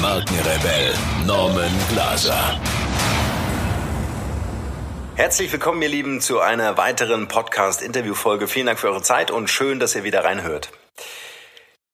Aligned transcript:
Markenrebell 0.00 0.94
Norman 1.26 1.70
Glaser. 1.90 2.58
Herzlich 5.14 5.52
willkommen, 5.52 5.82
ihr 5.82 5.90
Lieben, 5.90 6.22
zu 6.22 6.40
einer 6.40 6.78
weiteren 6.78 7.28
Podcast-Interview-Folge. 7.28 8.48
Vielen 8.48 8.64
Dank 8.64 8.78
für 8.78 8.88
eure 8.88 9.02
Zeit 9.02 9.30
und 9.30 9.50
schön, 9.50 9.78
dass 9.78 9.94
ihr 9.94 10.02
wieder 10.02 10.24
reinhört. 10.24 10.70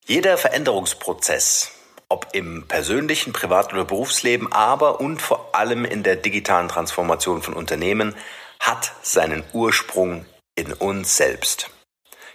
Jeder 0.05 0.39
Veränderungsprozess, 0.39 1.73
ob 2.09 2.29
im 2.33 2.69
persönlichen, 2.69 3.33
privat- 3.33 3.73
oder 3.73 3.85
Berufsleben, 3.85 4.53
aber 4.53 5.01
und 5.01 5.21
vor 5.21 5.57
allem 5.57 5.85
in 5.85 6.05
der 6.05 6.15
digitalen 6.15 6.69
Transformation 6.69 7.43
von 7.43 7.55
Unternehmen, 7.55 8.15
hat 8.61 8.93
seinen 9.03 9.43
Ursprung 9.53 10.27
in 10.55 10.73
uns 10.73 11.17
selbst. 11.17 11.71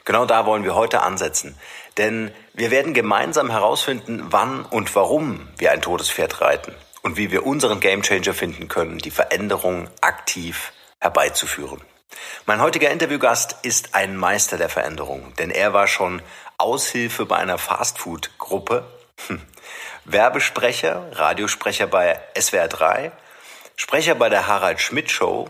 Genau 0.03 0.25
da 0.25 0.45
wollen 0.45 0.65
wir 0.65 0.75
heute 0.75 1.01
ansetzen. 1.01 1.57
Denn 1.97 2.33
wir 2.53 2.71
werden 2.71 2.93
gemeinsam 2.93 3.49
herausfinden, 3.49 4.27
wann 4.29 4.65
und 4.65 4.93
warum 4.95 5.47
wir 5.57 5.71
ein 5.71 5.81
totes 5.81 6.09
Pferd 6.09 6.41
reiten 6.41 6.75
und 7.01 7.17
wie 7.17 7.31
wir 7.31 7.45
unseren 7.45 7.79
Gamechanger 7.79 8.33
finden 8.33 8.67
können, 8.67 8.97
die 8.97 9.11
Veränderung 9.11 9.89
aktiv 10.01 10.73
herbeizuführen. 10.99 11.81
Mein 12.45 12.61
heutiger 12.61 12.91
Interviewgast 12.91 13.57
ist 13.63 13.95
ein 13.95 14.17
Meister 14.17 14.57
der 14.57 14.69
Veränderung, 14.69 15.33
denn 15.37 15.49
er 15.49 15.73
war 15.73 15.87
schon 15.87 16.21
Aushilfe 16.57 17.25
bei 17.25 17.37
einer 17.37 17.57
Fastfood-Gruppe, 17.57 18.85
Werbesprecher, 20.05 21.07
Radiosprecher 21.13 21.87
bei 21.87 22.19
SWR 22.37 22.67
3, 22.67 23.11
Sprecher 23.75 24.15
bei 24.15 24.29
der 24.29 24.47
Harald 24.47 24.81
Schmidt 24.81 25.09
Show, 25.09 25.47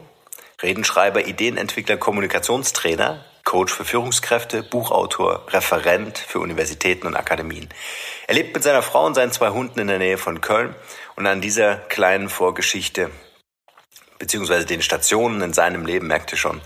Redenschreiber, 0.61 1.25
Ideenentwickler, 1.25 1.97
Kommunikationstrainer, 1.97 3.25
Coach 3.43 3.73
für 3.73 3.85
Führungskräfte, 3.85 4.63
Buchautor, 4.63 5.45
Referent 5.49 6.17
für 6.17 6.39
Universitäten 6.39 7.07
und 7.07 7.15
Akademien. 7.15 7.69
Er 8.27 8.35
lebt 8.35 8.53
mit 8.53 8.63
seiner 8.63 8.81
Frau 8.81 9.05
und 9.05 9.15
seinen 9.15 9.31
zwei 9.31 9.49
Hunden 9.49 9.79
in 9.79 9.87
der 9.87 9.99
Nähe 9.99 10.17
von 10.17 10.41
Köln 10.41 10.75
und 11.15 11.27
an 11.27 11.41
dieser 11.41 11.75
kleinen 11.75 12.29
Vorgeschichte 12.29 13.11
beziehungsweise 14.21 14.67
den 14.67 14.83
Stationen 14.83 15.41
in 15.41 15.51
seinem 15.51 15.83
Leben 15.83 16.05
merkte 16.05 16.37
schon, 16.37 16.61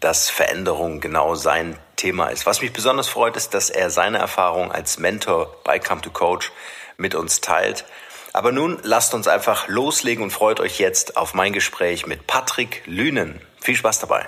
dass 0.00 0.28
Veränderung 0.28 1.00
genau 1.00 1.36
sein 1.36 1.78
Thema 1.94 2.26
ist. 2.26 2.46
Was 2.46 2.60
mich 2.60 2.72
besonders 2.72 3.08
freut, 3.08 3.36
ist, 3.36 3.54
dass 3.54 3.70
er 3.70 3.90
seine 3.90 4.18
Erfahrung 4.18 4.72
als 4.72 4.98
Mentor 4.98 5.56
bei 5.62 5.78
Come 5.78 6.00
to 6.00 6.10
Coach 6.10 6.50
mit 6.96 7.14
uns 7.14 7.40
teilt. 7.40 7.84
Aber 8.32 8.50
nun 8.50 8.78
lasst 8.82 9.14
uns 9.14 9.28
einfach 9.28 9.68
loslegen 9.68 10.24
und 10.24 10.32
freut 10.32 10.58
euch 10.58 10.80
jetzt 10.80 11.16
auf 11.16 11.32
mein 11.32 11.52
Gespräch 11.52 12.06
mit 12.06 12.26
Patrick 12.26 12.82
Lünen. 12.86 13.40
Viel 13.60 13.76
Spaß 13.76 14.00
dabei. 14.00 14.26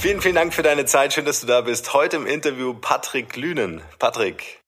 Vielen, 0.00 0.20
vielen 0.20 0.36
Dank 0.36 0.54
für 0.54 0.62
deine 0.62 0.84
Zeit. 0.86 1.12
Schön, 1.12 1.24
dass 1.24 1.40
du 1.40 1.48
da 1.48 1.60
bist. 1.60 1.92
Heute 1.92 2.18
im 2.18 2.26
Interview 2.26 2.72
Patrick 2.72 3.34
Lünen. 3.34 3.82
Patrick. 3.98 4.62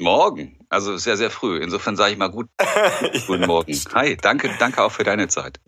Morgen. 0.00 0.58
Also 0.68 0.96
sehr, 0.96 1.16
sehr 1.16 1.30
früh. 1.30 1.62
Insofern 1.62 1.94
sage 1.94 2.12
ich 2.12 2.18
mal 2.18 2.32
gut, 2.32 2.48
guten 3.28 3.46
Morgen. 3.46 3.72
Hi, 3.94 4.16
danke, 4.16 4.50
danke 4.58 4.82
auch 4.82 4.90
für 4.90 5.04
deine 5.04 5.28
Zeit. 5.28 5.60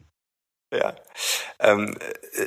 Ja, 0.75 0.97
ähm, 1.61 1.97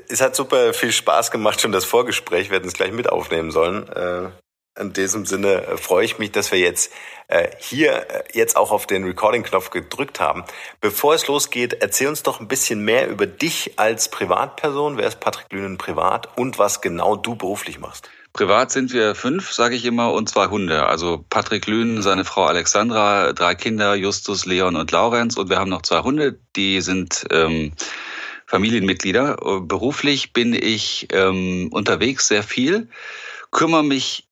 es 0.10 0.20
hat 0.20 0.36
super 0.36 0.74
viel 0.74 0.92
Spaß 0.92 1.32
gemacht, 1.32 1.62
schon 1.62 1.72
das 1.72 1.86
Vorgespräch. 1.86 2.50
Wir 2.50 2.58
hätten 2.58 2.68
es 2.68 2.74
gleich 2.74 2.92
mit 2.92 3.08
aufnehmen 3.08 3.52
sollen. 3.52 3.88
Äh, 3.88 4.32
in 4.80 4.94
diesem 4.94 5.26
Sinne 5.26 5.66
äh, 5.66 5.78
freue 5.78 6.06
ich 6.06 6.20
mich, 6.20 6.32
dass 6.32 6.52
wir 6.52 6.60
jetzt 6.60 6.92
äh, 7.28 7.48
hier 7.60 8.10
äh, 8.10 8.24
jetzt 8.34 8.58
auch 8.58 8.72
auf 8.72 8.88
den 8.88 9.04
Recording-Knopf 9.04 9.70
gedrückt 9.70 10.20
haben. 10.20 10.44
Bevor 10.82 11.14
es 11.14 11.28
losgeht, 11.28 11.78
erzähl 11.82 12.08
uns 12.08 12.24
doch 12.24 12.40
ein 12.40 12.48
bisschen 12.48 12.84
mehr 12.84 13.10
über 13.10 13.26
dich 13.26 13.74
als 13.78 14.10
Privatperson. 14.10 14.98
Wer 14.98 15.08
ist 15.08 15.20
Patrick 15.20 15.52
Lünen 15.52 15.78
privat 15.78 16.38
und 16.38 16.60
was 16.60 16.82
genau 16.82 17.16
du 17.16 17.36
beruflich 17.36 17.80
machst? 17.80 18.10
Privat 18.34 18.70
sind 18.70 18.92
wir 18.92 19.16
fünf, 19.16 19.54
sage 19.54 19.76
ich 19.76 19.86
immer, 19.86 20.12
und 20.12 20.28
zwei 20.28 20.48
Hunde. 20.48 20.86
Also 20.88 21.24
Patrick 21.30 21.68
Lünen, 21.68 22.02
seine 22.02 22.26
Frau 22.26 22.44
Alexandra, 22.44 23.32
drei 23.32 23.56
Kinder, 23.56 23.96
Justus, 23.96 24.46
Leon 24.46 24.76
und 24.76 24.92
Laurenz. 24.92 25.38
Und 25.38 25.50
wir 25.50 25.58
haben 25.58 25.70
noch 25.70 25.84
zwei 25.84 26.02
Hunde, 26.02 26.38
die 26.58 26.82
sind 26.82 27.26
ähm, 27.32 27.72
Familienmitglieder. 28.46 29.38
Beruflich 29.62 30.34
bin 30.34 30.54
ich 30.54 31.08
ähm, 31.14 31.70
unterwegs 31.72 32.28
sehr 32.28 32.44
viel, 32.44 32.90
kümmere 33.52 33.86
mich 33.86 34.25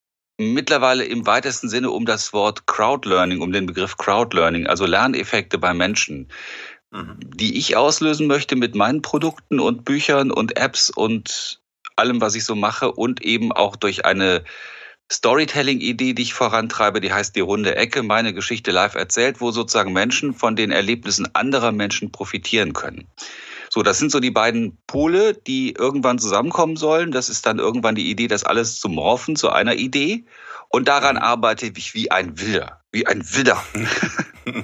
mittlerweile 0.51 1.05
im 1.05 1.25
weitesten 1.25 1.69
Sinne 1.69 1.91
um 1.91 2.05
das 2.05 2.33
Wort 2.33 2.67
Crowdlearning, 2.67 3.41
um 3.41 3.51
den 3.51 3.65
Begriff 3.65 3.97
Crowdlearning, 3.97 4.67
also 4.67 4.85
Lerneffekte 4.85 5.57
bei 5.57 5.73
Menschen, 5.73 6.27
mhm. 6.91 7.17
die 7.21 7.57
ich 7.57 7.77
auslösen 7.77 8.27
möchte 8.27 8.55
mit 8.55 8.75
meinen 8.75 9.01
Produkten 9.01 9.59
und 9.59 9.85
Büchern 9.85 10.31
und 10.31 10.57
Apps 10.57 10.89
und 10.89 11.61
allem, 11.95 12.21
was 12.21 12.35
ich 12.35 12.43
so 12.43 12.55
mache 12.55 12.91
und 12.91 13.21
eben 13.21 13.51
auch 13.51 13.75
durch 13.75 14.05
eine 14.05 14.43
Storytelling-Idee, 15.11 16.13
die 16.13 16.21
ich 16.23 16.33
vorantreibe, 16.33 16.99
die 16.99 17.13
heißt 17.13 17.35
die 17.35 17.41
runde 17.41 17.75
Ecke, 17.75 18.03
meine 18.03 18.33
Geschichte 18.33 18.71
live 18.71 18.95
erzählt, 18.95 19.41
wo 19.41 19.51
sozusagen 19.51 19.93
Menschen 19.93 20.33
von 20.33 20.55
den 20.55 20.71
Erlebnissen 20.71 21.27
anderer 21.33 21.71
Menschen 21.71 22.11
profitieren 22.11 22.73
können. 22.73 23.07
So, 23.73 23.81
das 23.81 23.97
sind 23.97 24.11
so 24.11 24.19
die 24.19 24.29
beiden 24.29 24.78
Pole, 24.85 25.34
die 25.34 25.72
irgendwann 25.72 26.19
zusammenkommen 26.19 26.75
sollen. 26.75 27.11
Das 27.11 27.28
ist 27.28 27.47
dann 27.47 27.57
irgendwann 27.57 27.95
die 27.95 28.07
Idee, 28.07 28.28
das 28.28 28.44
alles 28.44 28.79
zu 28.79 28.88
morphen 28.88 29.35
zu 29.35 29.50
einer 29.50 29.73
Idee. 29.73 30.25
Und 30.69 30.88
daran 30.88 31.16
mhm. 31.16 31.23
arbeite 31.23 31.72
ich 31.75 31.95
wie 31.95 32.12
ein 32.12 32.39
Wilder, 32.39 32.81
wie 32.91 33.07
ein 33.07 33.23
Wilder. 33.33 33.63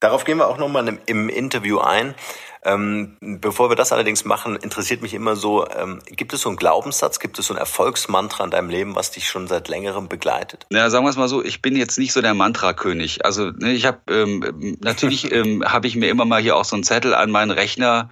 Darauf 0.00 0.24
gehen 0.24 0.38
wir 0.38 0.48
auch 0.48 0.58
nochmal 0.58 0.98
im 1.06 1.28
Interview 1.28 1.78
ein. 1.78 2.14
Ähm, 2.62 3.16
bevor 3.20 3.70
wir 3.70 3.76
das 3.76 3.90
allerdings 3.90 4.26
machen, 4.26 4.56
interessiert 4.56 5.00
mich 5.00 5.14
immer 5.14 5.34
so, 5.34 5.66
ähm, 5.68 6.00
gibt 6.06 6.34
es 6.34 6.42
so 6.42 6.50
einen 6.50 6.58
Glaubenssatz, 6.58 7.18
gibt 7.18 7.38
es 7.38 7.46
so 7.46 7.54
ein 7.54 7.58
Erfolgsmantra 7.58 8.44
in 8.44 8.50
deinem 8.50 8.68
Leben, 8.68 8.94
was 8.96 9.10
dich 9.10 9.28
schon 9.28 9.46
seit 9.46 9.68
längerem 9.68 10.08
begleitet? 10.08 10.66
Na, 10.68 10.90
sagen 10.90 11.06
wir 11.06 11.10
es 11.10 11.16
mal 11.16 11.28
so, 11.28 11.42
ich 11.42 11.62
bin 11.62 11.74
jetzt 11.74 11.98
nicht 11.98 12.12
so 12.12 12.20
der 12.20 12.34
Mantra-König. 12.34 13.24
Also 13.24 13.50
ne, 13.50 13.72
ich 13.72 13.86
habe, 13.86 14.00
ähm, 14.10 14.76
natürlich 14.80 15.32
ähm, 15.32 15.64
habe 15.64 15.86
ich 15.86 15.96
mir 15.96 16.10
immer 16.10 16.26
mal 16.26 16.42
hier 16.42 16.56
auch 16.56 16.66
so 16.66 16.76
einen 16.76 16.84
Zettel 16.84 17.14
an 17.14 17.30
meinen 17.30 17.50
Rechner 17.50 18.10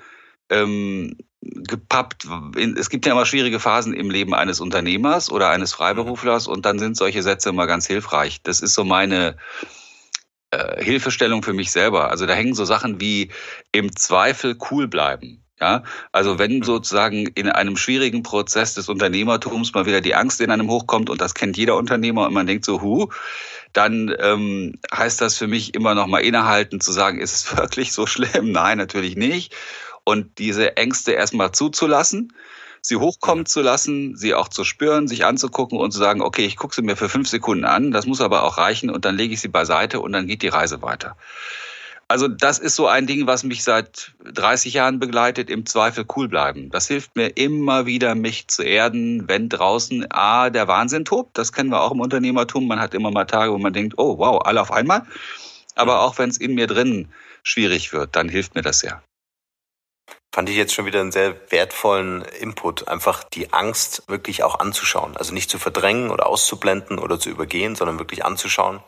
ähm, 0.49 1.17
gepappt. 1.43 2.27
Es 2.77 2.89
gibt 2.89 3.05
ja 3.05 3.13
immer 3.13 3.27
schwierige 3.27 3.61
Phasen 3.61 3.93
im 3.93 4.11
Leben 4.11 4.35
eines 4.35 4.61
Unternehmers 4.61 5.31
oder 5.31 5.51
eines 5.51 5.75
Freiberuflers 5.75 6.47
und 6.47 6.65
dann 6.65 6.79
sind 6.79 6.97
solche 6.97 7.23
Sätze 7.23 7.51
immer 7.51 7.67
ganz 7.67 7.87
hilfreich. 7.87 8.43
Das 8.43 8.61
ist 8.61 8.75
so 8.75 8.85
meine 8.85 9.37
äh, 10.51 10.83
Hilfestellung 10.83 11.43
für 11.43 11.53
mich 11.53 11.71
selber. 11.71 12.11
Also 12.11 12.27
da 12.27 12.35
hängen 12.35 12.55
so 12.55 12.65
Sachen 12.65 13.01
wie 13.01 13.31
im 13.73 13.95
Zweifel 13.95 14.57
cool 14.71 14.89
bleiben. 14.89 15.43
Ja, 15.61 15.83
also 16.13 16.39
wenn 16.39 16.63
sozusagen 16.63 17.27
in 17.35 17.49
einem 17.49 17.77
schwierigen 17.77 18.23
Prozess 18.23 18.75
des 18.75 18.89
Unternehmertums 18.89 19.75
mal 19.75 19.87
wieder 19.87 20.01
die 20.01 20.15
Angst 20.15 20.41
in 20.41 20.53
einem 20.53 20.71
hochkommt 20.71 21.11
und 21.11 21.21
das 21.21 21.35
kennt 21.35 21.57
jeder 21.57 21.77
Unternehmer 21.77 22.27
und 22.29 22.33
man 22.33 22.47
denkt 22.47 22.65
so, 22.65 22.81
hu, 22.81 23.09
dann 23.73 24.15
ähm, 24.21 24.79
heißt 24.95 25.21
das 25.21 25.37
für 25.37 25.49
mich 25.49 25.75
immer 25.75 25.97
noch 25.97 26.07
mal 26.07 26.21
innehalten 26.21 26.81
zu 26.81 26.93
sagen, 26.93 27.21
ist 27.21 27.35
es 27.35 27.57
wirklich 27.57 27.93
so 27.93 28.07
schlimm? 28.07 28.53
Nein, 28.53 28.79
natürlich 28.79 29.17
nicht. 29.17 29.55
Und 30.05 30.39
diese 30.39 30.77
Ängste 30.77 31.13
erstmal 31.13 31.53
zuzulassen 31.53 32.33
sie 32.89 32.97
hochkommen 32.97 33.45
zu 33.45 33.61
lassen, 33.61 34.17
sie 34.17 34.35
auch 34.35 34.49
zu 34.49 34.65
spüren, 34.65 35.09
sich 35.09 35.27
anzugucken 35.27 35.79
und 35.79 35.93
zu 35.93 35.99
sagen, 35.99 36.23
okay, 36.23 36.47
ich 36.47 36.57
gucke 36.57 36.75
sie 36.75 36.81
mir 36.81 36.97
für 36.97 37.11
fünf 37.11 37.29
Sekunden 37.29 37.67
an, 37.67 37.91
das 37.91 38.07
muss 38.07 38.23
aber 38.23 38.45
auch 38.45 38.57
reichen 38.57 38.89
und 38.89 39.05
dann 39.05 39.15
lege 39.15 39.35
ich 39.35 39.41
sie 39.41 39.49
beiseite 39.49 40.01
und 40.01 40.13
dann 40.13 40.27
geht 40.27 40.41
die 40.41 40.49
Reise 40.49 40.81
weiter. 40.81 41.15
Also 42.11 42.27
das 42.27 42.59
ist 42.59 42.75
so 42.77 42.87
ein 42.87 43.07
Ding, 43.07 43.27
was 43.27 43.45
mich 43.45 43.63
seit 43.63 44.13
30 44.25 44.73
Jahren 44.73 44.99
begleitet, 44.99 45.51
im 45.51 45.67
Zweifel 45.67 46.07
cool 46.17 46.29
bleiben. 46.29 46.71
Das 46.71 46.89
hilft 46.89 47.15
mir 47.15 47.37
immer 47.37 47.85
wieder, 47.85 48.15
mich 48.15 48.49
zu 48.49 48.63
erden, 48.63 49.29
wenn 49.29 49.51
draußen 49.51 50.11
A, 50.11 50.49
der 50.49 50.67
Wahnsinn 50.69 51.05
tobt. 51.05 51.37
Das 51.37 51.53
kennen 51.53 51.69
wir 51.69 51.83
auch 51.83 51.93
im 51.93 52.01
Unternehmertum. 52.01 52.67
Man 52.67 52.81
hat 52.81 52.95
immer 52.95 53.11
mal 53.11 53.27
Tage, 53.27 53.53
wo 53.53 53.59
man 53.59 53.75
denkt, 53.75 53.99
oh 53.99 54.17
wow, 54.17 54.41
alle 54.47 54.63
auf 54.63 54.73
einmal. 54.73 55.03
Aber 55.75 56.01
auch 56.01 56.17
wenn 56.17 56.31
es 56.31 56.39
in 56.39 56.55
mir 56.55 56.67
drin 56.67 57.09
schwierig 57.43 57.93
wird, 57.93 58.17
dann 58.17 58.31
hilft 58.31 58.55
mir 58.55 58.63
das 58.63 58.81
sehr. 58.81 59.03
Fand 60.35 60.49
ich 60.51 60.57
jetzt 60.57 60.75
schon 60.75 60.87
wieder 60.87 61.01
einen 61.01 61.13
sehr 61.13 61.35
wertvollen 61.51 62.23
Input, 62.23 62.87
einfach 62.87 63.25
die 63.25 63.53
Angst 63.53 64.05
wirklich 64.09 64.43
auch 64.43 64.61
anzuschauen. 64.61 65.17
Also 65.17 65.33
nicht 65.33 65.51
zu 65.51 65.59
verdrängen 65.59 66.11
oder 66.11 66.27
auszublenden 66.27 66.99
oder 66.99 67.19
zu 67.19 67.31
übergehen, 67.31 67.75
sondern 67.77 67.99
wirklich 67.99 68.25
anzuschauen. 68.25 68.81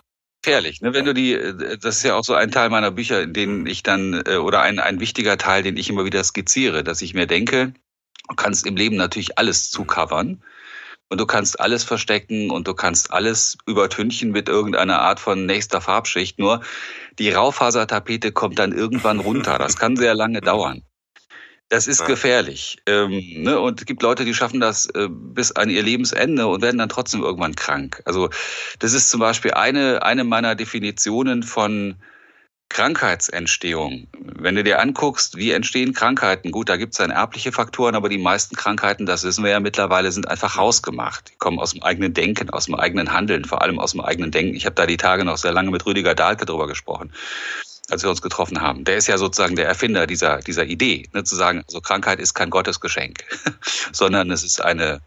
Gefährlich, 0.43 0.81
ne? 0.81 0.95
Wenn 0.95 1.05
du 1.05 1.13
die, 1.13 1.39
das 1.81 1.99
ist 1.99 2.03
ja 2.03 2.15
auch 2.15 2.25
so 2.25 2.35
ein 2.35 2.51
Teil 2.51 2.71
meiner 2.71 2.91
Bücher, 2.91 3.23
in 3.23 3.35
denen 3.35 3.67
ich 3.67 3.83
dann, 3.83 4.23
äh, 4.27 4.37
oder 4.37 4.63
ein, 4.63 4.79
ein 4.79 5.01
wichtiger 5.01 5.37
Teil, 5.37 5.63
den 5.63 5.77
ich 5.77 5.91
immer 5.91 6.05
wieder 6.05 6.25
skizziere, 6.25 6.83
dass 6.83 7.03
ich 7.03 7.13
mir 7.13 7.27
denke, 7.27 7.75
du 8.29 8.37
kannst 8.37 8.67
im 8.67 8.77
Leben 8.77 8.97
natürlich 8.97 9.39
alles 9.39 9.71
zucovern. 9.71 10.43
und 11.11 11.21
du 11.21 11.27
kannst 11.27 11.61
alles 11.61 11.85
verstecken 11.85 12.51
und 12.51 12.69
du 12.69 12.75
kannst 12.75 13.13
alles 13.13 13.59
übertünchen 13.67 14.31
mit 14.31 14.49
irgendeiner 14.49 15.01
Art 15.01 15.21
von 15.21 15.45
nächster 15.47 15.81
Farbschicht. 15.81 16.39
Nur 16.39 16.63
die 17.19 17.31
Raufasertapete 17.31 18.33
kommt 18.33 18.59
dann 18.61 18.73
irgendwann 18.73 19.21
runter. 19.21 19.59
Das 19.59 19.77
kann 19.77 19.97
sehr 19.97 20.15
lange 20.15 20.41
dauern. 20.43 20.85
Das 21.71 21.87
ist 21.87 22.01
ja. 22.01 22.07
gefährlich. 22.07 22.79
Ähm, 22.87 23.23
ne? 23.37 23.61
Und 23.61 23.81
es 23.81 23.87
gibt 23.87 24.03
Leute, 24.03 24.25
die 24.25 24.35
schaffen 24.35 24.59
das 24.59 24.87
äh, 24.87 25.09
bis 25.09 25.53
an 25.53 25.71
ihr 25.71 25.85
Lebensende 25.85 26.49
und 26.49 26.63
werden 26.63 26.79
dann 26.79 26.89
trotzdem 26.89 27.23
irgendwann 27.23 27.55
krank. 27.55 28.03
Also 28.05 28.29
das 28.81 28.93
ist 28.93 29.09
zum 29.09 29.21
Beispiel 29.21 29.53
eine, 29.53 30.03
eine 30.03 30.25
meiner 30.25 30.57
Definitionen 30.57 31.45
von 31.45 31.95
Krankheitsentstehung. 32.71 34.09
Wenn 34.19 34.57
du 34.57 34.65
dir 34.65 34.81
anguckst, 34.81 35.37
wie 35.37 35.53
entstehen 35.53 35.93
Krankheiten, 35.93 36.51
gut, 36.51 36.69
da 36.69 36.77
gibt 36.77 36.95
es 36.95 36.99
dann 36.99 37.11
erbliche 37.11 37.53
Faktoren, 37.53 37.95
aber 37.95 38.09
die 38.09 38.19
meisten 38.19 38.57
Krankheiten, 38.57 39.07
das 39.07 39.23
wissen 39.23 39.45
wir 39.45 39.51
ja 39.53 39.61
mittlerweile, 39.61 40.11
sind 40.11 40.29
einfach 40.29 40.57
hausgemacht. 40.57 41.31
Die 41.31 41.37
kommen 41.37 41.61
aus 41.61 41.73
dem 41.73 41.85
eigenen 41.85 42.15
Denken, 42.15 42.51
aus 42.51 42.67
dem 42.67 42.75
eigenen 42.75 43.13
Handeln, 43.13 43.45
vor 43.45 43.63
allem 43.63 43.79
aus 43.79 43.93
dem 43.93 44.01
eigenen 44.01 44.33
Denken. 44.33 44.57
Ich 44.57 44.67
habe 44.67 44.75
da 44.75 44.87
die 44.87 44.97
Tage 44.97 45.25
noch 45.25 45.37
sehr 45.37 45.53
lange 45.53 45.71
mit 45.71 45.87
Rüdiger 45.87 46.17
Dahlke 46.17 46.47
drüber 46.47 46.67
gesprochen, 46.67 47.13
als 47.91 48.03
wir 48.03 48.11
uns 48.11 48.23
getroffen 48.23 48.61
haben. 48.61 48.85
Der 48.85 48.97
ist 48.97 49.07
ja 49.07 49.19
sozusagen 49.19 49.57
der 49.57 49.67
Erfinder 49.67 50.07
dieser, 50.07 50.39
dieser 50.39 50.65
Idee, 50.65 51.09
ne, 51.13 51.25
zu 51.25 51.37
sagen, 51.37 51.63
also 51.67 51.81
Krankheit 51.81 52.21
ist 52.21 52.35
kein 52.35 52.51
Gottesgeschenk, 52.51 53.25
sondern 53.93 54.31
es 54.31 54.45
ist 54.45 54.63
eine 54.63 55.01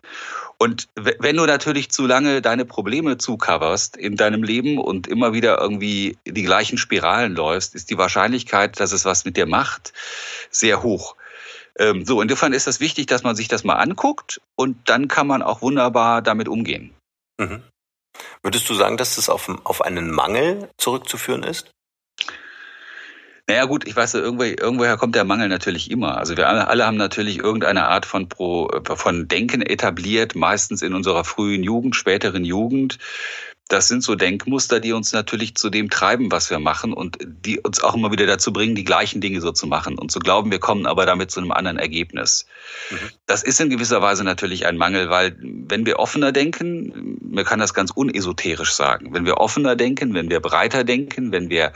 und 0.58 0.88
wenn 0.96 1.36
du 1.36 1.46
natürlich 1.46 1.92
zu 1.92 2.06
lange 2.08 2.42
deine 2.42 2.64
Probleme 2.64 3.18
zucoverst 3.18 3.98
in 3.98 4.16
deinem 4.16 4.44
Leben 4.44 4.78
und 4.78 5.08
immer 5.08 5.34
wieder 5.34 5.60
irgendwie 5.60 6.18
die 6.26 6.44
gleichen 6.44 6.78
Spiralen 6.78 7.36
läufst, 7.36 7.76
ist 7.76 7.90
die 7.90 7.98
Wahrscheinlichkeit, 7.98 8.80
dass 8.80 8.94
es 8.94 9.04
was 9.04 9.26
mit 9.26 9.36
dir 9.36 9.46
macht, 9.46 9.92
sehr 10.52 10.82
hoch. 10.82 11.18
Ähm, 11.78 12.06
so, 12.06 12.22
insofern 12.22 12.54
ist 12.54 12.62
es 12.68 12.76
das 12.76 12.80
wichtig, 12.80 13.08
dass 13.08 13.24
man 13.24 13.36
sich 13.36 13.48
das 13.48 13.64
mal 13.64 13.76
anguckt 13.76 14.40
und 14.56 14.78
dann 14.88 15.08
kann 15.08 15.28
man 15.28 15.42
auch 15.42 15.62
wunderbar 15.62 16.22
damit 16.22 16.48
umgehen. 16.48 16.94
Mhm. 17.38 17.64
Würdest 18.42 18.70
du 18.70 18.74
sagen, 18.74 18.98
dass 18.98 19.16
das 19.16 19.30
auf, 19.30 19.50
auf 19.66 19.82
einen 19.82 20.12
Mangel 20.12 20.70
zurückzuführen 20.78 21.44
ist? 21.44 21.72
Naja 23.48 23.66
gut, 23.66 23.86
ich 23.86 23.96
weiß, 23.96 24.14
irgendwo, 24.14 24.44
irgendwoher 24.44 24.96
kommt 24.96 25.16
der 25.16 25.26
Mangel 25.26 25.50
natürlich 25.50 25.92
immer. 25.92 26.18
Also 26.18 26.38
wir 26.38 26.48
alle, 26.48 26.68
alle 26.68 26.86
haben 26.86 26.96
natürlich 26.96 27.40
irgendeine 27.40 27.90
Art 27.90 28.06
von, 28.06 28.30
Pro, 28.30 28.70
von 28.96 29.28
Denken 29.28 29.62
etabliert, 29.62 30.34
meistens 30.34 30.82
in 30.82 30.94
unserer 30.94 31.26
frühen 31.26 31.62
Jugend, 31.62 31.96
späteren 31.96 32.46
Jugend. 32.46 33.00
Das 33.68 33.90
sind 33.90 34.02
so 34.02 34.16
Denkmuster, 34.16 34.80
die 34.80 34.94
uns 34.94 35.12
natürlich 35.14 35.56
zu 35.56 35.70
dem 35.70 35.90
treiben, 35.90 36.32
was 36.32 36.50
wir 36.50 36.60
machen 36.60 36.94
und 36.94 37.18
die 37.22 37.60
uns 37.60 37.84
auch 37.84 37.96
immer 37.96 38.12
wieder 38.12 38.26
dazu 38.28 38.54
bringen, 38.54 38.76
die 38.76 38.84
gleichen 38.84 39.20
Dinge 39.20 39.42
so 39.42 39.52
zu 39.52 39.68
machen 39.68 39.98
und 39.98 40.12
zu 40.12 40.20
glauben, 40.20 40.52
wir 40.52 40.60
kommen 40.60 40.86
aber 40.86 41.06
damit 41.06 41.32
zu 41.32 41.40
einem 41.40 41.52
anderen 41.52 41.80
Ergebnis. 41.80 42.46
Mhm. 42.92 43.10
Das 43.26 43.44
ist 43.44 43.60
in 43.60 43.70
gewisser 43.70 44.02
Weise 44.02 44.24
natürlich 44.24 44.66
ein 44.68 44.78
Mangel, 44.78 45.10
weil 45.10 45.36
wenn 45.42 45.86
wir 45.86 46.00
offener 46.00 46.32
denken, 46.32 47.18
man 47.22 47.46
kann 47.46 47.60
das 47.60 47.74
ganz 47.74 47.92
unesoterisch 47.92 48.74
sagen, 48.74 49.14
wenn 49.14 49.26
wir 49.26 49.38
offener 49.38 49.76
denken, 49.76 50.14
wenn 50.14 50.30
wir 50.30 50.40
breiter 50.40 50.84
denken, 50.84 51.32
wenn 51.32 51.50
wir 51.50 51.74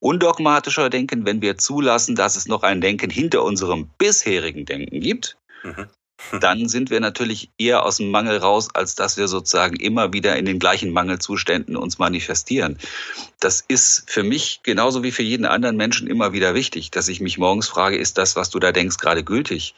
undogmatischer 0.00 0.90
denken, 0.90 1.26
wenn 1.26 1.42
wir 1.42 1.58
zulassen, 1.58 2.14
dass 2.14 2.36
es 2.36 2.46
noch 2.46 2.62
ein 2.62 2.80
Denken 2.80 3.10
hinter 3.10 3.42
unserem 3.42 3.88
bisherigen 3.98 4.64
Denken 4.64 5.00
gibt. 5.00 5.36
Mhm. 5.62 5.88
Dann 6.40 6.68
sind 6.68 6.90
wir 6.90 7.00
natürlich 7.00 7.50
eher 7.58 7.84
aus 7.84 7.98
dem 7.98 8.10
Mangel 8.10 8.38
raus, 8.38 8.68
als 8.74 8.94
dass 8.94 9.16
wir 9.16 9.28
sozusagen 9.28 9.76
immer 9.76 10.12
wieder 10.12 10.36
in 10.36 10.44
den 10.44 10.58
gleichen 10.58 10.90
Mangelzuständen 10.90 11.76
uns 11.76 11.98
manifestieren. 11.98 12.78
Das 13.40 13.64
ist 13.66 14.10
für 14.10 14.24
mich 14.24 14.60
genauso 14.64 15.02
wie 15.02 15.12
für 15.12 15.22
jeden 15.22 15.46
anderen 15.46 15.76
Menschen 15.76 16.08
immer 16.08 16.32
wieder 16.32 16.54
wichtig, 16.54 16.90
dass 16.90 17.08
ich 17.08 17.20
mich 17.20 17.38
morgens 17.38 17.68
frage, 17.68 17.96
ist 17.96 18.18
das, 18.18 18.34
was 18.36 18.50
du 18.50 18.58
da 18.58 18.72
denkst, 18.72 18.98
gerade 18.98 19.22
gültig? 19.22 19.74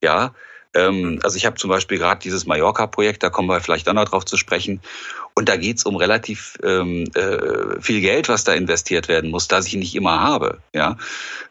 Ja, 0.00 0.34
ähm, 0.74 1.20
also 1.22 1.36
ich 1.36 1.46
habe 1.46 1.56
zum 1.56 1.70
Beispiel 1.70 1.98
gerade 1.98 2.20
dieses 2.20 2.46
Mallorca-Projekt, 2.46 3.22
da 3.22 3.30
kommen 3.30 3.48
wir 3.48 3.60
vielleicht 3.60 3.88
auch 3.88 3.94
noch 3.94 4.06
drauf 4.06 4.24
zu 4.24 4.36
sprechen. 4.36 4.80
Und 5.36 5.48
da 5.48 5.56
geht's 5.56 5.84
um 5.84 5.96
relativ 5.96 6.56
ähm, 6.62 7.10
äh, 7.14 7.80
viel 7.80 8.00
Geld, 8.00 8.28
was 8.28 8.44
da 8.44 8.52
investiert 8.52 9.08
werden 9.08 9.30
muss, 9.30 9.48
das 9.48 9.66
ich 9.66 9.74
nicht 9.74 9.96
immer 9.96 10.20
habe. 10.20 10.58
Ja, 10.72 10.96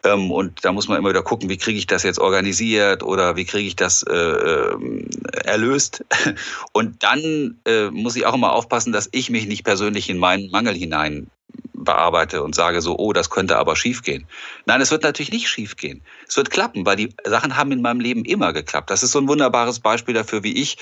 ähm, 0.05 0.31
und 0.31 0.63
da 0.63 0.71
muss 0.71 0.87
man 0.87 0.97
immer 0.97 1.09
wieder 1.09 1.21
gucken, 1.21 1.49
wie 1.49 1.57
kriege 1.57 1.77
ich 1.77 1.85
das 1.85 2.03
jetzt 2.03 2.19
organisiert 2.19 3.03
oder 3.03 3.35
wie 3.35 3.43
kriege 3.43 3.67
ich 3.67 3.75
das 3.75 4.03
äh, 4.03 4.13
ähm, 4.13 5.09
erlöst. 5.43 6.05
Und 6.71 7.03
dann 7.03 7.59
äh, 7.65 7.89
muss 7.89 8.15
ich 8.15 8.25
auch 8.25 8.33
immer 8.33 8.53
aufpassen, 8.53 8.93
dass 8.93 9.09
ich 9.11 9.29
mich 9.29 9.47
nicht 9.47 9.63
persönlich 9.63 10.09
in 10.09 10.17
meinen 10.17 10.49
Mangel 10.49 10.73
hinein 10.73 11.27
bearbeite 11.73 12.43
und 12.43 12.55
sage 12.55 12.81
so, 12.81 12.97
oh, 12.97 13.13
das 13.13 13.29
könnte 13.29 13.57
aber 13.57 13.75
schiefgehen. 13.75 14.25
Nein, 14.65 14.81
es 14.81 14.91
wird 14.91 15.03
natürlich 15.03 15.31
nicht 15.31 15.49
schiefgehen. 15.49 16.01
Es 16.27 16.37
wird 16.37 16.49
klappen, 16.49 16.85
weil 16.85 16.95
die 16.95 17.09
Sachen 17.25 17.57
haben 17.57 17.71
in 17.71 17.81
meinem 17.81 17.99
Leben 17.99 18.25
immer 18.25 18.53
geklappt. 18.53 18.89
Das 18.89 19.03
ist 19.03 19.11
so 19.11 19.19
ein 19.19 19.27
wunderbares 19.27 19.79
Beispiel 19.79 20.13
dafür, 20.13 20.43
wie 20.43 20.53
ich 20.53 20.77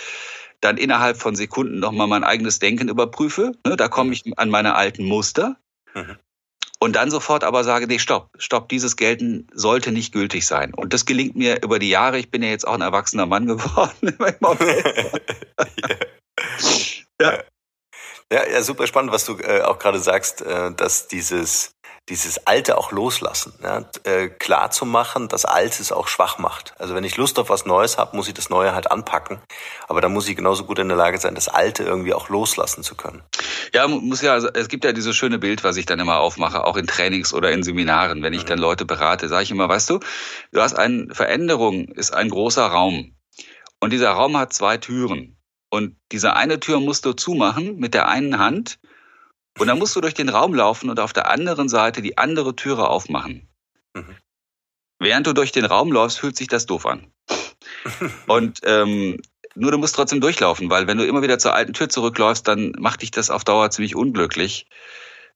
dann 0.61 0.77
innerhalb 0.77 1.17
von 1.17 1.35
Sekunden 1.35 1.79
nochmal 1.79 2.07
mein 2.07 2.23
eigenes 2.23 2.59
Denken 2.59 2.87
überprüfe. 2.87 3.53
Ne, 3.65 3.75
da 3.75 3.87
komme 3.87 4.13
ich 4.13 4.23
an 4.37 4.49
meine 4.49 4.75
alten 4.75 5.03
Muster. 5.03 5.57
Mhm. 5.93 6.17
Und 6.79 6.95
dann 6.95 7.11
sofort 7.11 7.43
aber 7.43 7.63
sage, 7.63 7.85
nee, 7.85 7.99
stopp, 7.99 8.29
stopp, 8.39 8.69
dieses 8.69 8.95
Gelten 8.95 9.47
sollte 9.53 9.91
nicht 9.91 10.13
gültig 10.13 10.47
sein. 10.47 10.73
Und 10.73 10.93
das 10.93 11.05
gelingt 11.05 11.35
mir 11.35 11.61
über 11.61 11.77
die 11.77 11.89
Jahre. 11.89 12.17
Ich 12.17 12.31
bin 12.31 12.41
ja 12.41 12.49
jetzt 12.49 12.67
auch 12.67 12.73
ein 12.73 12.81
erwachsener 12.81 13.27
Mann 13.27 13.45
geworden. 13.47 14.17
ja. 17.21 17.43
Ja, 18.33 18.47
ja, 18.49 18.61
super 18.63 18.87
spannend, 18.87 19.11
was 19.11 19.25
du 19.25 19.37
äh, 19.39 19.61
auch 19.61 19.77
gerade 19.77 19.99
sagst, 19.99 20.41
äh, 20.41 20.73
dass 20.73 21.09
dieses 21.09 21.73
dieses 22.09 22.48
Alte 22.48 22.77
auch 22.77 22.92
loslassen, 22.92 23.53
ja, 23.62 23.86
äh, 24.03 24.27
klar 24.27 24.71
zu 24.71 24.86
machen, 24.86 25.27
dass 25.27 25.45
Altes 25.45 25.92
auch 25.92 26.07
schwach 26.07 26.39
macht. 26.39 26.74
Also 26.80 26.95
wenn 26.95 27.03
ich 27.03 27.15
Lust 27.15 27.38
auf 27.39 27.50
was 27.50 27.65
Neues 27.65 27.98
habe, 27.98 28.18
muss 28.18 28.27
ich 28.27 28.33
das 28.33 28.50
Neue 28.50 28.74
halt 28.74 28.92
anpacken. 28.92 29.39
Aber 29.88 30.01
da 30.01 30.09
muss 30.09 30.27
ich 30.27 30.36
genauso 30.36 30.65
gut 30.65 30.80
in 30.80 30.88
der 30.88 30.98
Lage 30.98 31.19
sein, 31.19 31.36
das 31.36 31.48
Alte 31.48 31.83
irgendwie 31.83 32.13
auch 32.13 32.30
loslassen 32.30 32.83
zu 32.83 32.95
können. 32.95 33.21
Ja, 33.74 33.88
muss 33.88 34.21
ja, 34.21 34.33
also 34.33 34.50
es 34.51 34.68
gibt 34.68 34.83
ja 34.83 34.94
dieses 34.94 35.15
schöne 35.15 35.39
Bild, 35.39 35.63
was 35.63 35.77
ich 35.77 35.86
dann 35.86 36.00
immer 36.00 36.19
aufmache, 36.19 36.65
auch 36.65 36.75
in 36.75 36.88
Trainings 36.88 37.33
oder 37.33 37.51
in 37.51 37.63
Seminaren, 37.63 38.24
wenn 38.24 38.33
ich 38.33 38.44
mhm. 38.44 38.47
dann 38.47 38.59
Leute 38.59 38.86
berate, 38.86 39.30
sage 39.30 39.44
ich 39.44 39.51
immer, 39.51 39.69
weißt 39.69 39.89
du, 39.92 40.00
du 40.51 40.62
hast 40.62 40.74
eine 40.74 41.13
Veränderung, 41.13 41.88
ist 41.89 42.13
ein 42.13 42.30
großer 42.30 42.65
Raum. 42.65 43.15
Und 43.80 43.94
dieser 43.94 44.12
Raum 44.12 44.38
hat 44.38 44.54
zwei 44.54 44.77
Türen. 44.77 45.38
Und 45.69 45.95
diese 46.12 46.36
eine 46.36 46.59
Tür 46.59 46.81
musst 46.81 47.06
du 47.06 47.13
zumachen 47.13 47.77
mit 47.77 47.94
der 47.94 48.09
einen 48.09 48.39
Hand. 48.39 48.80
Und 49.57 49.68
dann 49.68 49.80
musst 49.80 49.95
du 49.95 50.01
durch 50.01 50.13
den 50.13 50.30
Raum 50.30 50.53
laufen 50.53 50.89
und 50.89 51.00
auf 51.00 51.13
der 51.13 51.30
anderen 51.30 51.69
Seite 51.69 52.01
die 52.01 52.18
andere 52.18 52.56
Türe 52.56 52.89
aufmachen. 52.89 53.48
Mhm. 53.94 54.15
Während 55.00 55.27
du 55.27 55.33
durch 55.33 55.51
den 55.51 55.65
Raum 55.65 55.92
läufst, 55.92 56.19
fühlt 56.19 56.38
sich 56.38 56.48
das 56.48 56.65
doof 56.65 56.86
an. 56.86 57.12
und 58.28 58.61
ähm, 58.64 59.19
nur 59.56 59.71
du 59.71 59.78
musst 59.78 59.95
trotzdem 59.95 60.21
durchlaufen, 60.21 60.69
weil 60.69 60.87
wenn 60.87 60.97
du 60.97 61.06
immer 61.06 61.21
wieder 61.21 61.40
zur 61.40 61.54
alten 61.54 61.73
Tür 61.73 61.90
zurückläufst, 61.90 62.47
dann 62.47 62.73
macht 62.78 63.02
dich 63.02 63.11
das 63.11 63.30
auf 63.30 63.44
Dauer 63.44 63.69
ziemlich 63.71 63.95
unglücklich. 63.95 64.68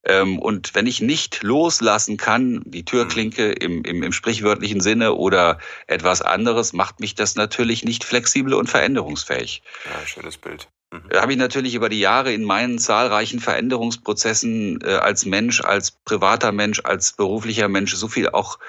Ähm, 0.03 0.39
und 0.39 0.75
wenn 0.75 0.85
ich 0.85 1.01
nicht 1.01 1.41
loslassen 1.43 2.17
kann, 2.17 2.61
die 2.65 2.85
Türklinke 2.85 3.51
im, 3.51 3.83
im, 3.83 4.03
im 4.03 4.11
sprichwörtlichen 4.11 4.79
Sinne 4.79 5.13
oder 5.13 5.57
etwas 5.87 6.21
anderes, 6.21 6.73
macht 6.73 6.99
mich 6.99 7.15
das 7.15 7.35
natürlich 7.35 7.83
nicht 7.83 8.03
flexibel 8.03 8.53
und 8.53 8.69
veränderungsfähig. 8.69 9.63
Ja, 9.85 10.05
schönes 10.05 10.37
Bild. 10.37 10.69
Mhm. 10.91 11.09
Da 11.09 11.21
habe 11.21 11.31
ich 11.31 11.37
natürlich 11.37 11.75
über 11.75 11.89
die 11.89 11.99
Jahre 11.99 12.33
in 12.33 12.43
meinen 12.43 12.79
zahlreichen 12.79 13.39
Veränderungsprozessen 13.39 14.81
äh, 14.81 14.95
als 14.95 15.25
Mensch, 15.25 15.61
als 15.61 15.91
privater 15.91 16.51
Mensch, 16.51 16.81
als 16.83 17.13
beruflicher 17.13 17.67
Mensch 17.67 17.95
so 17.95 18.07
viel 18.07 18.29
auch 18.29 18.59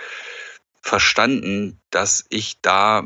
verstanden, 0.83 1.81
dass 1.91 2.25
ich 2.29 2.61
da 2.61 3.05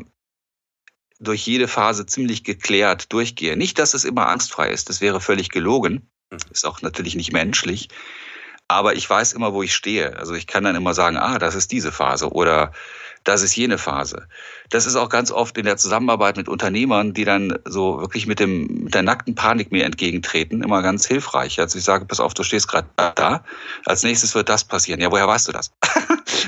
durch 1.19 1.45
jede 1.45 1.67
Phase 1.67 2.05
ziemlich 2.05 2.43
geklärt 2.43 3.13
durchgehe. 3.13 3.55
Nicht, 3.55 3.79
dass 3.79 3.93
es 3.93 4.05
immer 4.05 4.27
angstfrei 4.27 4.69
ist, 4.69 4.89
das 4.89 5.01
wäre 5.01 5.21
völlig 5.21 5.49
gelogen. 5.49 6.09
Mhm. 6.31 6.37
Ist 6.51 6.65
auch 6.65 6.81
natürlich 6.81 7.15
nicht 7.15 7.31
menschlich. 7.31 7.89
Aber 8.71 8.95
ich 8.95 9.09
weiß 9.09 9.33
immer, 9.33 9.53
wo 9.53 9.63
ich 9.63 9.75
stehe. 9.75 10.15
Also 10.17 10.33
ich 10.33 10.47
kann 10.47 10.63
dann 10.63 10.77
immer 10.77 10.93
sagen, 10.93 11.17
ah, 11.17 11.37
das 11.39 11.55
ist 11.55 11.73
diese 11.73 11.91
Phase 11.91 12.31
oder 12.31 12.71
das 13.25 13.41
ist 13.41 13.53
jene 13.53 13.77
Phase. 13.77 14.29
Das 14.69 14.85
ist 14.85 14.95
auch 14.95 15.09
ganz 15.09 15.29
oft 15.29 15.57
in 15.57 15.65
der 15.65 15.75
Zusammenarbeit 15.75 16.37
mit 16.37 16.47
Unternehmern, 16.47 17.13
die 17.13 17.25
dann 17.25 17.59
so 17.65 17.99
wirklich 17.99 18.27
mit 18.27 18.39
dem 18.39 18.85
mit 18.85 18.93
der 18.93 19.03
nackten 19.03 19.35
Panik 19.35 19.73
mir 19.73 19.83
entgegentreten, 19.83 20.63
immer 20.63 20.81
ganz 20.81 21.05
hilfreich. 21.05 21.59
Also 21.59 21.77
ich 21.77 21.83
sage, 21.83 22.05
pass 22.05 22.21
auf, 22.21 22.33
du 22.33 22.43
stehst 22.43 22.69
gerade 22.69 22.87
da. 22.95 23.43
Als 23.85 24.03
nächstes 24.03 24.35
wird 24.35 24.47
das 24.47 24.63
passieren. 24.63 25.01
Ja, 25.01 25.11
woher 25.11 25.27
weißt 25.27 25.49
du 25.49 25.51
das? 25.51 25.73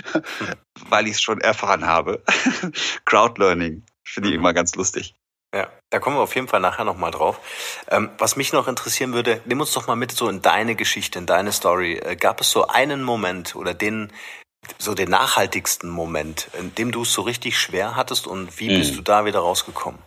Weil 0.89 1.08
ich 1.08 1.15
es 1.15 1.22
schon 1.22 1.42
erfahren 1.42 1.86
habe. 1.86 2.24
Crowdlearning 3.03 3.84
finde 4.06 4.30
ich 4.30 4.36
immer 4.36 4.53
ganz 4.53 4.75
lustig. 4.75 5.13
Ja, 5.53 5.67
da 5.91 6.00
kommen 6.00 6.17
wir 6.17 6.22
auf 6.22 6.33
jeden 6.33 6.48
Fall 6.48 6.60
nachher 6.60 6.83
nochmal 6.83 7.12
drauf. 7.12 7.39
Ähm, 7.89 8.10
was 8.17 8.36
mich 8.36 8.53
noch 8.53 8.67
interessieren 8.67 9.13
würde, 9.13 9.39
nimm 9.45 9.60
uns 9.60 9.72
doch 9.72 9.86
mal 9.86 9.95
mit 9.95 10.12
so 10.12 10.27
in 10.27 10.41
deine 10.41 10.75
Geschichte, 10.75 11.19
in 11.19 11.27
deine 11.27 11.51
Story. 11.51 11.93
Äh, 11.93 12.15
gab 12.15 12.41
es 12.41 12.50
so 12.50 12.67
einen 12.67 13.03
Moment 13.03 13.55
oder 13.55 13.75
den, 13.75 14.12
so 14.79 14.95
den 14.95 15.12
nachhaltigsten 15.12 15.89
Moment, 15.89 16.50
in 16.60 16.74
dem 16.74 16.91
du 16.91 17.03
es 17.03 17.13
so 17.13 17.22
richtig 17.22 17.60
schwer 17.60 17.95
hattest 17.95 18.25
und 18.25 18.60
wie 18.60 18.69
mhm. 18.69 18.79
bist 18.79 18.98
du 18.98 19.01
da 19.01 19.25
wieder 19.25 19.39
rausgekommen? 19.39 20.00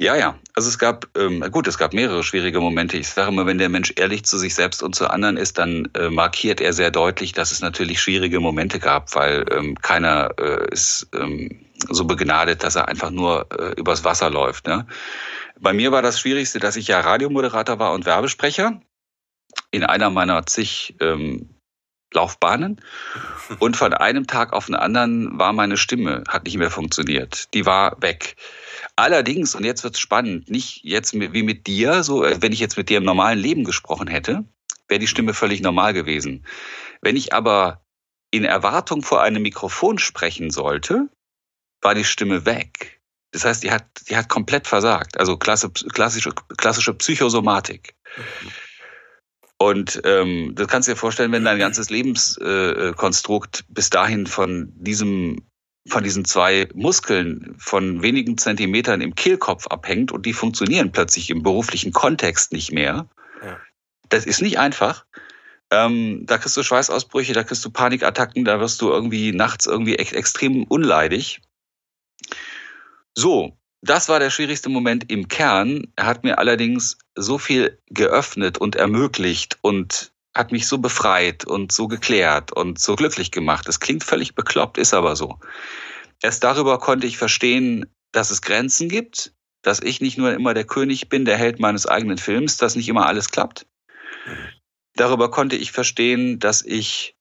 Ja, 0.00 0.16
ja. 0.16 0.38
Also 0.54 0.70
es 0.70 0.78
gab, 0.78 1.08
ähm, 1.14 1.44
gut, 1.50 1.68
es 1.68 1.76
gab 1.76 1.92
mehrere 1.92 2.24
schwierige 2.24 2.58
Momente. 2.58 2.96
Ich 2.96 3.08
sage 3.08 3.28
immer, 3.28 3.44
wenn 3.44 3.58
der 3.58 3.68
Mensch 3.68 3.92
ehrlich 3.96 4.24
zu 4.24 4.38
sich 4.38 4.54
selbst 4.54 4.82
und 4.82 4.94
zu 4.94 5.10
anderen 5.10 5.36
ist, 5.36 5.58
dann 5.58 5.90
äh, 5.92 6.08
markiert 6.08 6.62
er 6.62 6.72
sehr 6.72 6.90
deutlich, 6.90 7.34
dass 7.34 7.52
es 7.52 7.60
natürlich 7.60 8.00
schwierige 8.00 8.40
Momente 8.40 8.78
gab, 8.78 9.14
weil 9.14 9.44
ähm, 9.50 9.74
keiner 9.74 10.30
äh, 10.38 10.72
ist 10.72 11.06
ähm, 11.12 11.66
so 11.90 12.06
begnadet, 12.06 12.64
dass 12.64 12.76
er 12.76 12.88
einfach 12.88 13.10
nur 13.10 13.46
äh, 13.52 13.78
übers 13.78 14.02
Wasser 14.02 14.30
läuft. 14.30 14.66
Ne? 14.66 14.86
Bei 15.60 15.74
mir 15.74 15.92
war 15.92 16.00
das 16.00 16.18
Schwierigste, 16.18 16.60
dass 16.60 16.76
ich 16.76 16.88
ja 16.88 17.00
Radiomoderator 17.00 17.78
war 17.78 17.92
und 17.92 18.06
Werbesprecher 18.06 18.80
in 19.70 19.84
einer 19.84 20.08
meiner 20.08 20.46
zig 20.46 20.94
ähm, 21.00 21.59
Laufbahnen. 22.12 22.80
Und 23.58 23.76
von 23.76 23.94
einem 23.94 24.26
Tag 24.26 24.52
auf 24.52 24.66
den 24.66 24.74
anderen 24.74 25.38
war 25.38 25.52
meine 25.52 25.76
Stimme, 25.76 26.24
hat 26.28 26.44
nicht 26.44 26.56
mehr 26.56 26.70
funktioniert. 26.70 27.52
Die 27.54 27.66
war 27.66 28.00
weg. 28.00 28.36
Allerdings, 28.96 29.54
und 29.54 29.64
jetzt 29.64 29.82
wird's 29.82 29.98
spannend, 29.98 30.50
nicht 30.50 30.84
jetzt 30.84 31.14
wie 31.14 31.42
mit 31.42 31.66
dir, 31.66 32.02
so 32.02 32.24
äh, 32.24 32.40
wenn 32.40 32.52
ich 32.52 32.60
jetzt 32.60 32.76
mit 32.76 32.88
dir 32.88 32.98
im 32.98 33.04
normalen 33.04 33.38
Leben 33.38 33.64
gesprochen 33.64 34.08
hätte, 34.08 34.44
wäre 34.88 34.98
die 34.98 35.06
Stimme 35.06 35.34
völlig 35.34 35.62
normal 35.62 35.94
gewesen. 35.94 36.44
Wenn 37.00 37.16
ich 37.16 37.32
aber 37.32 37.82
in 38.30 38.44
Erwartung 38.44 39.02
vor 39.02 39.22
einem 39.22 39.42
Mikrofon 39.42 39.98
sprechen 39.98 40.50
sollte, 40.50 41.08
war 41.80 41.94
die 41.94 42.04
Stimme 42.04 42.44
weg. 42.44 43.00
Das 43.32 43.44
heißt, 43.44 43.62
die 43.62 43.70
hat, 43.70 43.86
die 44.08 44.16
hat 44.16 44.28
komplett 44.28 44.66
versagt. 44.66 45.18
Also 45.18 45.36
klassische, 45.36 46.32
klassische 46.56 46.94
Psychosomatik. 46.94 47.94
Mhm. 48.16 48.50
Und 49.62 50.00
ähm, 50.04 50.54
das 50.54 50.68
kannst 50.68 50.88
du 50.88 50.92
dir 50.92 50.96
vorstellen, 50.96 51.32
wenn 51.32 51.44
dein 51.44 51.58
ganzes 51.58 51.90
Lebenskonstrukt 51.90 53.60
äh, 53.60 53.64
bis 53.68 53.90
dahin 53.90 54.26
von 54.26 54.72
diesem 54.74 55.42
von 55.86 56.02
diesen 56.02 56.24
zwei 56.24 56.68
Muskeln 56.74 57.54
von 57.58 58.02
wenigen 58.02 58.38
Zentimetern 58.38 59.02
im 59.02 59.14
Kehlkopf 59.14 59.66
abhängt 59.66 60.12
und 60.12 60.24
die 60.24 60.32
funktionieren 60.32 60.92
plötzlich 60.92 61.28
im 61.28 61.42
beruflichen 61.42 61.92
Kontext 61.92 62.52
nicht 62.52 62.72
mehr. 62.72 63.08
Ja. 63.44 63.60
Das 64.08 64.24
ist 64.24 64.40
nicht 64.40 64.58
einfach. 64.58 65.04
Ähm, 65.70 66.24
da 66.24 66.38
kriegst 66.38 66.56
du 66.56 66.62
Schweißausbrüche, 66.62 67.34
da 67.34 67.44
kriegst 67.44 67.64
du 67.64 67.70
Panikattacken, 67.70 68.46
da 68.46 68.60
wirst 68.60 68.80
du 68.80 68.88
irgendwie 68.88 69.32
nachts 69.32 69.66
irgendwie 69.66 69.96
ex 69.96 70.12
extrem 70.12 70.64
unleidig. 70.64 71.42
So, 73.14 73.58
das 73.82 74.08
war 74.08 74.18
der 74.18 74.30
schwierigste 74.30 74.68
Moment 74.68 75.10
im 75.10 75.28
Kern. 75.28 75.92
Er 75.96 76.06
hat 76.06 76.22
mir 76.24 76.38
allerdings 76.38 76.98
so 77.14 77.38
viel 77.38 77.78
geöffnet 77.86 78.58
und 78.58 78.76
ermöglicht 78.76 79.58
und 79.62 80.12
hat 80.34 80.52
mich 80.52 80.66
so 80.68 80.78
befreit 80.78 81.44
und 81.44 81.72
so 81.72 81.88
geklärt 81.88 82.52
und 82.52 82.78
so 82.78 82.94
glücklich 82.94 83.30
gemacht. 83.30 83.66
Das 83.66 83.80
klingt 83.80 84.04
völlig 84.04 84.34
bekloppt, 84.34 84.78
ist 84.78 84.94
aber 84.94 85.16
so. 85.16 85.38
Erst 86.22 86.44
darüber 86.44 86.78
konnte 86.78 87.06
ich 87.06 87.16
verstehen, 87.16 87.86
dass 88.12 88.30
es 88.30 88.42
Grenzen 88.42 88.88
gibt, 88.88 89.32
dass 89.62 89.80
ich 89.80 90.00
nicht 90.00 90.18
nur 90.18 90.32
immer 90.32 90.54
der 90.54 90.64
König 90.64 91.08
bin, 91.08 91.24
der 91.24 91.36
Held 91.36 91.58
meines 91.58 91.86
eigenen 91.86 92.18
Films, 92.18 92.58
dass 92.58 92.76
nicht 92.76 92.88
immer 92.88 93.06
alles 93.06 93.30
klappt. 93.30 93.66
Darüber 94.94 95.30
konnte 95.30 95.56
ich 95.56 95.72
verstehen, 95.72 96.38
dass 96.38 96.62
ich 96.62 97.16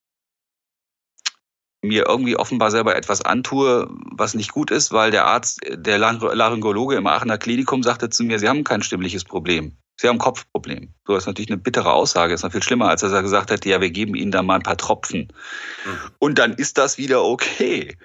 mir 1.81 2.07
irgendwie 2.07 2.35
offenbar 2.35 2.71
selber 2.71 2.95
etwas 2.95 3.21
antue, 3.21 3.87
was 4.11 4.33
nicht 4.33 4.51
gut 4.51 4.71
ist, 4.71 4.91
weil 4.91 5.11
der 5.11 5.25
Arzt, 5.25 5.61
der 5.69 5.97
Laryngologe 5.97 6.95
im 6.95 7.07
Aachener 7.07 7.37
Klinikum 7.37 7.83
sagte 7.83 8.09
zu 8.09 8.23
mir, 8.23 8.39
Sie 8.39 8.49
haben 8.49 8.63
kein 8.63 8.83
stimmliches 8.83 9.23
Problem. 9.23 9.77
Sie 9.99 10.07
haben 10.07 10.15
ein 10.15 10.19
Kopfproblem. 10.19 10.93
So 11.05 11.13
das 11.13 11.23
ist 11.23 11.27
natürlich 11.27 11.51
eine 11.51 11.57
bittere 11.57 11.91
Aussage. 11.91 12.33
Ist 12.33 12.43
noch 12.43 12.51
viel 12.51 12.63
schlimmer, 12.63 12.87
als 12.87 13.03
er 13.03 13.21
gesagt 13.21 13.51
hätte, 13.51 13.69
ja, 13.69 13.81
wir 13.81 13.89
geben 13.89 14.15
Ihnen 14.15 14.31
da 14.31 14.41
mal 14.41 14.55
ein 14.55 14.63
paar 14.63 14.77
Tropfen. 14.77 15.33
Mhm. 15.85 16.11
Und 16.19 16.39
dann 16.39 16.53
ist 16.53 16.77
das 16.77 16.97
wieder 16.97 17.23
okay. 17.23 17.97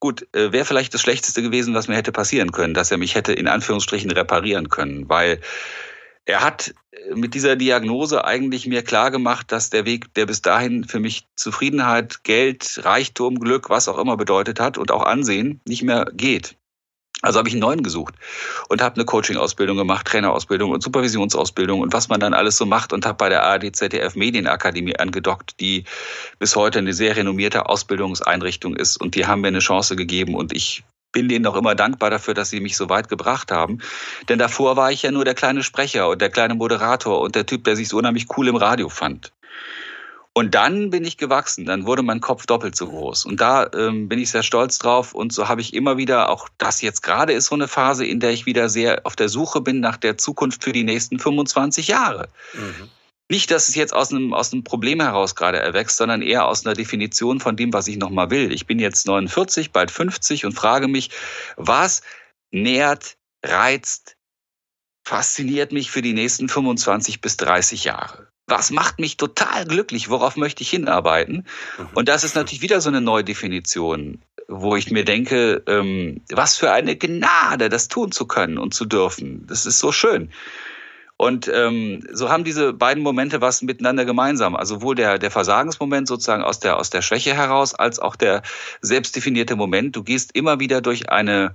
Gut, 0.00 0.26
äh, 0.34 0.52
wäre 0.52 0.66
vielleicht 0.66 0.92
das 0.92 1.00
Schlechteste 1.00 1.40
gewesen, 1.40 1.74
was 1.74 1.88
mir 1.88 1.96
hätte 1.96 2.12
passieren 2.12 2.52
können, 2.52 2.74
dass 2.74 2.90
er 2.90 2.98
mich 2.98 3.14
hätte 3.14 3.32
in 3.32 3.48
Anführungsstrichen 3.48 4.10
reparieren 4.10 4.68
können, 4.68 5.08
weil 5.08 5.40
er 6.26 6.42
hat 6.42 6.74
äh, 6.92 7.14
mit 7.14 7.34
dieser 7.34 7.56
Diagnose 7.56 8.24
eigentlich 8.24 8.66
mir 8.66 8.82
klar 8.82 9.10
gemacht, 9.10 9.52
dass 9.52 9.70
der 9.70 9.84
Weg, 9.84 10.12
der 10.14 10.26
bis 10.26 10.42
dahin 10.42 10.84
für 10.84 11.00
mich 11.00 11.26
Zufriedenheit, 11.36 12.24
Geld, 12.24 12.80
Reichtum, 12.84 13.38
Glück, 13.38 13.70
was 13.70 13.88
auch 13.88 13.98
immer 13.98 14.16
bedeutet 14.16 14.60
hat 14.60 14.78
und 14.78 14.90
auch 14.90 15.02
Ansehen, 15.02 15.60
nicht 15.66 15.82
mehr 15.82 16.06
geht. 16.12 16.56
Also 17.22 17.38
habe 17.38 17.48
ich 17.48 17.54
einen 17.54 17.62
neuen 17.62 17.82
gesucht 17.82 18.16
und 18.68 18.82
habe 18.82 18.96
eine 18.96 19.06
Coaching-Ausbildung 19.06 19.78
gemacht, 19.78 20.06
Trainerausbildung 20.06 20.72
und 20.72 20.82
Supervisionsausbildung 20.82 21.80
und 21.80 21.94
was 21.94 22.08
man 22.08 22.20
dann 22.20 22.34
alles 22.34 22.58
so 22.58 22.66
macht 22.66 22.92
und 22.92 23.06
habe 23.06 23.16
bei 23.16 23.30
der 23.30 23.44
ARD 23.44 23.74
ZDF 23.74 24.14
Medienakademie 24.14 24.96
angedockt, 24.96 25.58
die 25.58 25.84
bis 26.38 26.54
heute 26.54 26.80
eine 26.80 26.92
sehr 26.92 27.16
renommierte 27.16 27.66
Ausbildungseinrichtung 27.66 28.76
ist 28.76 28.98
und 28.98 29.14
die 29.14 29.26
haben 29.26 29.40
mir 29.40 29.48
eine 29.48 29.60
Chance 29.60 29.96
gegeben 29.96 30.34
und 30.34 30.52
ich 30.52 30.84
bin 31.14 31.30
denen 31.30 31.46
auch 31.46 31.56
immer 31.56 31.74
dankbar 31.74 32.10
dafür, 32.10 32.34
dass 32.34 32.50
sie 32.50 32.60
mich 32.60 32.76
so 32.76 32.90
weit 32.90 33.08
gebracht 33.08 33.50
haben. 33.50 33.78
Denn 34.28 34.38
davor 34.38 34.76
war 34.76 34.92
ich 34.92 35.02
ja 35.02 35.10
nur 35.10 35.24
der 35.24 35.34
kleine 35.34 35.62
Sprecher 35.62 36.10
und 36.10 36.20
der 36.20 36.28
kleine 36.28 36.54
Moderator 36.54 37.22
und 37.22 37.34
der 37.34 37.46
Typ, 37.46 37.64
der 37.64 37.76
sich 37.76 37.88
so 37.88 37.96
unheimlich 37.96 38.26
cool 38.36 38.48
im 38.48 38.56
Radio 38.56 38.90
fand. 38.90 39.32
Und 40.36 40.56
dann 40.56 40.90
bin 40.90 41.04
ich 41.04 41.16
gewachsen, 41.16 41.64
dann 41.64 41.86
wurde 41.86 42.02
mein 42.02 42.20
Kopf 42.20 42.44
doppelt 42.46 42.74
so 42.74 42.88
groß. 42.88 43.24
Und 43.24 43.40
da 43.40 43.70
ähm, 43.72 44.08
bin 44.08 44.18
ich 44.18 44.32
sehr 44.32 44.42
stolz 44.42 44.78
drauf. 44.78 45.14
Und 45.14 45.32
so 45.32 45.48
habe 45.48 45.60
ich 45.60 45.72
immer 45.72 45.96
wieder, 45.96 46.28
auch 46.28 46.48
das 46.58 46.82
jetzt 46.82 47.02
gerade 47.02 47.32
ist 47.32 47.46
so 47.46 47.54
eine 47.54 47.68
Phase, 47.68 48.04
in 48.04 48.18
der 48.18 48.32
ich 48.32 48.44
wieder 48.44 48.68
sehr 48.68 49.02
auf 49.04 49.14
der 49.14 49.28
Suche 49.28 49.60
bin 49.60 49.78
nach 49.78 49.96
der 49.96 50.18
Zukunft 50.18 50.64
für 50.64 50.72
die 50.72 50.82
nächsten 50.82 51.20
25 51.20 51.86
Jahre. 51.86 52.28
Mhm. 52.52 52.90
Nicht, 53.30 53.50
dass 53.50 53.68
es 53.68 53.74
jetzt 53.74 53.94
aus 53.94 54.10
einem, 54.10 54.34
aus 54.34 54.52
einem 54.52 54.64
Problem 54.64 55.00
heraus 55.00 55.34
gerade 55.34 55.58
erwächst, 55.58 55.96
sondern 55.96 56.20
eher 56.20 56.46
aus 56.46 56.66
einer 56.66 56.74
Definition 56.74 57.40
von 57.40 57.56
dem, 57.56 57.72
was 57.72 57.88
ich 57.88 57.96
nochmal 57.96 58.30
will. 58.30 58.52
Ich 58.52 58.66
bin 58.66 58.78
jetzt 58.78 59.06
49, 59.06 59.72
bald 59.72 59.90
50 59.90 60.44
und 60.44 60.52
frage 60.52 60.88
mich, 60.88 61.10
was 61.56 62.02
nährt, 62.50 63.16
reizt, 63.42 64.16
fasziniert 65.04 65.72
mich 65.72 65.90
für 65.90 66.02
die 66.02 66.12
nächsten 66.12 66.48
25 66.48 67.20
bis 67.20 67.36
30 67.38 67.84
Jahre? 67.84 68.28
was 68.46 68.70
macht 68.70 68.98
mich 68.98 69.16
total 69.16 69.64
glücklich, 69.64 70.10
worauf 70.10 70.36
möchte 70.36 70.62
ich 70.62 70.70
hinarbeiten? 70.70 71.46
Mhm. 71.78 71.88
Und 71.94 72.08
das 72.08 72.24
ist 72.24 72.34
natürlich 72.34 72.62
wieder 72.62 72.80
so 72.80 72.88
eine 72.88 73.00
neue 73.00 73.24
Definition, 73.24 74.22
wo 74.48 74.76
ich 74.76 74.90
mir 74.90 75.04
denke, 75.04 75.62
ähm, 75.66 76.20
was 76.30 76.56
für 76.56 76.70
eine 76.70 76.96
Gnade, 76.96 77.68
das 77.68 77.88
tun 77.88 78.12
zu 78.12 78.26
können 78.26 78.58
und 78.58 78.74
zu 78.74 78.84
dürfen. 78.84 79.46
Das 79.46 79.66
ist 79.66 79.78
so 79.78 79.92
schön. 79.92 80.30
Und 81.16 81.48
ähm, 81.48 82.04
so 82.12 82.28
haben 82.28 82.42
diese 82.42 82.72
beiden 82.72 83.02
Momente 83.02 83.40
was 83.40 83.62
miteinander 83.62 84.04
gemeinsam. 84.04 84.56
Also 84.56 84.76
sowohl 84.76 84.96
der, 84.96 85.18
der 85.18 85.30
Versagensmoment 85.30 86.08
sozusagen 86.08 86.42
aus 86.42 86.58
der, 86.58 86.76
aus 86.76 86.90
der 86.90 87.02
Schwäche 87.02 87.34
heraus, 87.34 87.74
als 87.74 88.00
auch 88.00 88.16
der 88.16 88.42
selbstdefinierte 88.80 89.54
Moment. 89.54 89.94
Du 89.94 90.02
gehst 90.02 90.34
immer 90.34 90.58
wieder 90.58 90.80
durch 90.80 91.10
eine 91.10 91.54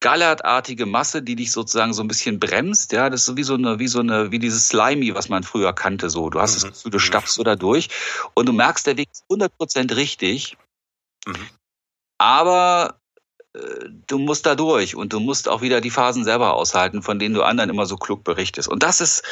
gallertartige 0.00 0.86
Masse, 0.86 1.22
die 1.22 1.36
dich 1.36 1.52
sozusagen 1.52 1.92
so 1.92 2.02
ein 2.02 2.08
bisschen 2.08 2.40
bremst. 2.40 2.92
Ja, 2.92 3.10
das 3.10 3.28
ist 3.28 3.36
wie 3.36 3.42
so 3.42 3.54
eine, 3.54 3.78
wie 3.78 3.88
so 3.88 4.00
eine, 4.00 4.30
wie 4.30 4.38
dieses 4.38 4.68
Slimy, 4.68 5.14
was 5.14 5.28
man 5.28 5.42
früher 5.42 5.74
kannte. 5.74 6.08
So, 6.08 6.30
du 6.30 6.40
hast 6.40 6.62
mhm. 6.62 6.68
das 6.68 6.78
Gefühl, 6.78 6.90
du 6.90 6.98
stapfst 6.98 7.34
so 7.34 7.42
da 7.42 7.56
durch 7.56 7.88
und 8.34 8.46
du 8.46 8.52
merkst, 8.52 8.86
der 8.86 8.96
Weg 8.96 9.08
ist 9.12 9.24
100% 9.30 9.94
richtig. 9.94 10.56
Mhm. 11.26 11.48
Aber 12.18 13.00
du 14.06 14.18
musst 14.18 14.46
da 14.46 14.54
durch 14.54 14.96
und 14.96 15.12
du 15.12 15.20
musst 15.20 15.48
auch 15.48 15.62
wieder 15.62 15.80
die 15.80 15.90
Phasen 15.90 16.24
selber 16.24 16.54
aushalten, 16.54 17.02
von 17.02 17.18
denen 17.18 17.34
du 17.34 17.42
anderen 17.42 17.70
immer 17.70 17.86
so 17.86 17.96
klug 17.96 18.24
berichtest. 18.24 18.68
Und 18.68 18.82
das 18.82 19.00
ist, 19.00 19.22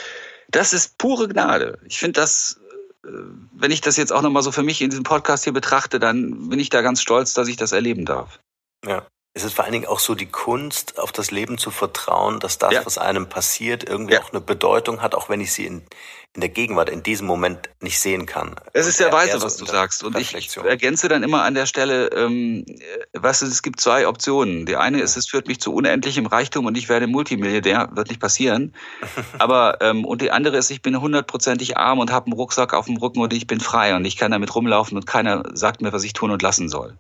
das 0.50 0.72
ist 0.72 0.98
pure 0.98 1.28
Gnade. 1.28 1.78
Ich 1.86 1.98
finde 1.98 2.20
das, 2.20 2.60
äh, 3.04 3.08
wenn 3.52 3.70
ich 3.70 3.80
das 3.80 3.96
jetzt 3.96 4.12
auch 4.12 4.22
nochmal 4.22 4.42
so 4.42 4.52
für 4.52 4.62
mich 4.62 4.80
in 4.80 4.90
diesem 4.90 5.04
Podcast 5.04 5.44
hier 5.44 5.52
betrachte, 5.52 5.98
dann 5.98 6.48
bin 6.48 6.60
ich 6.60 6.68
da 6.68 6.82
ganz 6.82 7.02
stolz, 7.02 7.34
dass 7.34 7.48
ich 7.48 7.56
das 7.56 7.72
erleben 7.72 8.04
darf. 8.04 8.38
Ja. 8.86 9.06
Es 9.34 9.44
ist 9.44 9.54
vor 9.54 9.64
allen 9.64 9.72
Dingen 9.72 9.86
auch 9.86 9.98
so 9.98 10.14
die 10.14 10.26
Kunst, 10.26 10.98
auf 10.98 11.10
das 11.10 11.30
Leben 11.30 11.56
zu 11.56 11.70
vertrauen, 11.70 12.38
dass 12.38 12.58
das, 12.58 12.74
ja. 12.74 12.84
was 12.84 12.98
einem 12.98 13.28
passiert, 13.28 13.88
irgendwie 13.88 14.14
ja. 14.14 14.22
auch 14.22 14.30
eine 14.30 14.42
Bedeutung 14.42 15.00
hat, 15.00 15.14
auch 15.14 15.30
wenn 15.30 15.40
ich 15.40 15.54
sie 15.54 15.64
in, 15.64 15.86
in 16.34 16.40
der 16.42 16.50
Gegenwart, 16.50 16.90
in 16.90 17.02
diesem 17.02 17.28
Moment 17.28 17.70
nicht 17.80 17.98
sehen 17.98 18.26
kann. 18.26 18.56
Es 18.74 18.86
ist 18.86 18.98
sehr 18.98 19.10
weise, 19.10 19.38
so 19.38 19.46
was 19.46 19.56
du 19.56 19.64
sagst. 19.64 20.04
Und 20.04 20.18
ich 20.18 20.34
ergänze 20.58 21.08
dann 21.08 21.22
immer 21.22 21.44
an 21.44 21.54
der 21.54 21.64
Stelle, 21.64 22.08
ähm, 22.08 22.66
weißt 23.14 23.40
du, 23.40 23.46
es 23.46 23.62
gibt 23.62 23.80
zwei 23.80 24.06
Optionen. 24.06 24.66
Die 24.66 24.76
eine 24.76 25.00
ist, 25.00 25.16
es 25.16 25.26
führt 25.26 25.48
mich 25.48 25.60
zu 25.60 25.74
unendlichem 25.74 26.26
Reichtum 26.26 26.66
und 26.66 26.76
ich 26.76 26.90
werde 26.90 27.06
Multimilliardär, 27.06 27.88
wird 27.92 28.08
nicht 28.08 28.20
passieren. 28.20 28.74
Aber 29.38 29.78
ähm, 29.80 30.04
und 30.04 30.20
die 30.20 30.30
andere 30.30 30.58
ist, 30.58 30.70
ich 30.70 30.82
bin 30.82 31.00
hundertprozentig 31.00 31.78
arm 31.78 32.00
und 32.00 32.12
habe 32.12 32.26
einen 32.26 32.34
Rucksack 32.34 32.74
auf 32.74 32.84
dem 32.84 32.98
Rücken 32.98 33.20
und 33.20 33.32
ich 33.32 33.46
bin 33.46 33.60
frei 33.60 33.96
und 33.96 34.04
ich 34.04 34.18
kann 34.18 34.30
damit 34.30 34.54
rumlaufen 34.54 34.98
und 34.98 35.06
keiner 35.06 35.42
sagt 35.54 35.80
mir, 35.80 35.94
was 35.94 36.04
ich 36.04 36.12
tun 36.12 36.30
und 36.30 36.42
lassen 36.42 36.68
soll. 36.68 36.98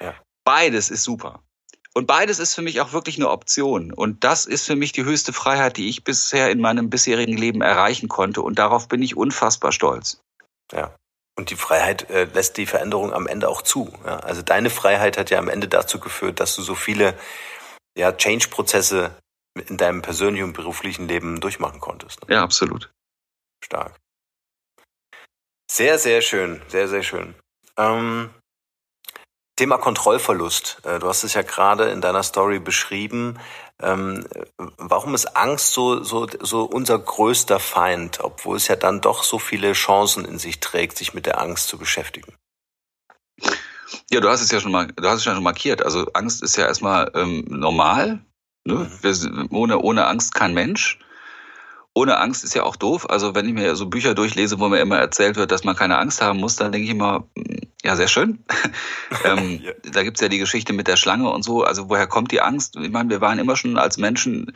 Ja. 0.00 0.14
Beides 0.44 0.90
ist 0.90 1.04
super. 1.04 1.42
Und 1.96 2.06
beides 2.06 2.40
ist 2.40 2.54
für 2.54 2.62
mich 2.62 2.80
auch 2.80 2.92
wirklich 2.92 3.16
eine 3.16 3.30
Option. 3.30 3.92
Und 3.92 4.24
das 4.24 4.46
ist 4.46 4.66
für 4.66 4.74
mich 4.74 4.90
die 4.92 5.04
höchste 5.04 5.32
Freiheit, 5.32 5.76
die 5.76 5.88
ich 5.88 6.02
bisher 6.02 6.50
in 6.50 6.60
meinem 6.60 6.90
bisherigen 6.90 7.36
Leben 7.36 7.62
erreichen 7.62 8.08
konnte. 8.08 8.42
Und 8.42 8.58
darauf 8.58 8.88
bin 8.88 9.00
ich 9.00 9.16
unfassbar 9.16 9.70
stolz. 9.70 10.20
Ja. 10.72 10.94
Und 11.36 11.50
die 11.50 11.56
Freiheit 11.56 12.10
äh, 12.10 12.24
lässt 12.24 12.56
die 12.56 12.66
Veränderung 12.66 13.12
am 13.12 13.28
Ende 13.28 13.48
auch 13.48 13.62
zu. 13.62 13.92
Ja? 14.04 14.18
Also 14.18 14.42
deine 14.42 14.70
Freiheit 14.70 15.16
hat 15.16 15.30
ja 15.30 15.38
am 15.38 15.48
Ende 15.48 15.68
dazu 15.68 16.00
geführt, 16.00 16.40
dass 16.40 16.56
du 16.56 16.62
so 16.62 16.74
viele 16.74 17.16
ja, 17.96 18.12
Change-Prozesse 18.12 19.16
in 19.68 19.76
deinem 19.76 20.02
persönlichen 20.02 20.44
und 20.44 20.52
beruflichen 20.52 21.06
Leben 21.06 21.40
durchmachen 21.40 21.80
konntest. 21.80 22.20
Ja, 22.28 22.42
absolut. 22.42 22.92
Stark. 23.64 24.00
Sehr, 25.70 25.98
sehr 25.98 26.22
schön. 26.22 26.60
Sehr, 26.68 26.88
sehr 26.88 27.02
schön. 27.02 27.34
Ähm, 27.76 28.30
Thema 29.56 29.78
Kontrollverlust. 29.78 30.80
Äh, 30.84 30.98
du 30.98 31.08
hast 31.08 31.24
es 31.24 31.34
ja 31.34 31.42
gerade 31.42 31.84
in 31.90 32.00
deiner 32.00 32.22
Story 32.22 32.58
beschrieben. 32.58 33.38
Ähm, 33.80 34.26
warum 34.78 35.14
ist 35.14 35.36
Angst 35.36 35.72
so, 35.72 36.02
so, 36.02 36.26
so 36.40 36.64
unser 36.64 36.98
größter 36.98 37.60
Feind, 37.60 38.20
obwohl 38.20 38.56
es 38.56 38.68
ja 38.68 38.76
dann 38.76 39.00
doch 39.00 39.22
so 39.22 39.38
viele 39.38 39.72
Chancen 39.72 40.24
in 40.24 40.38
sich 40.38 40.60
trägt, 40.60 40.96
sich 40.96 41.14
mit 41.14 41.26
der 41.26 41.40
Angst 41.40 41.68
zu 41.68 41.78
beschäftigen? 41.78 42.34
Ja, 44.10 44.20
du 44.20 44.28
hast 44.28 44.40
es 44.40 44.50
ja 44.50 44.60
schon 44.60 44.72
mal, 44.72 44.88
du 44.88 45.08
hast 45.08 45.20
es 45.20 45.24
ja 45.24 45.34
schon 45.34 45.42
markiert. 45.42 45.82
Also 45.82 46.06
Angst 46.14 46.42
ist 46.42 46.56
ja 46.56 46.66
erstmal 46.66 47.10
ähm, 47.14 47.44
normal. 47.48 48.24
Ne? 48.64 48.74
Mhm. 48.74 48.98
Wir, 49.02 49.46
ohne, 49.50 49.78
ohne 49.78 50.06
Angst 50.06 50.34
kein 50.34 50.54
Mensch 50.54 50.98
ohne 51.94 52.18
Angst 52.18 52.42
ist 52.42 52.54
ja 52.54 52.64
auch 52.64 52.76
doof. 52.76 53.08
Also 53.08 53.34
wenn 53.34 53.46
ich 53.46 53.54
mir 53.54 53.76
so 53.76 53.86
Bücher 53.86 54.14
durchlese, 54.14 54.58
wo 54.58 54.68
mir 54.68 54.80
immer 54.80 54.98
erzählt 54.98 55.36
wird, 55.36 55.52
dass 55.52 55.64
man 55.64 55.76
keine 55.76 55.98
Angst 55.98 56.20
haben 56.20 56.40
muss, 56.40 56.56
dann 56.56 56.72
denke 56.72 56.84
ich 56.86 56.90
immer, 56.90 57.28
ja, 57.84 57.96
sehr 57.96 58.08
schön. 58.08 58.42
ähm, 59.24 59.60
ja. 59.62 59.72
Da 59.92 60.02
gibt's 60.02 60.20
ja 60.20 60.28
die 60.28 60.38
Geschichte 60.38 60.72
mit 60.72 60.88
der 60.88 60.96
Schlange 60.96 61.30
und 61.30 61.42
so. 61.42 61.62
Also 61.62 61.90
woher 61.90 62.06
kommt 62.06 62.32
die 62.32 62.40
Angst? 62.40 62.76
Ich 62.76 62.90
meine, 62.90 63.10
wir 63.10 63.20
waren 63.20 63.38
immer 63.38 63.56
schon 63.56 63.76
als 63.76 63.98
Menschen 63.98 64.52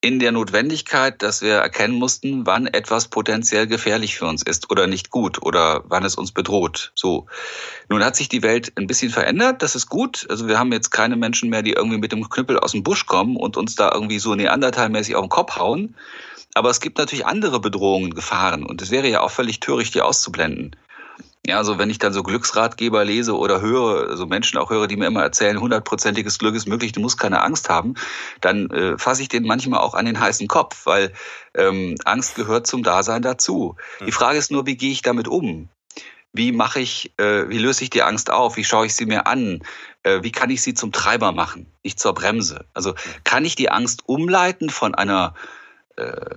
in 0.00 0.18
der 0.18 0.32
Notwendigkeit, 0.32 1.22
dass 1.22 1.42
wir 1.42 1.54
erkennen 1.54 1.94
mussten, 1.94 2.44
wann 2.44 2.66
etwas 2.66 3.06
potenziell 3.06 3.68
gefährlich 3.68 4.16
für 4.16 4.26
uns 4.26 4.42
ist 4.42 4.68
oder 4.68 4.88
nicht 4.88 5.10
gut 5.10 5.40
oder 5.42 5.84
wann 5.86 6.04
es 6.04 6.16
uns 6.16 6.32
bedroht. 6.32 6.90
So. 6.96 7.26
Nun 7.88 8.04
hat 8.04 8.16
sich 8.16 8.28
die 8.28 8.42
Welt 8.42 8.72
ein 8.74 8.88
bisschen 8.88 9.10
verändert. 9.10 9.62
Das 9.62 9.76
ist 9.76 9.88
gut. 9.88 10.26
Also 10.28 10.48
wir 10.48 10.58
haben 10.58 10.72
jetzt 10.72 10.90
keine 10.90 11.14
Menschen 11.14 11.50
mehr, 11.50 11.62
die 11.62 11.74
irgendwie 11.74 11.98
mit 11.98 12.10
dem 12.10 12.28
Knüppel 12.28 12.58
aus 12.58 12.72
dem 12.72 12.82
Busch 12.82 13.06
kommen 13.06 13.36
und 13.36 13.56
uns 13.56 13.76
da 13.76 13.92
irgendwie 13.94 14.18
so 14.18 14.34
neandertalmäßig 14.34 15.14
auf 15.14 15.22
den 15.22 15.28
Kopf 15.28 15.54
hauen. 15.56 15.94
Aber 16.54 16.68
es 16.70 16.80
gibt 16.80 16.98
natürlich 16.98 17.24
andere 17.24 17.60
Bedrohungen, 17.60 18.12
Gefahren. 18.12 18.66
Und 18.66 18.82
es 18.82 18.90
wäre 18.90 19.06
ja 19.06 19.20
auch 19.20 19.30
völlig 19.30 19.60
töricht, 19.60 19.94
die 19.94 20.02
auszublenden. 20.02 20.74
Ja, 21.44 21.56
also 21.56 21.76
wenn 21.76 21.90
ich 21.90 21.98
dann 21.98 22.12
so 22.12 22.22
Glücksratgeber 22.22 23.04
lese 23.04 23.36
oder 23.36 23.60
höre, 23.60 24.04
so 24.04 24.10
also 24.10 24.26
Menschen 24.26 24.58
auch 24.58 24.70
höre, 24.70 24.86
die 24.86 24.96
mir 24.96 25.06
immer 25.06 25.22
erzählen, 25.22 25.60
hundertprozentiges 25.60 26.38
Glück 26.38 26.54
ist 26.54 26.68
möglich, 26.68 26.92
du 26.92 27.00
musst 27.00 27.18
keine 27.18 27.42
Angst 27.42 27.68
haben, 27.68 27.94
dann 28.40 28.70
äh, 28.70 28.96
fasse 28.96 29.22
ich 29.22 29.28
den 29.28 29.42
manchmal 29.42 29.80
auch 29.80 29.94
an 29.94 30.06
den 30.06 30.20
heißen 30.20 30.46
Kopf, 30.46 30.86
weil 30.86 31.12
ähm, 31.54 31.96
Angst 32.04 32.36
gehört 32.36 32.68
zum 32.68 32.84
Dasein 32.84 33.22
dazu. 33.22 33.74
Mhm. 33.98 34.06
Die 34.06 34.12
Frage 34.12 34.38
ist 34.38 34.52
nur, 34.52 34.66
wie 34.66 34.76
gehe 34.76 34.92
ich 34.92 35.02
damit 35.02 35.26
um? 35.26 35.68
Wie 36.32 36.52
mache 36.52 36.78
ich, 36.78 37.12
äh, 37.18 37.48
wie 37.48 37.58
löse 37.58 37.82
ich 37.82 37.90
die 37.90 38.02
Angst 38.02 38.30
auf? 38.30 38.56
Wie 38.56 38.64
schaue 38.64 38.86
ich 38.86 38.94
sie 38.94 39.06
mir 39.06 39.26
an? 39.26 39.62
Äh, 40.04 40.22
wie 40.22 40.32
kann 40.32 40.48
ich 40.48 40.62
sie 40.62 40.74
zum 40.74 40.92
Treiber 40.92 41.32
machen, 41.32 41.66
nicht 41.82 41.98
zur 41.98 42.14
Bremse? 42.14 42.66
Also 42.72 42.94
kann 43.24 43.44
ich 43.44 43.56
die 43.56 43.68
Angst 43.68 44.04
umleiten 44.06 44.70
von 44.70 44.94
einer 44.94 45.34
äh, 45.96 46.36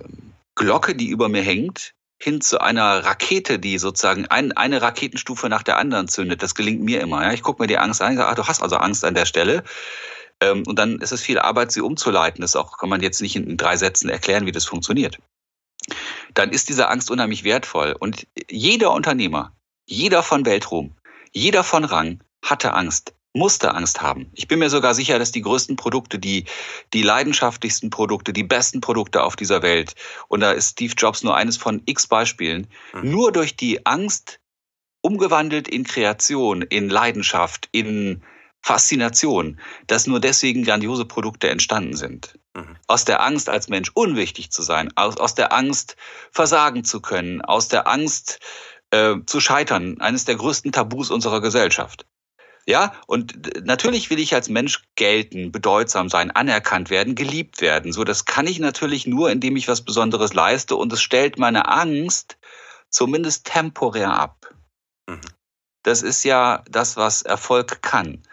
Glocke, 0.56 0.96
die 0.96 1.08
über 1.08 1.28
mir 1.28 1.42
hängt, 1.42 1.94
hin 2.18 2.40
zu 2.40 2.60
einer 2.60 3.04
Rakete, 3.04 3.58
die 3.58 3.78
sozusagen 3.78 4.26
ein, 4.26 4.52
eine 4.52 4.80
Raketenstufe 4.80 5.48
nach 5.48 5.62
der 5.62 5.76
anderen 5.76 6.08
zündet. 6.08 6.42
Das 6.42 6.54
gelingt 6.54 6.82
mir 6.82 7.00
immer. 7.00 7.22
Ja? 7.22 7.32
Ich 7.32 7.42
gucke 7.42 7.62
mir 7.62 7.66
die 7.66 7.78
Angst 7.78 8.00
an, 8.00 8.16
sage, 8.16 8.28
ah, 8.28 8.34
du 8.34 8.46
hast 8.46 8.62
also 8.62 8.76
Angst 8.76 9.04
an 9.04 9.14
der 9.14 9.26
Stelle. 9.26 9.62
Ähm, 10.40 10.64
und 10.66 10.78
dann 10.78 10.98
ist 11.00 11.12
es 11.12 11.22
viel 11.22 11.38
Arbeit, 11.38 11.72
sie 11.72 11.80
umzuleiten. 11.80 12.40
Das 12.40 12.56
auch, 12.56 12.78
kann 12.78 12.88
man 12.88 13.02
jetzt 13.02 13.20
nicht 13.20 13.36
in 13.36 13.56
drei 13.56 13.76
Sätzen 13.76 14.08
erklären, 14.08 14.46
wie 14.46 14.52
das 14.52 14.64
funktioniert. 14.64 15.18
Dann 16.34 16.50
ist 16.50 16.68
diese 16.68 16.88
Angst 16.88 17.10
unheimlich 17.10 17.44
wertvoll. 17.44 17.94
Und 17.98 18.26
jeder 18.50 18.92
Unternehmer, 18.92 19.52
jeder 19.84 20.22
von 20.22 20.44
Weltruhm, 20.46 20.96
jeder 21.32 21.64
von 21.64 21.84
Rang 21.84 22.22
hatte 22.42 22.72
Angst 22.72 23.14
musste 23.36 23.74
Angst 23.74 24.00
haben. 24.00 24.30
Ich 24.34 24.48
bin 24.48 24.58
mir 24.58 24.70
sogar 24.70 24.94
sicher, 24.94 25.18
dass 25.18 25.30
die 25.30 25.42
größten 25.42 25.76
Produkte, 25.76 26.18
die, 26.18 26.46
die 26.92 27.02
leidenschaftlichsten 27.02 27.90
Produkte, 27.90 28.32
die 28.32 28.42
besten 28.42 28.80
Produkte 28.80 29.22
auf 29.22 29.36
dieser 29.36 29.62
Welt, 29.62 29.94
und 30.28 30.40
da 30.40 30.52
ist 30.52 30.72
Steve 30.72 30.94
Jobs 30.96 31.22
nur 31.22 31.36
eines 31.36 31.56
von 31.56 31.82
x 31.84 32.06
Beispielen, 32.06 32.66
mhm. 32.94 33.10
nur 33.10 33.32
durch 33.32 33.56
die 33.56 33.84
Angst 33.86 34.40
umgewandelt 35.02 35.68
in 35.68 35.84
Kreation, 35.84 36.62
in 36.62 36.88
Leidenschaft, 36.88 37.68
in 37.72 38.22
Faszination, 38.62 39.60
dass 39.86 40.08
nur 40.08 40.18
deswegen 40.18 40.64
grandiose 40.64 41.04
Produkte 41.04 41.48
entstanden 41.48 41.94
sind. 41.94 42.36
Mhm. 42.54 42.76
Aus 42.88 43.04
der 43.04 43.22
Angst, 43.22 43.48
als 43.48 43.68
Mensch 43.68 43.90
unwichtig 43.94 44.50
zu 44.50 44.62
sein, 44.62 44.90
aus, 44.96 45.18
aus 45.18 45.36
der 45.36 45.52
Angst, 45.52 45.96
versagen 46.32 46.82
zu 46.82 47.00
können, 47.00 47.42
aus 47.42 47.68
der 47.68 47.86
Angst, 47.86 48.40
äh, 48.90 49.14
zu 49.26 49.40
scheitern, 49.40 50.00
eines 50.00 50.24
der 50.24 50.36
größten 50.36 50.72
Tabus 50.72 51.10
unserer 51.10 51.40
Gesellschaft. 51.40 52.06
Ja, 52.68 52.92
und 53.06 53.64
natürlich 53.64 54.10
will 54.10 54.18
ich 54.18 54.34
als 54.34 54.48
Mensch 54.48 54.82
gelten, 54.96 55.52
bedeutsam 55.52 56.08
sein, 56.08 56.32
anerkannt 56.32 56.90
werden, 56.90 57.14
geliebt 57.14 57.60
werden. 57.60 57.92
So, 57.92 58.02
das 58.02 58.24
kann 58.24 58.48
ich 58.48 58.58
natürlich 58.58 59.06
nur, 59.06 59.30
indem 59.30 59.54
ich 59.54 59.68
was 59.68 59.84
Besonderes 59.84 60.34
leiste 60.34 60.74
und 60.74 60.92
es 60.92 61.00
stellt 61.00 61.38
meine 61.38 61.68
Angst 61.68 62.38
zumindest 62.90 63.46
temporär 63.46 64.12
ab. 64.12 64.52
Mhm. 65.06 65.20
Das 65.84 66.02
ist 66.02 66.24
ja 66.24 66.64
das, 66.68 66.96
was 66.96 67.22
Erfolg 67.22 67.82
kann. 67.82 68.24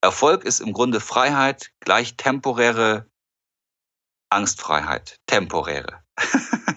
Erfolg 0.00 0.44
ist 0.44 0.60
im 0.60 0.72
Grunde 0.72 0.98
Freiheit 0.98 1.70
gleich 1.78 2.16
temporäre 2.16 3.06
Angstfreiheit. 4.30 5.20
Temporäre. 5.26 6.02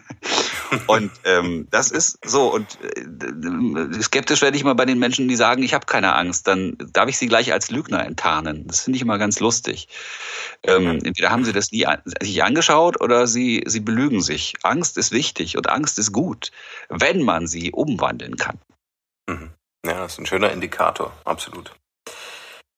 Und 0.89 1.11
ähm, 1.23 1.67
das 1.69 1.91
ist 1.91 2.17
so. 2.25 2.51
Und 2.51 2.79
äh, 2.81 4.01
skeptisch 4.01 4.41
werde 4.41 4.57
ich 4.57 4.63
mal 4.63 4.73
bei 4.73 4.85
den 4.85 4.97
Menschen, 4.97 5.27
die 5.27 5.35
sagen, 5.35 5.61
ich 5.61 5.75
habe 5.75 5.85
keine 5.85 6.15
Angst. 6.15 6.47
Dann 6.47 6.77
darf 6.79 7.07
ich 7.07 7.19
sie 7.19 7.27
gleich 7.27 7.53
als 7.53 7.69
Lügner 7.69 8.03
enttarnen. 8.03 8.65
Das 8.65 8.81
finde 8.81 8.97
ich 8.97 9.03
immer 9.03 9.19
ganz 9.19 9.39
lustig. 9.39 9.87
Ähm, 10.63 10.99
entweder 11.03 11.29
haben 11.29 11.45
sie 11.45 11.53
das 11.53 11.71
nie 11.71 11.85
sich 12.21 12.43
angeschaut 12.43 12.99
oder 13.01 13.27
sie, 13.27 13.63
sie 13.67 13.81
belügen 13.81 14.23
sich. 14.23 14.55
Angst 14.63 14.97
ist 14.97 15.11
wichtig 15.11 15.57
und 15.57 15.69
Angst 15.69 15.99
ist 15.99 16.11
gut, 16.11 16.51
wenn 16.89 17.21
man 17.21 17.45
sie 17.45 17.71
umwandeln 17.71 18.35
kann. 18.37 18.57
Mhm. 19.27 19.51
Ja, 19.85 19.93
das 19.99 20.13
ist 20.13 20.19
ein 20.19 20.25
schöner 20.25 20.51
Indikator, 20.51 21.13
absolut. 21.23 21.71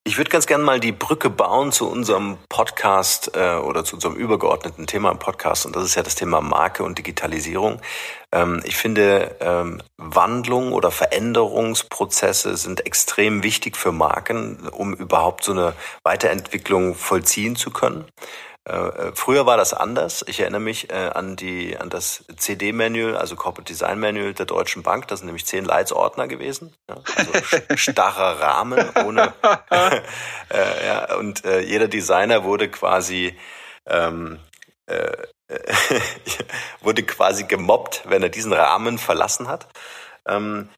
Ich 0.03 0.17
würde 0.17 0.31
ganz 0.31 0.47
gerne 0.47 0.63
mal 0.63 0.79
die 0.79 0.91
Brücke 0.91 1.29
bauen 1.29 1.71
zu 1.71 1.87
unserem 1.87 2.39
Podcast 2.49 3.33
äh, 3.35 3.57
oder 3.57 3.85
zu 3.85 3.97
unserem 3.97 4.15
übergeordneten 4.15 4.87
Thema 4.87 5.11
im 5.11 5.19
Podcast 5.19 5.67
und 5.67 5.75
das 5.75 5.83
ist 5.85 5.93
ja 5.93 6.01
das 6.01 6.15
Thema 6.15 6.41
Marke 6.41 6.83
und 6.83 6.97
Digitalisierung. 6.97 7.79
Ähm, 8.31 8.61
ich 8.63 8.77
finde, 8.77 9.35
ähm, 9.41 9.83
Wandlung 9.97 10.73
oder 10.73 10.89
Veränderungsprozesse 10.89 12.57
sind 12.57 12.83
extrem 12.87 13.43
wichtig 13.43 13.77
für 13.77 13.91
Marken, 13.91 14.67
um 14.69 14.95
überhaupt 14.95 15.43
so 15.43 15.51
eine 15.51 15.75
Weiterentwicklung 16.03 16.95
vollziehen 16.95 17.55
zu 17.55 17.69
können. 17.69 18.05
Äh, 18.69 18.73
äh, 18.73 19.11
früher 19.15 19.47
war 19.47 19.57
das 19.57 19.73
anders. 19.73 20.23
Ich 20.27 20.39
erinnere 20.39 20.61
mich 20.61 20.91
äh, 20.91 21.09
an 21.13 21.35
die 21.35 21.77
an 21.77 21.89
das 21.89 22.23
CD-Manual, 22.37 23.17
also 23.17 23.35
Corporate 23.35 23.71
Design 23.71 23.99
Manual 23.99 24.33
der 24.35 24.45
Deutschen 24.45 24.83
Bank. 24.83 25.07
Das 25.07 25.19
sind 25.19 25.25
nämlich 25.25 25.47
zehn 25.47 25.65
Leitsordner 25.65 26.27
gewesen, 26.27 26.75
ja, 26.87 26.97
also 27.15 27.31
starrer 27.75 28.39
Rahmen 28.39 28.87
ohne 29.03 29.33
äh, 30.51 30.85
ja, 30.85 31.15
und 31.15 31.43
äh, 31.43 31.61
jeder 31.61 31.87
Designer 31.87 32.43
wurde 32.43 32.69
quasi 32.69 33.35
ähm, 33.87 34.39
äh, 34.85 35.11
wurde 36.81 37.03
quasi 37.03 37.45
gemobbt, 37.45 38.03
wenn 38.05 38.21
er 38.21 38.29
diesen 38.29 38.53
Rahmen 38.53 38.99
verlassen 38.99 39.47
hat. 39.47 39.67
Ähm, 40.27 40.69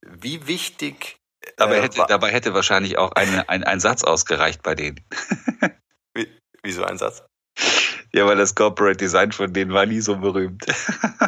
wie 0.00 0.46
wichtig 0.46 1.18
Dabei 1.56 1.82
hätte, 1.82 2.04
dabei 2.08 2.30
hätte 2.30 2.52
wahrscheinlich 2.52 2.98
auch 2.98 3.12
eine, 3.12 3.48
ein, 3.48 3.64
ein 3.64 3.80
Satz 3.80 4.02
ausgereicht 4.04 4.62
bei 4.62 4.74
denen. 4.74 5.00
Wieso 6.62 6.84
ein 6.84 6.98
Satz? 6.98 7.22
Ja, 8.12 8.26
weil 8.26 8.36
das 8.36 8.54
Corporate 8.54 8.96
Design 8.96 9.32
von 9.32 9.52
denen 9.52 9.72
war 9.72 9.86
nie 9.86 10.00
so 10.00 10.16
berühmt. 10.16 10.64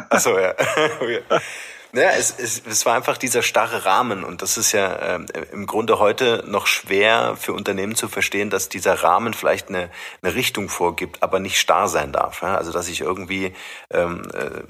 Achso, 0.09 0.37
ja. 0.39 0.55
Naja, 1.93 2.11
es, 2.17 2.33
es, 2.37 2.61
es 2.65 2.85
war 2.85 2.95
einfach 2.95 3.17
dieser 3.17 3.41
starre 3.41 3.85
Rahmen 3.85 4.23
und 4.23 4.41
das 4.41 4.57
ist 4.57 4.71
ja 4.71 5.17
äh, 5.17 5.19
im 5.51 5.67
Grunde 5.67 5.99
heute 5.99 6.43
noch 6.47 6.65
schwer 6.67 7.35
für 7.37 7.53
Unternehmen 7.53 7.95
zu 7.95 8.07
verstehen, 8.07 8.49
dass 8.49 8.69
dieser 8.69 9.03
Rahmen 9.03 9.33
vielleicht 9.33 9.67
eine, 9.67 9.89
eine 10.21 10.33
Richtung 10.33 10.69
vorgibt, 10.69 11.21
aber 11.21 11.39
nicht 11.39 11.59
starr 11.59 11.89
sein 11.89 12.13
darf. 12.13 12.43
Ja? 12.43 12.55
Also 12.55 12.71
dass 12.71 12.87
ich 12.87 13.01
irgendwie 13.01 13.53
ähm, 13.89 14.23
äh, 14.33 14.61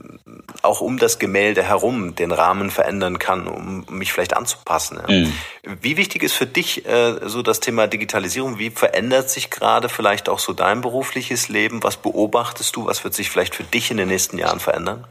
auch 0.64 0.82
um 0.82 0.98
das 0.98 1.20
Gemälde 1.20 1.62
herum 1.62 2.16
den 2.16 2.32
Rahmen 2.32 2.72
verändern 2.72 3.20
kann, 3.20 3.48
um 3.48 3.86
mich 3.90 4.12
vielleicht 4.12 4.36
anzupassen. 4.36 5.00
Ja? 5.08 5.14
Mhm. 5.14 5.34
Wie 5.80 5.98
wichtig 5.98 6.24
ist 6.24 6.34
für 6.34 6.48
dich 6.48 6.88
äh, 6.88 7.20
so 7.28 7.44
das 7.44 7.60
Thema 7.60 7.86
Digitalisierung? 7.86 8.58
Wie 8.58 8.72
verändert 8.72 9.30
sich 9.30 9.52
gerade 9.52 9.90
vielleicht 9.90 10.28
auch 10.28 10.40
so 10.40 10.54
dein 10.54 10.82
berufliches 10.82 11.50
Leben? 11.50 11.84
Was 11.84 11.98
beobachtest 11.98 12.76
du? 12.76 12.88
Was 12.88 13.04
wird 13.04 13.14
sich 13.14 13.30
vielleicht 13.30 13.54
für 13.54 13.64
dich 13.64 13.92
in 13.92 13.98
den 13.98 14.08
nächsten 14.08 14.40
Jahren 14.40 14.60
verändern? 14.60 15.06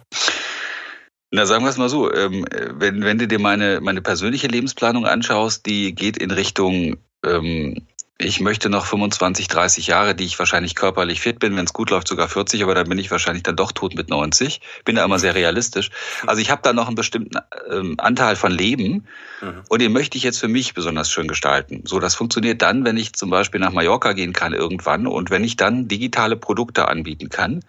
Na, 1.33 1.47
sagen 1.47 1.65
wir 1.65 1.71
es 1.71 1.77
mal 1.77 1.89
so, 1.89 2.13
ähm, 2.13 2.45
wenn, 2.51 3.05
wenn 3.05 3.19
du 3.19 3.29
dir 3.29 3.39
meine, 3.39 3.81
meine 3.81 4.03
persönliche 4.03 4.49
Lebensplanung 4.49 5.07
anschaust, 5.07 5.65
die 5.65 5.95
geht 5.95 6.17
in 6.17 6.33
Richtung, 6.33 6.97
ähm, 7.25 7.87
ich 8.19 8.41
möchte 8.41 8.69
noch 8.69 8.85
25, 8.85 9.47
30 9.47 9.87
Jahre, 9.87 10.15
die 10.15 10.25
ich 10.25 10.39
wahrscheinlich 10.39 10.75
körperlich 10.75 11.21
fit 11.21 11.39
bin, 11.39 11.57
wenn 11.57 11.65
es 11.65 11.73
gut 11.73 11.91
läuft, 11.91 12.09
sogar 12.09 12.29
40, 12.29 12.63
aber 12.65 12.75
dann 12.75 12.89
bin 12.89 12.99
ich 12.99 13.11
wahrscheinlich 13.11 13.45
dann 13.45 13.57
doch 13.57 13.71
tot 13.73 13.95
mit 13.95 14.11
90. 14.11 14.61
Bin 14.85 14.97
da 14.97 15.05
immer 15.05 15.21
sehr 15.21 15.35
realistisch. 15.37 15.91
Also 16.27 16.43
ich 16.43 16.51
habe 16.51 16.63
da 16.63 16.73
noch 16.73 16.89
einen 16.89 16.97
bestimmten 16.97 17.39
ähm, 17.71 17.95
Anteil 17.99 18.35
von 18.35 18.51
Leben 18.51 19.07
mhm. 19.41 19.63
und 19.69 19.81
den 19.81 19.93
möchte 19.93 20.19
ich 20.19 20.25
jetzt 20.25 20.39
für 20.39 20.49
mich 20.49 20.75
besonders 20.75 21.11
schön 21.11 21.29
gestalten. 21.29 21.83
So, 21.87 22.01
das 22.01 22.17
funktioniert 22.17 22.61
dann, 22.61 22.85
wenn 22.85 22.97
ich 22.97 23.15
zum 23.15 23.31
Beispiel 23.31 23.61
nach 23.61 23.73
Mallorca 23.73 24.13
gehen 24.13 24.33
kann 24.33 24.53
irgendwann 24.53 25.07
und 25.07 25.31
wenn 25.31 25.45
ich 25.45 25.57
dann 25.57 25.87
digitale 25.87 26.37
Produkte 26.37 26.89
anbieten 26.89 27.29
kann, 27.29 27.61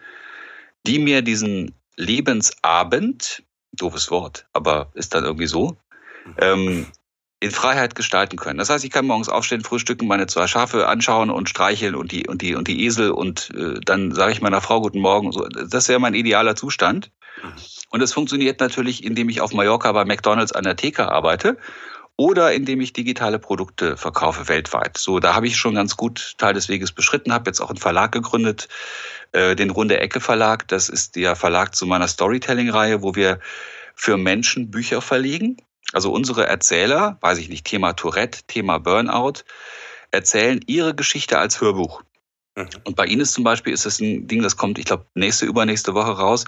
die 0.86 0.98
mir 0.98 1.22
diesen 1.22 1.76
Lebensabend 1.96 3.44
doofes 3.74 4.12
Wort, 4.12 4.46
aber 4.54 4.92
ist 4.94 5.14
dann 5.14 5.24
irgendwie 5.24 5.48
so, 5.48 5.78
ähm, 6.40 6.88
in 7.40 7.52
Freiheit 7.52 7.96
gestalten 7.96 8.38
können. 8.38 8.60
Das 8.60 8.70
heißt, 8.70 8.86
ich 8.86 8.92
kann 8.92 9.08
morgens 9.08 9.28
aufstehen, 9.28 9.64
frühstücken, 9.64 10.08
meine 10.08 10.28
zwei 10.28 10.46
Schafe 10.46 10.88
anschauen 10.88 11.32
und 11.32 11.50
streicheln 11.50 11.96
und 11.96 12.12
die 12.12 12.28
und 12.28 12.44
die 12.44 12.54
und 12.54 12.68
die 12.68 12.86
Esel 12.86 13.10
und 13.10 13.50
äh, 13.56 13.80
dann 13.84 14.12
sage 14.12 14.32
ich 14.32 14.42
meiner 14.42 14.62
Frau 14.62 14.80
guten 14.82 15.00
Morgen. 15.00 15.32
So, 15.32 15.48
das 15.48 15.90
wäre 15.90 16.00
mein 16.00 16.14
idealer 16.14 16.56
Zustand. 16.56 17.12
Und 17.90 18.02
es 18.02 18.14
funktioniert 18.14 18.60
natürlich, 18.60 19.04
indem 19.04 19.28
ich 19.30 19.42
auf 19.42 19.54
Mallorca 19.54 19.92
bei 19.92 20.06
McDonald's 20.06 20.52
an 20.52 20.64
der 20.64 20.76
Theke 20.76 21.12
arbeite 21.12 21.58
oder 22.22 22.54
indem 22.54 22.82
ich 22.82 22.94
digitale 22.94 23.40
Produkte 23.40 23.98
verkaufe 23.98 24.48
weltweit. 24.48 24.96
So, 24.96 25.20
da 25.20 25.34
habe 25.34 25.48
ich 25.48 25.58
schon 25.58 25.74
ganz 25.74 25.98
gut 25.98 26.36
Teil 26.38 26.54
des 26.54 26.70
Weges 26.70 26.92
beschritten, 26.92 27.34
habe 27.34 27.50
jetzt 27.50 27.60
auch 27.60 27.72
einen 27.72 27.80
Verlag 27.80 28.12
gegründet, 28.12 28.68
äh, 29.32 29.56
den 29.56 29.72
Runde 29.72 30.00
Ecke 30.00 30.20
Verlag. 30.20 30.68
Das 30.68 30.88
ist 30.88 31.16
der 31.16 31.36
Verlag 31.36 31.74
zu 31.74 31.88
meiner 31.88 32.08
Storytelling-Reihe, 32.08 33.02
wo 33.02 33.16
wir 33.16 33.40
für 33.96 34.18
Menschen 34.18 34.70
Bücher 34.70 35.02
verlegen. 35.02 35.58
Also 35.94 36.12
unsere 36.12 36.46
Erzähler, 36.46 37.18
weiß 37.22 37.40
ich 37.40 37.50
nicht, 37.50 37.66
Thema 37.66 37.94
Tourette, 37.94 38.42
Thema 38.46 38.78
Burnout, 38.78 39.42
erzählen 40.12 40.60
ihre 40.68 40.94
Geschichte 40.94 41.40
als 41.40 41.60
Hörbuch. 41.60 42.04
Mhm. 42.56 42.70
Und 42.84 42.96
bei 42.96 43.08
Ihnen 43.08 43.22
ist 43.22 43.34
zum 43.34 43.44
Beispiel 43.44 43.74
ist 43.74 43.88
es 43.88 44.00
ein 44.00 44.28
Ding, 44.28 44.44
das 44.44 44.58
kommt, 44.58 44.78
ich 44.78 44.86
glaube, 44.86 45.08
nächste, 45.16 45.48
übernächste 45.48 45.96
Woche 45.96 46.12
raus. 46.12 46.46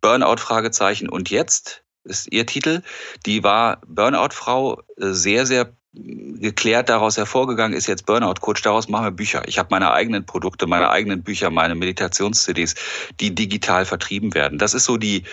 Burnout, 0.00 0.38
Fragezeichen. 0.38 1.10
Und 1.10 1.28
jetzt 1.28 1.82
ist 2.04 2.32
Ihr 2.32 2.46
Titel. 2.46 2.82
Die 3.26 3.42
war 3.42 3.80
Burnout-Frau, 3.86 4.82
äh, 4.96 5.12
sehr, 5.12 5.46
sehr 5.46 5.72
geklärt 5.92 6.88
daraus 6.88 7.16
hervorgegangen, 7.16 7.76
ist 7.76 7.88
jetzt 7.88 8.06
Burnout-Coach. 8.06 8.62
Daraus 8.62 8.88
machen 8.88 9.06
wir 9.06 9.10
Bücher. 9.10 9.42
Ich 9.48 9.58
habe 9.58 9.68
meine 9.72 9.90
eigenen 9.92 10.24
Produkte, 10.24 10.68
meine 10.68 10.88
eigenen 10.88 11.24
Bücher, 11.24 11.50
meine 11.50 11.74
Meditations-CDs, 11.74 12.76
die 13.18 13.34
digital 13.34 13.84
vertrieben 13.84 14.32
werden. 14.34 14.58
Das 14.58 14.72
ist 14.72 14.84
so 14.84 14.96
die, 14.96 15.24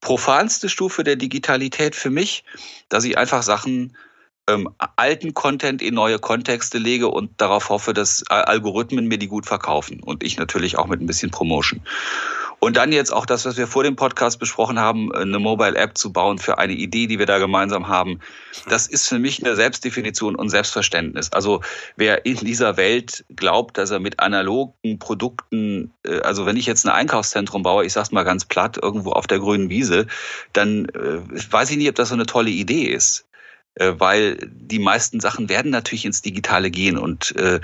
profanste 0.00 0.68
Stufe 0.68 1.04
der 1.04 1.16
Digitalität 1.16 1.94
für 1.94 2.10
mich, 2.10 2.44
dass 2.88 3.04
ich 3.04 3.18
einfach 3.18 3.42
Sachen 3.42 3.96
ähm, 4.48 4.68
alten 4.96 5.34
Content 5.34 5.82
in 5.82 5.94
neue 5.94 6.18
Kontexte 6.18 6.78
lege 6.78 7.08
und 7.08 7.40
darauf 7.40 7.68
hoffe, 7.68 7.92
dass 7.92 8.22
Algorithmen 8.28 9.06
mir 9.06 9.18
die 9.18 9.26
gut 9.26 9.46
verkaufen 9.46 10.00
und 10.00 10.22
ich 10.22 10.36
natürlich 10.36 10.78
auch 10.78 10.86
mit 10.86 11.00
ein 11.00 11.06
bisschen 11.06 11.30
Promotion. 11.30 11.82
Und 12.58 12.76
dann 12.76 12.90
jetzt 12.90 13.12
auch 13.12 13.26
das, 13.26 13.44
was 13.44 13.56
wir 13.56 13.66
vor 13.66 13.84
dem 13.84 13.96
Podcast 13.96 14.38
besprochen 14.38 14.78
haben, 14.78 15.14
eine 15.14 15.38
Mobile-App 15.38 15.96
zu 15.96 16.12
bauen 16.12 16.38
für 16.38 16.58
eine 16.58 16.72
Idee, 16.72 17.06
die 17.06 17.18
wir 17.18 17.26
da 17.26 17.38
gemeinsam 17.38 17.88
haben. 17.88 18.20
Das 18.68 18.86
ist 18.86 19.08
für 19.08 19.18
mich 19.18 19.44
eine 19.44 19.54
Selbstdefinition 19.54 20.34
und 20.34 20.48
Selbstverständnis. 20.48 21.32
Also 21.32 21.60
wer 21.96 22.24
in 22.24 22.36
dieser 22.36 22.76
Welt 22.76 23.24
glaubt, 23.34 23.76
dass 23.78 23.90
er 23.90 24.00
mit 24.00 24.20
analogen 24.20 24.98
Produkten, 24.98 25.92
äh, 26.04 26.20
also 26.20 26.46
wenn 26.46 26.56
ich 26.56 26.66
jetzt 26.66 26.86
ein 26.86 26.92
Einkaufszentrum 26.92 27.62
baue, 27.62 27.84
ich 27.84 27.92
sag's 27.92 28.10
mal 28.10 28.24
ganz 28.24 28.46
platt, 28.46 28.78
irgendwo 28.82 29.12
auf 29.12 29.26
der 29.26 29.38
grünen 29.38 29.68
Wiese, 29.68 30.06
dann 30.52 30.86
äh, 30.86 31.20
weiß 31.52 31.70
ich 31.70 31.76
nicht, 31.76 31.88
ob 31.90 31.94
das 31.94 32.08
so 32.08 32.14
eine 32.14 32.26
tolle 32.26 32.50
Idee 32.50 32.84
ist. 32.84 33.26
Äh, 33.76 33.94
weil 33.98 34.38
die 34.50 34.78
meisten 34.78 35.20
Sachen 35.20 35.50
werden 35.50 35.70
natürlich 35.70 36.06
ins 36.06 36.22
Digitale 36.22 36.70
gehen. 36.70 36.96
Und 36.96 37.36
äh, 37.36 37.60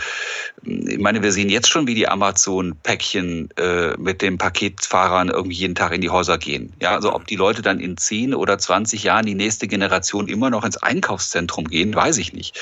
ich 0.62 0.98
meine, 0.98 1.22
wir 1.22 1.32
sehen 1.32 1.48
jetzt 1.48 1.70
schon, 1.70 1.86
wie 1.86 1.94
die 1.94 2.06
Amazon-Päckchen 2.06 3.48
äh, 3.56 3.96
mit 3.96 4.20
den 4.20 4.36
Paketfahrern 4.36 5.30
irgendwie 5.30 5.56
jeden 5.56 5.74
Tag 5.74 5.92
in 5.92 6.02
die 6.02 6.10
Häuser 6.10 6.36
gehen. 6.36 6.74
Ja, 6.80 6.94
also 6.94 7.14
ob 7.14 7.26
die 7.26 7.36
Leute 7.36 7.62
dann 7.62 7.80
in 7.80 7.96
10 7.96 8.34
oder 8.34 8.58
20 8.58 9.04
Jahren 9.04 9.24
die 9.24 9.34
nächste 9.34 9.66
Generation 9.68 10.28
immer 10.28 10.50
noch 10.50 10.64
ins 10.64 10.76
Einkaufszentrum 10.76 11.66
gehen, 11.66 11.94
weiß 11.94 12.18
ich 12.18 12.34
nicht. 12.34 12.60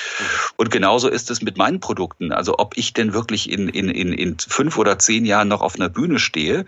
Und 0.57 0.71
genauso 0.71 1.09
ist 1.09 1.29
es 1.31 1.43
mit 1.43 1.57
meinen 1.57 1.81
Produkten. 1.81 2.31
Also 2.31 2.55
ob 2.59 2.77
ich 2.77 2.93
denn 2.93 3.13
wirklich 3.13 3.51
in, 3.51 3.69
in, 3.69 3.89
in, 3.89 4.13
in 4.13 4.37
fünf 4.39 4.79
oder 4.79 5.01
zehn 5.01 5.25
Jahren 5.25 5.49
noch 5.49 5.61
auf 5.61 5.75
einer 5.75 5.89
Bühne 5.89 6.21
stehe 6.21 6.67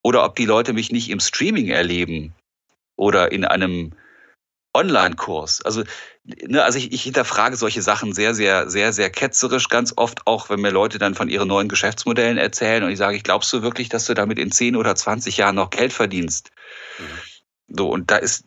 oder 0.00 0.24
ob 0.24 0.36
die 0.36 0.46
Leute 0.46 0.72
mich 0.72 0.90
nicht 0.90 1.10
im 1.10 1.20
Streaming 1.20 1.68
erleben 1.68 2.32
oder 2.96 3.30
in 3.30 3.44
einem 3.44 3.92
Online-Kurs. 4.78 5.62
Also, 5.62 5.82
ne, 6.24 6.62
also 6.62 6.78
ich, 6.78 6.92
ich 6.92 7.02
hinterfrage 7.02 7.56
solche 7.56 7.82
Sachen 7.82 8.12
sehr, 8.12 8.34
sehr, 8.34 8.70
sehr, 8.70 8.92
sehr 8.92 9.10
ketzerisch, 9.10 9.68
ganz 9.68 9.92
oft 9.96 10.26
auch, 10.26 10.48
wenn 10.50 10.60
mir 10.60 10.70
Leute 10.70 10.98
dann 10.98 11.14
von 11.14 11.28
ihren 11.28 11.48
neuen 11.48 11.68
Geschäftsmodellen 11.68 12.38
erzählen 12.38 12.84
und 12.84 12.90
ich 12.90 12.98
sage, 12.98 13.16
ich 13.16 13.24
glaubst 13.24 13.52
du 13.52 13.62
wirklich, 13.62 13.88
dass 13.88 14.06
du 14.06 14.14
damit 14.14 14.38
in 14.38 14.52
10 14.52 14.76
oder 14.76 14.94
20 14.94 15.36
Jahren 15.36 15.56
noch 15.56 15.70
Geld 15.70 15.92
verdienst? 15.92 16.50
Mhm. 16.98 17.04
So, 17.76 17.90
und 17.90 18.10
da 18.10 18.16
ist, 18.16 18.44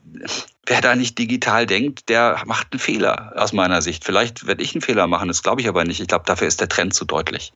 wer 0.65 0.81
da 0.81 0.95
nicht 0.95 1.17
digital 1.17 1.67
denkt, 1.67 2.09
der 2.09 2.41
macht 2.45 2.69
einen 2.71 2.79
Fehler 2.79 3.33
aus 3.35 3.53
meiner 3.53 3.81
Sicht. 3.81 4.03
Vielleicht 4.03 4.47
werde 4.47 4.63
ich 4.63 4.73
einen 4.73 4.81
Fehler 4.81 5.05
machen, 5.07 5.27
das 5.27 5.43
glaube 5.43 5.61
ich 5.61 5.67
aber 5.67 5.83
nicht. 5.83 5.99
Ich 5.99 6.07
glaube, 6.07 6.25
dafür 6.25 6.47
ist 6.47 6.59
der 6.59 6.69
Trend 6.69 6.93
zu 6.93 7.05
deutlich. 7.05 7.53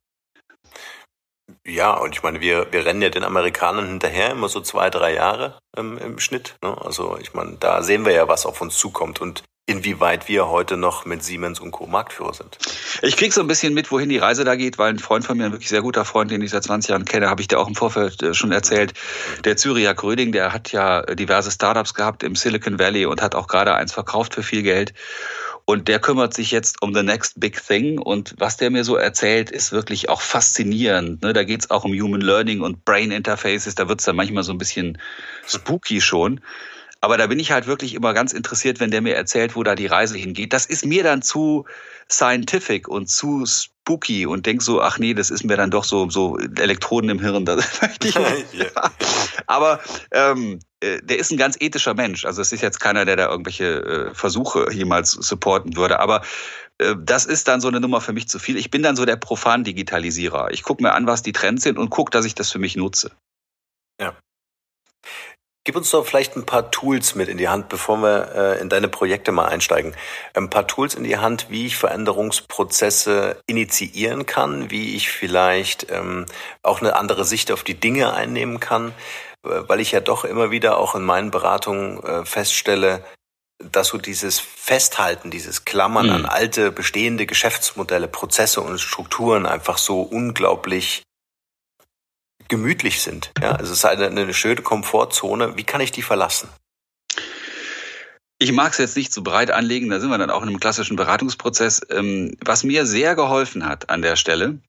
Ja, 1.66 1.94
und 1.94 2.14
ich 2.16 2.24
meine, 2.24 2.42
wir, 2.42 2.72
wir 2.72 2.86
rennen 2.86 3.02
ja 3.02 3.10
den 3.10 3.24
Amerikanern 3.24 3.88
hinterher, 3.88 4.32
immer 4.32 4.50
so 4.50 4.62
zwei, 4.62 4.90
drei 4.90 5.14
Jahre 5.14 5.60
ähm, 5.78 5.98
im 5.98 6.20
Schnitt. 6.20 6.56
Ne? 6.64 6.76
Also 6.80 7.18
ich 7.20 7.34
meine, 7.34 7.58
da 7.60 7.84
sehen 7.84 8.06
wir 8.06 8.14
ja, 8.14 8.28
was 8.28 8.46
auf 8.46 8.62
uns 8.62 8.78
zukommt 8.78 9.20
und 9.22 9.44
inwieweit 9.68 10.28
wir 10.28 10.48
heute 10.48 10.78
noch 10.78 11.06
mit 11.06 11.24
Siemens 11.24 11.60
und 11.60 11.72
Co. 11.72 11.88
Marktführer 11.88 12.34
sind. 12.34 12.58
Ich 13.02 13.18
krieg 13.18 13.34
so 13.34 13.42
ein 13.42 13.48
bisschen 13.48 13.74
mit, 13.74 13.92
wohin 13.92 14.10
die 14.10 14.20
Reise 14.20 14.44
da 14.44 14.56
geht, 14.56 14.78
weil 14.78 14.92
ein 14.92 15.00
Freund 15.00 15.26
von 15.26 15.38
mir, 15.38 15.46
ein 15.46 15.52
wirklich 15.52 15.70
sehr 15.70 15.82
guter 15.82 16.06
Freund, 16.06 16.30
den 16.30 16.42
ich 16.42 16.52
seit 16.52 16.64
20 16.64 16.90
Jahren 16.90 17.06
kenne, 17.06 17.30
habe 17.30 17.42
ich 17.42 17.48
dir 17.48 17.60
auch 17.60 17.68
im 17.68 17.76
Vorfeld 17.76 18.22
äh, 18.22 18.34
schon 18.36 18.52
erzählt, 18.52 18.94
der 19.44 19.58
Züricher 19.58 19.96
Gröding, 19.96 20.32
der 20.32 20.54
hat 20.54 20.72
ja 20.72 21.02
diverse 21.02 21.50
Startups 21.50 21.96
gehabt 21.96 22.22
im 22.22 22.36
Silicon 22.36 22.78
Valley 22.78 23.08
und 23.08 23.24
hat 23.24 23.34
auch 23.34 23.48
gerade 23.48 23.74
eins 23.74 23.92
verkauft 23.92 24.36
für 24.36 24.44
viel 24.44 24.62
Geld. 24.62 24.94
Und 25.66 25.88
der 25.88 26.00
kümmert 26.00 26.36
sich 26.36 26.52
jetzt 26.52 26.82
um 26.84 26.94
the 26.94 27.02
next 27.02 27.40
big 27.40 27.60
thing. 27.66 27.98
Und 27.98 28.36
was 28.38 28.58
der 28.58 28.70
mir 28.70 28.84
so 28.84 28.96
erzählt, 28.96 29.50
ist 29.50 29.72
wirklich 29.72 30.10
auch 30.10 30.22
faszinierend. 30.22 31.24
Ne? 31.24 31.34
Da 31.34 31.44
geht 31.44 31.62
es 31.62 31.72
auch 31.72 31.84
um 31.84 31.92
Human 31.92 32.22
Learning 32.22 32.62
und 32.62 32.86
Brain 32.86 33.12
Interfaces. 33.12 33.74
Da 33.74 33.90
wird 33.90 34.00
es 34.00 34.06
dann 34.06 34.16
manchmal 34.16 34.44
so 34.44 34.52
ein 34.52 34.60
bisschen 34.60 35.00
spooky 35.48 36.02
schon. 36.02 36.40
Aber 37.02 37.18
da 37.18 37.28
bin 37.28 37.40
ich 37.40 37.52
halt 37.52 37.68
wirklich 37.68 37.94
immer 37.94 38.14
ganz 38.14 38.32
interessiert, 38.34 38.80
wenn 38.80 38.92
der 38.92 39.02
mir 39.02 39.16
erzählt, 39.16 39.56
wo 39.56 39.64
da 39.64 39.76
die 39.76 39.86
Reise 39.86 40.18
hingeht. 40.18 40.54
Das 40.54 40.66
ist 40.66 40.86
mir 40.86 41.04
dann 41.04 41.22
zu 41.22 41.66
scientific 42.10 42.88
und 42.88 43.10
zu 43.10 43.46
spooky 43.46 44.26
und 44.26 44.46
denk 44.46 44.62
so, 44.62 44.82
ach 44.82 44.98
nee, 44.98 45.14
das 45.14 45.30
ist 45.30 45.44
mir 45.44 45.58
dann 45.58 45.72
doch 45.72 45.84
so, 45.84 46.10
so 46.10 46.38
Elektroden 46.38 47.10
im 47.10 47.20
Hirn. 47.20 47.46
Das 47.46 47.82
möchte 47.82 48.08
ich 48.08 48.16
nicht. 48.54 48.72
Aber 49.46 49.80
ähm, 50.12 50.60
äh, 50.75 50.75
der 51.02 51.20
ist 51.20 51.32
ein 51.32 51.38
ganz 51.38 51.58
ethischer 51.60 51.94
Mensch. 51.94 52.26
Also 52.26 52.42
es 52.42 52.52
ist 52.52 52.62
jetzt 52.62 52.80
keiner, 52.80 53.06
der 53.06 53.16
da 53.16 53.30
irgendwelche 53.30 53.66
äh, 53.66 54.14
Versuche 54.14 54.72
jemals 54.72 55.12
supporten 55.12 55.76
würde. 55.76 56.00
Aber 56.00 56.22
äh, 56.78 56.96
das 57.00 57.26
ist 57.26 57.48
dann 57.48 57.62
so 57.62 57.68
eine 57.68 57.80
Nummer 57.80 58.02
für 58.02 58.14
mich 58.14 58.28
zu 58.28 58.40
viel. 58.40 58.58
Ich 58.58 58.72
bin 58.72 58.84
dann 58.84 58.96
so 58.96 59.06
der 59.06 59.16
Profan-Digitalisierer. 59.16 60.52
Ich 60.52 60.64
gucke 60.64 60.84
mir 60.84 60.94
an, 60.94 61.08
was 61.08 61.24
die 61.24 61.34
Trends 61.34 61.64
sind 61.64 61.78
und 61.78 61.90
gucke, 61.90 62.12
dass 62.12 62.26
ich 62.26 62.36
das 62.36 62.52
für 62.52 62.60
mich 62.60 62.76
nutze. 62.76 63.12
Ja. 64.00 64.16
Gib 65.68 65.76
uns 65.76 65.90
doch 65.90 66.06
vielleicht 66.06 66.36
ein 66.36 66.46
paar 66.46 66.70
Tools 66.70 67.16
mit 67.16 67.28
in 67.28 67.40
die 67.40 67.50
Hand, 67.50 67.70
bevor 67.70 67.98
wir 67.98 68.36
äh, 68.36 68.62
in 68.62 68.70
deine 68.70 68.88
Projekte 68.88 69.32
mal 69.32 69.48
einsteigen. 69.48 69.96
Ein 70.36 70.52
paar 70.52 70.68
Tools 70.68 70.94
in 70.94 71.04
die 71.04 71.18
Hand, 71.18 71.48
wie 71.50 71.66
ich 71.66 71.76
Veränderungsprozesse 71.76 73.42
initiieren 73.48 74.28
kann, 74.28 74.70
wie 74.70 74.96
ich 74.96 75.10
vielleicht 75.10 75.88
ähm, 75.90 76.28
auch 76.62 76.82
eine 76.82 76.96
andere 76.96 77.26
Sicht 77.26 77.52
auf 77.52 77.64
die 77.64 77.74
Dinge 77.74 78.14
einnehmen 78.14 78.60
kann, 78.60 78.90
äh, 78.90 78.92
weil 79.46 79.80
ich 79.80 79.92
ja 79.92 80.00
doch 80.00 80.26
immer 80.26 80.52
wieder 80.52 80.78
auch 80.78 80.96
in 80.96 81.04
meinen 81.04 81.32
Beratungen 81.32 82.02
äh, 82.04 82.26
feststelle, 82.26 83.04
dass 83.60 83.88
so 83.88 83.98
dieses 83.98 84.40
Festhalten, 84.40 85.32
dieses 85.32 85.66
Klammern 85.66 86.08
mhm. 86.08 86.12
an 86.14 86.26
alte 86.26 86.72
bestehende 86.72 87.26
Geschäftsmodelle, 87.26 88.08
Prozesse 88.08 88.62
und 88.62 88.80
Strukturen 88.80 89.46
einfach 89.46 89.78
so 89.78 90.02
unglaublich 90.02 91.04
gemütlich 92.48 93.02
sind. 93.02 93.32
Ja, 93.42 93.54
also 93.54 93.72
es 93.72 93.80
ist 93.80 93.86
eine, 93.86 94.08
eine 94.08 94.34
schöne 94.34 94.62
Komfortzone. 94.62 95.58
Wie 95.58 95.64
kann 95.64 95.82
ich 95.82 95.92
die 95.92 96.02
verlassen? 96.02 96.50
Ich 98.38 98.52
mag 98.52 98.74
es 98.74 98.78
jetzt 98.78 98.98
nicht 98.98 99.14
zu 99.14 99.24
breit 99.24 99.50
anlegen, 99.50 99.90
da 99.90 100.00
sind 100.00 100.10
wir 100.10 100.18
dann 100.18 100.30
auch 100.30 100.44
in 100.44 100.50
einem 100.50 100.60
klassischen 100.60 100.98
Beratungsprozess. 100.98 101.82
Ähm, 101.90 102.36
was 102.44 102.66
mir 102.66 102.86
sehr 102.86 103.16
geholfen 103.16 103.66
hat 103.66 103.90
an 103.90 104.02
der 104.02 104.18
Stelle 104.18 104.60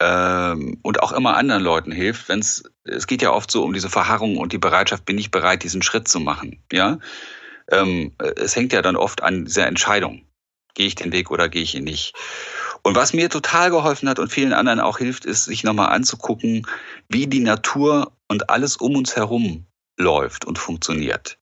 ähm, 0.00 0.78
und 0.82 1.02
auch 1.02 1.12
immer 1.12 1.36
anderen 1.36 1.62
Leuten 1.62 1.92
hilft, 1.92 2.28
wenn 2.28 2.40
es, 2.40 2.64
es 2.84 3.06
geht 3.06 3.22
ja 3.22 3.32
oft 3.32 3.50
so 3.50 3.62
um 3.64 3.72
diese 3.72 3.90
Verharrung 3.90 4.36
und 4.36 4.52
die 4.52 4.58
Bereitschaft, 4.58 5.04
bin 5.04 5.18
ich 5.18 5.30
bereit, 5.30 5.62
diesen 5.62 5.82
Schritt 5.82 6.08
zu 6.08 6.20
machen. 6.20 6.62
Ja, 6.72 6.98
ähm, 7.70 8.12
es 8.36 8.56
hängt 8.56 8.72
ja 8.72 8.82
dann 8.82 8.96
oft 8.96 9.22
an 9.22 9.44
dieser 9.44 9.66
Entscheidung. 9.66 10.26
Gehe 10.74 10.86
ich 10.86 10.94
den 10.94 11.12
Weg 11.12 11.30
oder 11.30 11.48
gehe 11.48 11.62
ich 11.62 11.74
ihn 11.74 11.84
nicht? 11.84 12.14
Und 12.82 12.96
was 12.96 13.12
mir 13.12 13.30
total 13.30 13.70
geholfen 13.70 14.08
hat 14.08 14.18
und 14.18 14.32
vielen 14.32 14.52
anderen 14.52 14.80
auch 14.80 14.98
hilft, 14.98 15.24
ist, 15.24 15.44
sich 15.44 15.62
nochmal 15.62 15.92
anzugucken, 15.92 16.66
wie 17.08 17.26
die 17.26 17.40
Natur 17.40 18.12
und 18.28 18.50
alles 18.50 18.76
um 18.76 18.96
uns 18.96 19.14
herum 19.14 19.66
läuft 19.98 20.44
und 20.44 20.58
funktioniert. 20.58 21.38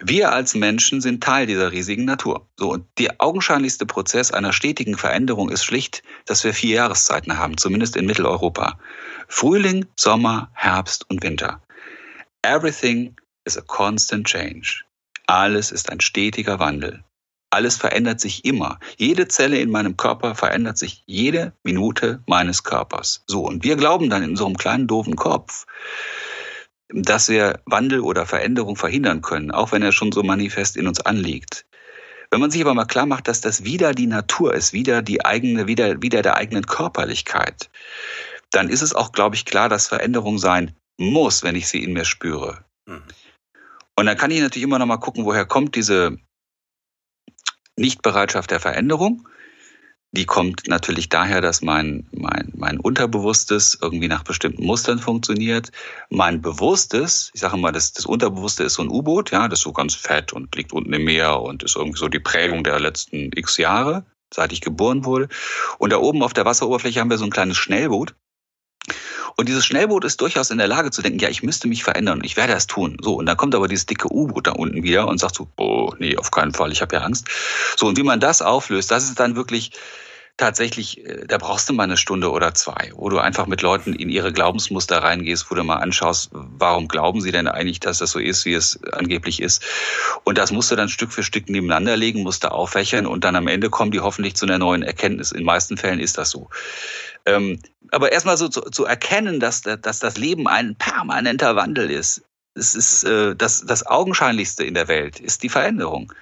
Wir 0.00 0.32
als 0.32 0.54
Menschen 0.54 1.00
sind 1.00 1.24
Teil 1.24 1.46
dieser 1.46 1.72
riesigen 1.72 2.04
Natur. 2.04 2.46
So, 2.56 2.70
und 2.70 2.86
der 2.98 3.16
augenscheinlichste 3.18 3.84
Prozess 3.84 4.30
einer 4.30 4.52
stetigen 4.52 4.96
Veränderung 4.96 5.50
ist 5.50 5.64
schlicht, 5.64 6.04
dass 6.24 6.44
wir 6.44 6.54
vier 6.54 6.76
Jahreszeiten 6.76 7.36
haben, 7.36 7.58
zumindest 7.58 7.96
in 7.96 8.06
Mitteleuropa. 8.06 8.78
Frühling, 9.26 9.86
Sommer, 9.96 10.50
Herbst 10.54 11.10
und 11.10 11.24
Winter. 11.24 11.60
Everything 12.42 13.16
is 13.44 13.58
a 13.58 13.62
constant 13.62 14.28
change. 14.28 14.84
Alles 15.26 15.72
ist 15.72 15.90
ein 15.90 16.00
stetiger 16.00 16.60
Wandel. 16.60 17.02
Alles 17.50 17.76
verändert 17.76 18.20
sich 18.20 18.44
immer. 18.44 18.78
Jede 18.98 19.26
Zelle 19.26 19.58
in 19.58 19.70
meinem 19.70 19.96
Körper 19.96 20.34
verändert 20.34 20.78
sich 20.78 21.02
jede 21.06 21.54
Minute 21.64 22.22
meines 22.26 22.62
Körpers. 22.62 23.24
So, 23.26 23.40
und 23.42 23.64
wir 23.64 23.76
glauben 23.76 24.10
dann 24.10 24.22
in 24.22 24.30
unserem 24.30 24.56
kleinen 24.56 24.86
doofen 24.86 25.16
Kopf, 25.16 25.66
dass 26.88 27.28
wir 27.28 27.60
Wandel 27.66 28.00
oder 28.00 28.26
Veränderung 28.26 28.76
verhindern 28.76 29.22
können, 29.22 29.50
auch 29.50 29.72
wenn 29.72 29.82
er 29.82 29.92
schon 29.92 30.12
so 30.12 30.22
manifest 30.22 30.76
in 30.76 30.86
uns 30.86 31.00
anliegt. 31.00 31.66
Wenn 32.30 32.40
man 32.40 32.50
sich 32.50 32.60
aber 32.60 32.74
mal 32.74 32.84
klar 32.84 33.06
macht, 33.06 33.28
dass 33.28 33.40
das 33.40 33.64
wieder 33.64 33.92
die 33.92 34.06
Natur 34.06 34.54
ist, 34.54 34.72
wieder 34.72 35.02
die 35.02 35.24
eigene, 35.24 35.66
wieder, 35.66 36.02
wieder 36.02 36.22
der 36.22 36.36
eigenen 36.36 36.66
Körperlichkeit, 36.66 37.70
dann 38.50 38.68
ist 38.68 38.82
es 38.82 38.94
auch, 38.94 39.12
glaube 39.12 39.36
ich, 39.36 39.44
klar, 39.44 39.68
dass 39.68 39.88
Veränderung 39.88 40.38
sein 40.38 40.74
muss, 40.98 41.42
wenn 41.42 41.56
ich 41.56 41.68
sie 41.68 41.82
in 41.82 41.92
mir 41.92 42.04
spüre. 42.04 42.64
Mhm. 42.86 43.02
Und 43.96 44.06
dann 44.06 44.16
kann 44.16 44.30
ich 44.30 44.40
natürlich 44.40 44.64
immer 44.64 44.78
noch 44.78 44.86
mal 44.86 44.98
gucken, 44.98 45.24
woher 45.24 45.44
kommt 45.44 45.74
diese 45.74 46.18
Nichtbereitschaft 47.76 48.50
der 48.50 48.60
Veränderung 48.60 49.28
die 50.12 50.24
kommt 50.24 50.68
natürlich 50.68 51.08
daher, 51.10 51.40
dass 51.40 51.60
mein, 51.60 52.06
mein, 52.12 52.50
mein 52.56 52.80
Unterbewusstes 52.80 53.78
irgendwie 53.80 54.08
nach 54.08 54.24
bestimmten 54.24 54.64
Mustern 54.64 54.98
funktioniert. 54.98 55.70
Mein 56.08 56.40
Bewusstes, 56.40 57.30
ich 57.34 57.40
sage 57.40 57.58
mal, 57.58 57.72
das, 57.72 57.92
das 57.92 58.06
Unterbewusste 58.06 58.64
ist 58.64 58.74
so 58.74 58.82
ein 58.82 58.88
U-Boot, 58.88 59.30
ja, 59.32 59.48
das 59.48 59.58
ist 59.58 59.64
so 59.64 59.72
ganz 59.72 59.94
fett 59.94 60.32
und 60.32 60.54
liegt 60.56 60.72
unten 60.72 60.92
im 60.94 61.04
Meer 61.04 61.40
und 61.40 61.62
ist 61.62 61.76
irgendwie 61.76 61.98
so 61.98 62.08
die 62.08 62.20
Prägung 62.20 62.64
der 62.64 62.80
letzten 62.80 63.30
x 63.34 63.58
Jahre, 63.58 64.06
seit 64.32 64.52
ich 64.52 64.62
geboren 64.62 65.04
wurde. 65.04 65.28
Und 65.78 65.92
da 65.92 65.98
oben 65.98 66.22
auf 66.22 66.32
der 66.32 66.46
Wasseroberfläche 66.46 67.00
haben 67.00 67.10
wir 67.10 67.18
so 67.18 67.24
ein 67.24 67.30
kleines 67.30 67.58
Schnellboot. 67.58 68.14
Und 69.38 69.48
dieses 69.48 69.64
Schnellboot 69.64 70.04
ist 70.04 70.20
durchaus 70.20 70.50
in 70.50 70.58
der 70.58 70.66
Lage 70.66 70.90
zu 70.90 71.00
denken, 71.00 71.20
ja, 71.20 71.28
ich 71.28 71.44
müsste 71.44 71.68
mich 71.68 71.84
verändern, 71.84 72.22
ich 72.24 72.36
werde 72.36 72.54
das 72.54 72.66
tun. 72.66 72.96
So, 73.00 73.14
und 73.14 73.26
dann 73.26 73.36
kommt 73.36 73.54
aber 73.54 73.68
dieses 73.68 73.86
dicke 73.86 74.12
U-Boot 74.12 74.48
da 74.48 74.50
unten 74.50 74.82
wieder 74.82 75.06
und 75.06 75.18
sagt 75.18 75.36
so, 75.36 75.46
oh, 75.56 75.94
nee, 76.00 76.16
auf 76.16 76.32
keinen 76.32 76.52
Fall, 76.52 76.72
ich 76.72 76.82
habe 76.82 76.96
ja 76.96 77.02
Angst. 77.02 77.28
So, 77.76 77.86
und 77.86 77.96
wie 77.96 78.02
man 78.02 78.18
das 78.18 78.42
auflöst, 78.42 78.90
das 78.90 79.04
ist 79.04 79.20
dann 79.20 79.36
wirklich 79.36 79.70
tatsächlich, 80.38 81.06
äh, 81.06 81.24
da 81.26 81.38
brauchst 81.38 81.68
du 81.68 81.72
mal 81.72 81.84
eine 81.84 81.96
Stunde 81.96 82.32
oder 82.32 82.52
zwei, 82.54 82.90
wo 82.96 83.10
du 83.10 83.18
einfach 83.18 83.46
mit 83.46 83.62
Leuten 83.62 83.92
in 83.92 84.08
ihre 84.08 84.32
Glaubensmuster 84.32 85.02
reingehst, 85.02 85.50
wo 85.50 85.54
du 85.54 85.62
mal 85.62 85.76
anschaust, 85.76 86.30
warum 86.32 86.88
glauben 86.88 87.20
sie 87.20 87.30
denn 87.30 87.46
eigentlich, 87.46 87.78
dass 87.78 87.98
das 87.98 88.10
so 88.10 88.18
ist, 88.18 88.44
wie 88.44 88.54
es 88.54 88.82
angeblich 88.92 89.40
ist. 89.40 89.62
Und 90.24 90.38
das 90.38 90.50
musst 90.50 90.70
du 90.72 90.76
dann 90.76 90.88
Stück 90.88 91.12
für 91.12 91.22
Stück 91.22 91.48
nebeneinander 91.48 91.96
legen, 91.96 92.22
musst 92.22 92.42
du 92.42 92.50
auffächern 92.50 93.06
und 93.06 93.22
dann 93.22 93.36
am 93.36 93.46
Ende 93.46 93.70
kommen 93.70 93.90
die 93.90 94.00
hoffentlich 94.00 94.34
zu 94.34 94.46
einer 94.46 94.58
neuen 94.58 94.82
Erkenntnis. 94.82 95.30
In 95.30 95.44
meisten 95.44 95.76
Fällen 95.76 96.00
ist 96.00 96.18
das 96.18 96.30
so. 96.30 96.48
Ähm, 97.26 97.60
aber 97.90 98.12
erstmal 98.12 98.36
so 98.36 98.48
zu, 98.48 98.62
zu 98.62 98.84
erkennen, 98.84 99.40
dass, 99.40 99.62
dass 99.62 99.98
das 99.98 100.16
Leben 100.18 100.46
ein 100.46 100.76
permanenter 100.76 101.56
Wandel 101.56 101.90
ist. 101.90 102.22
Es 102.54 102.74
ist 102.74 103.04
äh, 103.04 103.36
das, 103.36 103.64
das 103.64 103.86
Augenscheinlichste 103.86 104.64
in 104.64 104.74
der 104.74 104.88
Welt, 104.88 105.20
ist 105.20 105.42
die 105.42 105.48
Veränderung. 105.48 106.12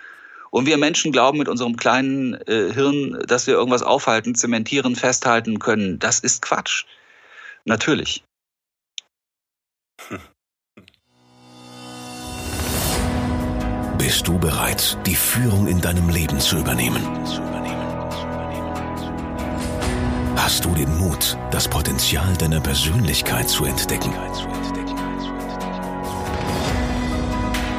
Und 0.51 0.67
wir 0.67 0.79
Menschen 0.79 1.13
glauben 1.13 1.39
mit 1.39 1.49
unserem 1.49 1.77
kleinen 1.77 2.35
äh, 2.47 2.73
Hirn, 2.73 3.19
dass 3.27 3.47
wir 3.47 3.55
irgendwas 3.55 3.83
aufhalten, 3.83 4.35
zementieren, 4.35 4.97
festhalten 4.97 5.59
können. 5.59 5.99
Das 5.99 6.21
ist 6.21 6.43
Quatsch. 6.43 6.85
Natürlich. 7.65 8.25
Bist 13.99 14.29
du 14.29 14.39
bereit, 14.39 14.99
die 15.05 15.17
Führung 15.17 15.67
in 15.67 15.81
deinem 15.81 16.09
Leben 16.09 16.39
zu 16.39 16.59
übernehmen? 16.59 17.03
Hast 20.37 20.65
du 20.65 20.75
den 20.75 20.97
Mut, 20.99 21.37
das 21.51 21.67
Potenzial 21.67 22.37
deiner 22.37 22.61
Persönlichkeit 22.61 23.49
zu 23.49 23.65
entdecken? 23.65 24.13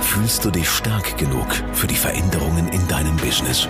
Fühlst 0.02 0.44
du 0.44 0.52
dich 0.52 0.68
stark 0.68 1.18
genug 1.18 1.48
für 1.74 1.88
die 1.88 1.96
Veränderungen 1.96 2.68
in 2.70 2.86
deinem 2.88 3.16
Business? 3.18 3.68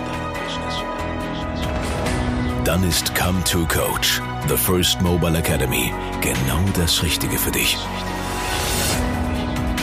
Dann 2.64 2.82
ist 2.82 3.14
Come 3.14 3.44
to 3.44 3.66
Coach, 3.66 4.20
The 4.48 4.56
First 4.56 5.00
Mobile 5.00 5.38
Academy, 5.38 5.92
genau 6.20 6.64
das 6.74 7.02
Richtige 7.02 7.38
für 7.38 7.50
dich. 7.50 7.76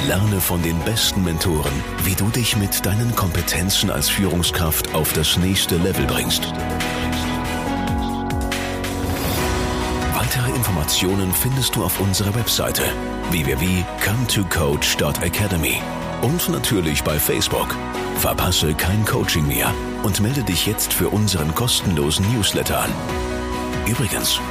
Lerne 0.07 0.41
von 0.41 0.61
den 0.61 0.77
besten 0.79 1.23
Mentoren, 1.23 1.73
wie 2.03 2.13
du 2.13 2.29
dich 2.29 2.57
mit 2.57 2.85
deinen 2.85 3.15
Kompetenzen 3.15 3.89
als 3.89 4.09
Führungskraft 4.09 4.93
auf 4.93 5.13
das 5.13 5.37
nächste 5.37 5.77
Level 5.77 6.05
bringst. 6.05 6.53
Weitere 10.35 10.57
Informationen 10.57 11.31
findest 11.31 11.77
du 11.77 11.85
auf 11.85 12.01
unserer 12.01 12.35
Webseite 12.35 12.83
www.cometocoach.academy 13.31 15.81
und 16.21 16.49
natürlich 16.49 17.01
bei 17.05 17.17
Facebook. 17.17 17.73
Verpasse 18.17 18.73
kein 18.73 19.05
Coaching 19.05 19.47
mehr 19.47 19.73
und 20.03 20.19
melde 20.19 20.43
dich 20.43 20.65
jetzt 20.65 20.91
für 20.91 21.07
unseren 21.07 21.55
kostenlosen 21.55 22.29
Newsletter 22.33 22.81
an. 22.81 22.91
Übrigens, 23.87 24.41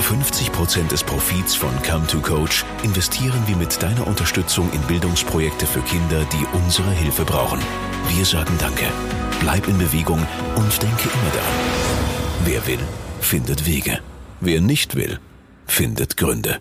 50% 0.00 0.88
des 0.88 1.04
Profits 1.04 1.54
von 1.54 1.74
Come 1.82 2.06
to 2.06 2.20
Coach 2.20 2.64
investieren 2.82 3.42
wir 3.46 3.56
mit 3.56 3.82
deiner 3.82 4.06
Unterstützung 4.06 4.72
in 4.72 4.80
Bildungsprojekte 4.86 5.66
für 5.66 5.82
Kinder, 5.82 6.24
die 6.32 6.46
unsere 6.56 6.90
Hilfe 6.92 7.26
brauchen. 7.26 7.60
Wir 8.08 8.24
sagen 8.24 8.56
Danke, 8.58 8.86
bleib 9.40 9.68
in 9.68 9.76
Bewegung 9.76 10.26
und 10.56 10.82
denke 10.82 11.02
immer 11.02 11.32
daran. 11.34 11.52
Wer 12.46 12.66
will, 12.66 12.80
findet 13.20 13.66
Wege. 13.66 14.00
Wer 14.40 14.62
nicht 14.62 14.96
will, 14.96 15.20
findet 15.66 16.16
Gründe. 16.16 16.60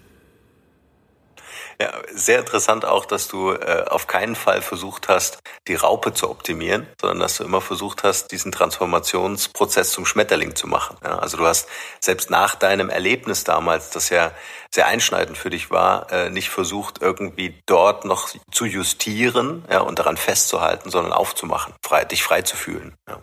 Ja, 1.81 1.91
sehr 2.13 2.39
interessant 2.39 2.85
auch, 2.85 3.05
dass 3.05 3.27
du 3.27 3.51
äh, 3.51 3.85
auf 3.89 4.07
keinen 4.07 4.35
Fall 4.35 4.61
versucht 4.61 5.09
hast, 5.09 5.39
die 5.67 5.75
Raupe 5.75 6.13
zu 6.13 6.29
optimieren, 6.29 6.87
sondern 6.99 7.19
dass 7.19 7.37
du 7.37 7.43
immer 7.43 7.61
versucht 7.61 8.03
hast, 8.03 8.31
diesen 8.31 8.51
Transformationsprozess 8.51 9.91
zum 9.91 10.05
Schmetterling 10.05 10.55
zu 10.55 10.67
machen. 10.67 10.97
Ja, 11.03 11.19
also 11.19 11.37
du 11.37 11.45
hast 11.45 11.67
selbst 11.99 12.29
nach 12.29 12.55
deinem 12.55 12.89
Erlebnis 12.89 13.43
damals, 13.43 13.89
das 13.89 14.09
ja 14.09 14.31
sehr 14.73 14.87
einschneidend 14.87 15.37
für 15.37 15.49
dich 15.49 15.69
war, 15.69 16.11
äh, 16.11 16.29
nicht 16.29 16.49
versucht, 16.49 17.01
irgendwie 17.01 17.61
dort 17.65 18.05
noch 18.05 18.29
zu 18.51 18.65
justieren 18.65 19.63
ja, 19.69 19.81
und 19.81 19.99
daran 19.99 20.17
festzuhalten, 20.17 20.89
sondern 20.89 21.13
aufzumachen, 21.13 21.73
frei, 21.83 22.05
dich 22.05 22.23
frei 22.23 22.41
zu 22.41 22.55
fühlen. 22.55 22.95
Ja. 23.07 23.21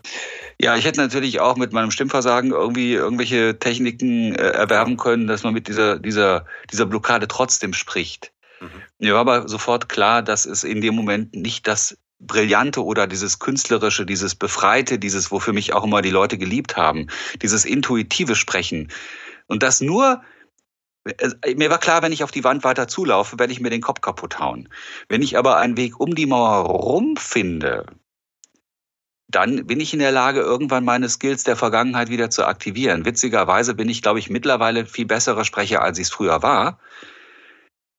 Ja, 0.63 0.77
ich 0.77 0.85
hätte 0.85 1.01
natürlich 1.01 1.41
auch 1.41 1.57
mit 1.57 1.73
meinem 1.73 1.91
Stimmversagen 1.91 2.51
irgendwie 2.51 2.93
irgendwelche 2.93 3.59
Techniken 3.59 4.35
äh, 4.35 4.51
erwerben 4.51 4.97
können, 4.97 5.27
dass 5.27 5.43
man 5.43 5.55
mit 5.55 5.69
dieser, 5.69 5.99
dieser, 5.99 6.45
dieser 6.71 6.87
Blockade 6.87 7.27
trotzdem 7.29 7.73
spricht. 7.73 8.31
Mhm. 8.61 8.83
Mir 8.99 9.15
war 9.15 9.21
aber 9.21 9.49
sofort 9.49 9.89
klar, 9.89 10.23
dass 10.23 10.47
es 10.47 10.65
in 10.65 10.81
dem 10.81 10.95
Moment 10.95 11.35
nicht 11.35 11.67
das 11.67 11.97
Brillante 12.21 12.85
oder 12.85 13.07
dieses 13.07 13.39
Künstlerische, 13.39 14.05
dieses 14.05 14.35
Befreite, 14.35 14.99
dieses, 14.99 15.31
wofür 15.31 15.55
mich 15.55 15.73
auch 15.73 15.85
immer 15.85 16.03
die 16.03 16.11
Leute 16.11 16.37
geliebt 16.37 16.77
haben, 16.77 17.09
dieses 17.41 17.65
intuitive 17.65 18.37
Sprechen. 18.37 18.93
Und 19.47 19.63
das 19.63 19.81
nur, 19.81 20.23
äh, 21.05 21.55
mir 21.55 21.71
war 21.71 21.79
klar, 21.79 22.03
wenn 22.03 22.13
ich 22.13 22.23
auf 22.23 22.31
die 22.31 22.45
Wand 22.45 22.63
weiter 22.63 22.89
zulaufe, 22.89 23.39
werde 23.39 23.53
ich 23.53 23.61
mir 23.61 23.71
den 23.71 23.81
Kopf 23.81 24.03
kaputt 24.03 24.39
hauen. 24.39 24.69
Wenn 25.09 25.23
ich 25.23 25.39
aber 25.39 25.57
einen 25.57 25.79
Weg 25.79 25.99
um 25.99 26.15
die 26.15 26.27
Mauer 26.27 26.67
rum 26.67 27.17
finde, 27.17 27.87
dann 29.29 29.67
bin 29.67 29.81
ich 29.81 29.95
in 29.95 30.01
der 30.01 30.13
Lage, 30.13 30.41
irgendwann 30.41 30.85
meine 30.85 31.09
Skills 31.09 31.45
der 31.45 31.57
Vergangenheit 31.57 32.11
wieder 32.11 32.31
zu 32.31 32.45
aktivieren. 32.45 33.05
Witzigerweise 33.05 33.75
bin 33.75 33.89
ich, 33.89 34.03
glaube 34.03 34.19
ich, 34.19 34.29
mittlerweile 34.29 34.85
viel 34.87 35.07
besserer 35.07 35.45
Sprecher, 35.45 35.83
als 35.83 35.99
ich 35.99 36.09
es 36.09 36.13
früher 36.13 36.43
war. 36.43 36.79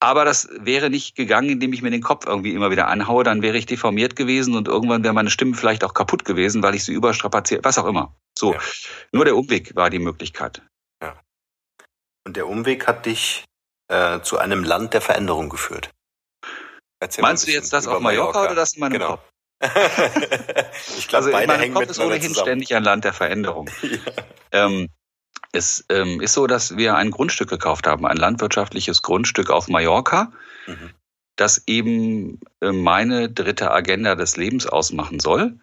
Aber 0.04 0.26
das 0.26 0.50
wäre 0.60 0.90
nicht 0.90 1.16
gegangen, 1.16 1.50
indem 1.50 1.74
ich 1.74 1.84
mir 1.84 1.92
den 1.92 2.02
Kopf 2.02 2.26
irgendwie 2.26 2.54
immer 2.54 2.72
wieder 2.72 2.88
anhaue. 2.88 3.24
Dann 3.24 3.44
wäre 3.44 3.56
ich 3.58 3.68
deformiert 3.68 4.16
gewesen 4.16 4.56
und 4.56 4.68
irgendwann 4.68 5.04
wäre 5.04 5.14
meine 5.14 5.30
Stimme 5.30 5.54
vielleicht 5.54 5.84
auch 5.84 5.94
kaputt 5.94 6.26
gewesen, 6.26 6.64
weil 6.64 6.74
ich 6.74 6.84
sie 6.84 6.94
überstrapaziert, 6.94 7.64
was 7.64 7.78
auch 7.78 7.86
immer. 7.86 8.16
So. 8.38 8.54
Ja. 8.54 8.60
Nur 9.12 9.26
der 9.26 9.36
Umweg 9.36 9.76
war 9.76 9.92
die 9.92 10.00
Möglichkeit. 10.00 10.64
Ja. 11.04 11.22
Und 12.26 12.36
der 12.36 12.48
Umweg 12.48 12.88
hat 12.88 13.06
dich 13.06 13.46
äh, 13.90 14.22
zu 14.22 14.40
einem 14.40 14.64
Land 14.64 14.96
der 14.96 15.02
Veränderung 15.02 15.50
geführt. 15.50 15.92
Erzähl 17.00 17.22
Meinst 17.22 17.48
du 17.48 17.52
jetzt 17.52 17.72
das 17.72 17.86
auf 17.86 18.00
Mallorca, 18.00 18.40
Mallorca, 18.40 18.52
oder 18.52 18.56
das 18.56 18.74
in 18.74 18.80
meinem 18.80 18.94
genau. 18.94 19.08
Kopf? 19.12 19.32
ich 20.98 21.08
glaube, 21.08 21.26
also 21.26 21.32
beide 21.32 21.60
hängen 21.60 21.76
Kopf 21.76 21.90
ist 21.90 22.00
ohnehin 22.00 22.22
zusammen. 22.30 22.48
ständig 22.48 22.76
ein 22.76 22.84
Land 22.84 23.06
der 23.06 23.14
Veränderung. 23.14 23.70
ja. 23.84 24.00
ähm, 24.52 24.88
es 25.52 25.86
ähm, 25.90 26.22
ist 26.22 26.34
so, 26.34 26.48
dass 26.48 26.78
wir 26.78 26.96
ein 26.96 27.12
Grundstück 27.12 27.50
gekauft 27.50 27.88
haben, 27.88 28.06
ein 28.06 28.18
landwirtschaftliches 28.18 29.02
Grundstück 29.02 29.50
auf 29.50 29.68
Mallorca, 29.68 30.32
mhm. 30.68 30.92
das 31.36 31.64
eben 31.68 32.40
äh, 32.62 32.72
meine 32.72 33.30
dritte 33.30 33.72
Agenda 33.72 34.16
des 34.16 34.38
Lebens 34.38 34.66
ausmachen 34.66 35.20
soll. 35.20 35.60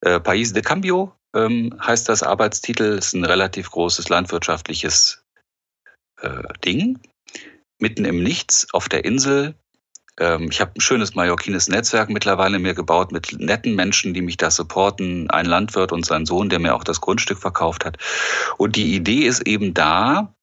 Äh, 0.00 0.20
País 0.20 0.52
de 0.52 0.62
Cambio 0.62 1.14
ähm, 1.34 1.76
heißt 1.84 2.08
das 2.08 2.22
Arbeitstitel, 2.22 2.98
ist 2.98 3.14
ein 3.14 3.24
relativ 3.24 3.70
großes 3.70 4.08
landwirtschaftliches 4.08 5.24
äh, 6.20 6.42
Ding. 6.64 7.00
Mitten 7.78 8.04
im 8.04 8.22
Nichts 8.22 8.72
auf 8.72 8.88
der 8.88 9.04
Insel 9.04 9.54
ich 10.18 10.60
habe 10.60 10.72
ein 10.76 10.80
schönes 10.80 11.14
mallorquines 11.14 11.68
Netzwerk 11.68 12.10
mittlerweile 12.10 12.58
mir 12.58 12.74
gebaut 12.74 13.12
mit 13.12 13.32
netten 13.38 13.74
Menschen, 13.74 14.12
die 14.12 14.20
mich 14.20 14.36
da 14.36 14.50
supporten. 14.50 15.30
Ein 15.30 15.46
Landwirt 15.46 15.90
und 15.90 16.04
sein 16.04 16.26
Sohn, 16.26 16.50
der 16.50 16.58
mir 16.58 16.74
auch 16.74 16.84
das 16.84 17.00
Grundstück 17.00 17.38
verkauft 17.38 17.86
hat. 17.86 17.96
Und 18.58 18.76
die 18.76 18.94
Idee 18.94 19.22
ist 19.22 19.46
eben 19.46 19.72
da, 19.72 20.34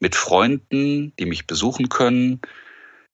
mit 0.00 0.16
Freunden, 0.16 1.14
die 1.18 1.26
mich 1.26 1.46
besuchen 1.46 1.88
können, 1.88 2.40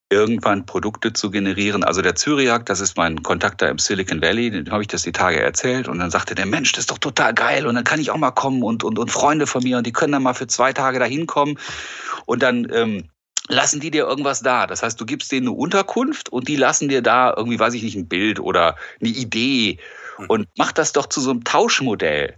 irgendwann 0.08 0.66
Produkte 0.66 1.12
zu 1.12 1.30
generieren. 1.30 1.82
Also 1.82 2.00
der 2.00 2.14
Zyriak, 2.14 2.64
das 2.66 2.78
ist 2.80 2.96
mein 2.96 3.24
Kontakt 3.24 3.60
da 3.60 3.68
im 3.68 3.78
Silicon 3.78 4.22
Valley, 4.22 4.50
dem 4.50 4.70
habe 4.70 4.82
ich 4.82 4.88
das 4.88 5.02
die 5.02 5.12
Tage 5.12 5.40
erzählt 5.40 5.88
und 5.88 5.98
dann 5.98 6.12
sagte 6.12 6.36
der 6.36 6.46
Mensch, 6.46 6.70
das 6.72 6.82
ist 6.82 6.90
doch 6.92 6.98
total 6.98 7.34
geil 7.34 7.66
und 7.66 7.74
dann 7.74 7.82
kann 7.82 8.00
ich 8.00 8.12
auch 8.12 8.16
mal 8.16 8.30
kommen 8.30 8.62
und, 8.62 8.84
und, 8.84 9.00
und 9.00 9.10
Freunde 9.10 9.48
von 9.48 9.64
mir 9.64 9.78
und 9.78 9.86
die 9.86 9.92
können 9.92 10.12
dann 10.12 10.22
mal 10.22 10.34
für 10.34 10.46
zwei 10.46 10.72
Tage 10.72 11.00
da 11.00 11.04
hinkommen 11.04 11.58
und 12.24 12.42
dann 12.44 12.68
ähm, 12.72 13.08
lassen 13.48 13.80
die 13.80 13.90
dir 13.90 14.06
irgendwas 14.06 14.40
da. 14.40 14.66
Das 14.66 14.82
heißt, 14.82 15.00
du 15.00 15.06
gibst 15.06 15.32
denen 15.32 15.48
eine 15.48 15.56
Unterkunft 15.56 16.28
und 16.28 16.48
die 16.48 16.56
lassen 16.56 16.88
dir 16.88 17.02
da 17.02 17.32
irgendwie, 17.36 17.58
weiß 17.58 17.74
ich 17.74 17.82
nicht, 17.82 17.96
ein 17.96 18.08
Bild 18.08 18.40
oder 18.40 18.76
eine 19.00 19.10
Idee 19.10 19.78
mhm. 20.18 20.26
und 20.26 20.48
macht 20.56 20.78
das 20.78 20.92
doch 20.92 21.06
zu 21.06 21.20
so 21.20 21.30
einem 21.30 21.44
Tauschmodell. 21.44 22.36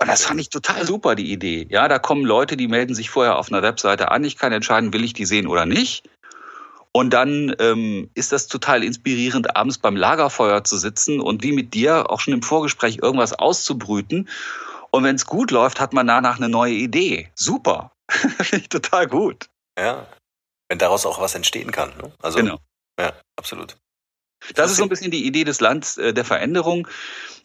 Und 0.00 0.06
das 0.06 0.24
fand 0.24 0.40
ich 0.40 0.48
total 0.48 0.86
super, 0.86 1.16
die 1.16 1.32
Idee. 1.32 1.66
Ja, 1.70 1.88
da 1.88 1.98
kommen 1.98 2.24
Leute, 2.24 2.56
die 2.56 2.68
melden 2.68 2.94
sich 2.94 3.10
vorher 3.10 3.36
auf 3.36 3.50
einer 3.50 3.62
Webseite 3.62 4.12
an. 4.12 4.22
Ich 4.22 4.38
kann 4.38 4.52
entscheiden, 4.52 4.92
will 4.92 5.04
ich 5.04 5.12
die 5.12 5.24
sehen 5.24 5.48
oder 5.48 5.66
nicht. 5.66 6.08
Und 6.92 7.10
dann 7.10 7.54
ähm, 7.58 8.08
ist 8.14 8.32
das 8.32 8.46
total 8.46 8.84
inspirierend, 8.84 9.56
abends 9.56 9.78
beim 9.78 9.96
Lagerfeuer 9.96 10.64
zu 10.64 10.78
sitzen 10.78 11.20
und 11.20 11.42
wie 11.42 11.52
mit 11.52 11.74
dir 11.74 12.10
auch 12.10 12.20
schon 12.20 12.34
im 12.34 12.42
Vorgespräch 12.42 12.98
irgendwas 13.02 13.32
auszubrüten. 13.32 14.28
Und 14.90 15.04
wenn 15.04 15.16
es 15.16 15.26
gut 15.26 15.50
läuft, 15.50 15.80
hat 15.80 15.92
man 15.92 16.06
danach 16.06 16.36
eine 16.36 16.48
neue 16.48 16.74
Idee. 16.74 17.30
Super. 17.34 17.92
Finde 18.10 18.62
ich 18.62 18.68
total 18.68 19.06
gut. 19.06 19.46
Ja. 19.78 20.06
Wenn 20.68 20.78
daraus 20.78 21.06
auch 21.06 21.20
was 21.20 21.34
entstehen 21.34 21.70
kann. 21.70 21.90
Ne? 21.96 22.12
Also, 22.20 22.38
genau. 22.38 22.58
Ja, 22.98 23.12
absolut. 23.36 23.76
Das 24.54 24.70
ist 24.70 24.76
so 24.76 24.84
ein 24.84 24.88
bisschen 24.88 25.10
die 25.10 25.26
Idee 25.26 25.44
des 25.44 25.60
Landes 25.60 25.98
äh, 25.98 26.12
der 26.12 26.24
Veränderung. 26.24 26.88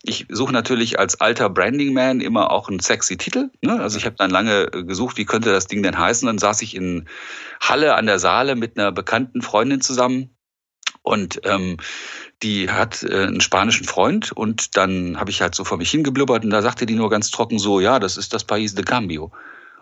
Ich 0.03 0.25
suche 0.29 0.53
natürlich 0.53 0.99
als 0.99 1.19
alter 1.21 1.49
Branding 1.49 1.93
Man 1.93 2.21
immer 2.21 2.51
auch 2.51 2.69
einen 2.69 2.79
sexy 2.79 3.17
Titel. 3.17 3.49
Ne? 3.62 3.79
Also 3.81 3.97
ich 3.97 4.05
habe 4.05 4.15
dann 4.17 4.29
lange 4.29 4.65
äh, 4.73 4.83
gesucht, 4.83 5.17
wie 5.17 5.25
könnte 5.25 5.51
das 5.51 5.67
Ding 5.67 5.81
denn 5.81 5.97
heißen. 5.97 6.25
Dann 6.27 6.38
saß 6.38 6.62
ich 6.62 6.75
in 6.75 7.07
Halle 7.59 7.95
an 7.95 8.05
der 8.05 8.19
Saale 8.19 8.55
mit 8.55 8.77
einer 8.77 8.91
bekannten 8.91 9.41
Freundin 9.41 9.81
zusammen 9.81 10.36
und 11.01 11.41
ähm, 11.45 11.77
die 12.43 12.69
hat 12.69 13.03
äh, 13.03 13.23
einen 13.23 13.41
spanischen 13.41 13.86
Freund 13.86 14.31
und 14.31 14.77
dann 14.77 15.19
habe 15.19 15.31
ich 15.31 15.41
halt 15.41 15.55
so 15.55 15.63
vor 15.63 15.77
mich 15.77 15.91
hingeblubbert 15.91 16.43
und 16.43 16.49
da 16.49 16.62
sagte 16.62 16.86
die 16.86 16.95
nur 16.95 17.09
ganz 17.09 17.31
trocken 17.31 17.59
so, 17.59 17.79
ja, 17.79 17.99
das 17.99 18.17
ist 18.17 18.33
das 18.33 18.47
País 18.47 18.75
de 18.75 18.86
Cambio. 18.86 19.31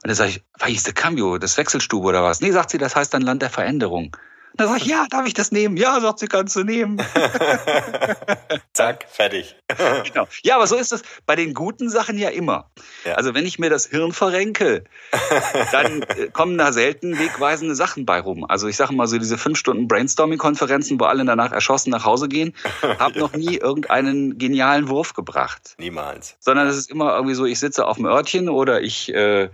Und 0.03 0.07
dann 0.07 0.15
sage 0.15 0.31
ich, 0.31 0.43
País 0.59 0.83
de 0.83 0.93
Cambio, 0.93 1.37
das 1.37 1.57
Wechselstube 1.57 2.07
oder 2.07 2.23
was? 2.23 2.41
Nee, 2.41 2.51
sagt 2.51 2.71
sie, 2.71 2.77
das 2.77 2.95
heißt 2.95 3.13
dann 3.13 3.21
Land 3.21 3.41
der 3.41 3.51
Veränderung. 3.51 4.15
Dann 4.55 4.67
sage 4.67 4.81
ich, 4.81 4.87
ja, 4.87 5.05
darf 5.09 5.25
ich 5.25 5.33
das 5.33 5.51
nehmen? 5.51 5.77
Ja, 5.77 5.99
sagt 6.01 6.19
sie, 6.19 6.27
kannst 6.27 6.55
du 6.55 6.63
nehmen. 6.63 6.97
Zack, 8.73 9.05
fertig. 9.09 9.55
genau. 10.03 10.27
Ja, 10.43 10.55
aber 10.57 10.67
so 10.67 10.75
ist 10.75 10.91
es 10.91 11.03
bei 11.25 11.35
den 11.35 11.53
guten 11.53 11.89
Sachen 11.89 12.17
ja 12.17 12.29
immer. 12.29 12.69
Ja. 13.05 13.13
Also 13.13 13.33
wenn 13.33 13.45
ich 13.45 13.59
mir 13.59 13.69
das 13.69 13.85
Hirn 13.85 14.11
verrenke, 14.11 14.83
dann 15.71 16.01
äh, 16.01 16.27
kommen 16.33 16.57
da 16.57 16.73
selten 16.73 17.17
wegweisende 17.17 17.75
Sachen 17.75 18.05
bei 18.05 18.19
rum. 18.19 18.43
Also 18.43 18.67
ich 18.67 18.75
sage 18.75 18.93
mal 18.93 19.07
so 19.07 19.17
diese 19.17 19.37
fünf 19.37 19.57
Stunden 19.57 19.87
Brainstorming-Konferenzen, 19.87 20.99
wo 20.99 21.05
alle 21.05 21.23
danach 21.23 21.53
erschossen 21.53 21.91
nach 21.91 22.03
Hause 22.03 22.27
gehen, 22.27 22.53
habe 22.99 23.19
noch 23.19 23.33
nie 23.33 23.55
irgendeinen 23.55 24.37
genialen 24.37 24.89
Wurf 24.89 25.13
gebracht. 25.13 25.75
Niemals. 25.77 26.35
Sondern 26.39 26.67
es 26.67 26.75
ist 26.75 26.91
immer 26.91 27.15
irgendwie 27.15 27.35
so, 27.35 27.45
ich 27.45 27.59
sitze 27.59 27.87
auf 27.87 27.95
dem 27.95 28.05
Örtchen 28.05 28.49
oder 28.49 28.81
ich 28.81 29.13
äh, 29.13 29.49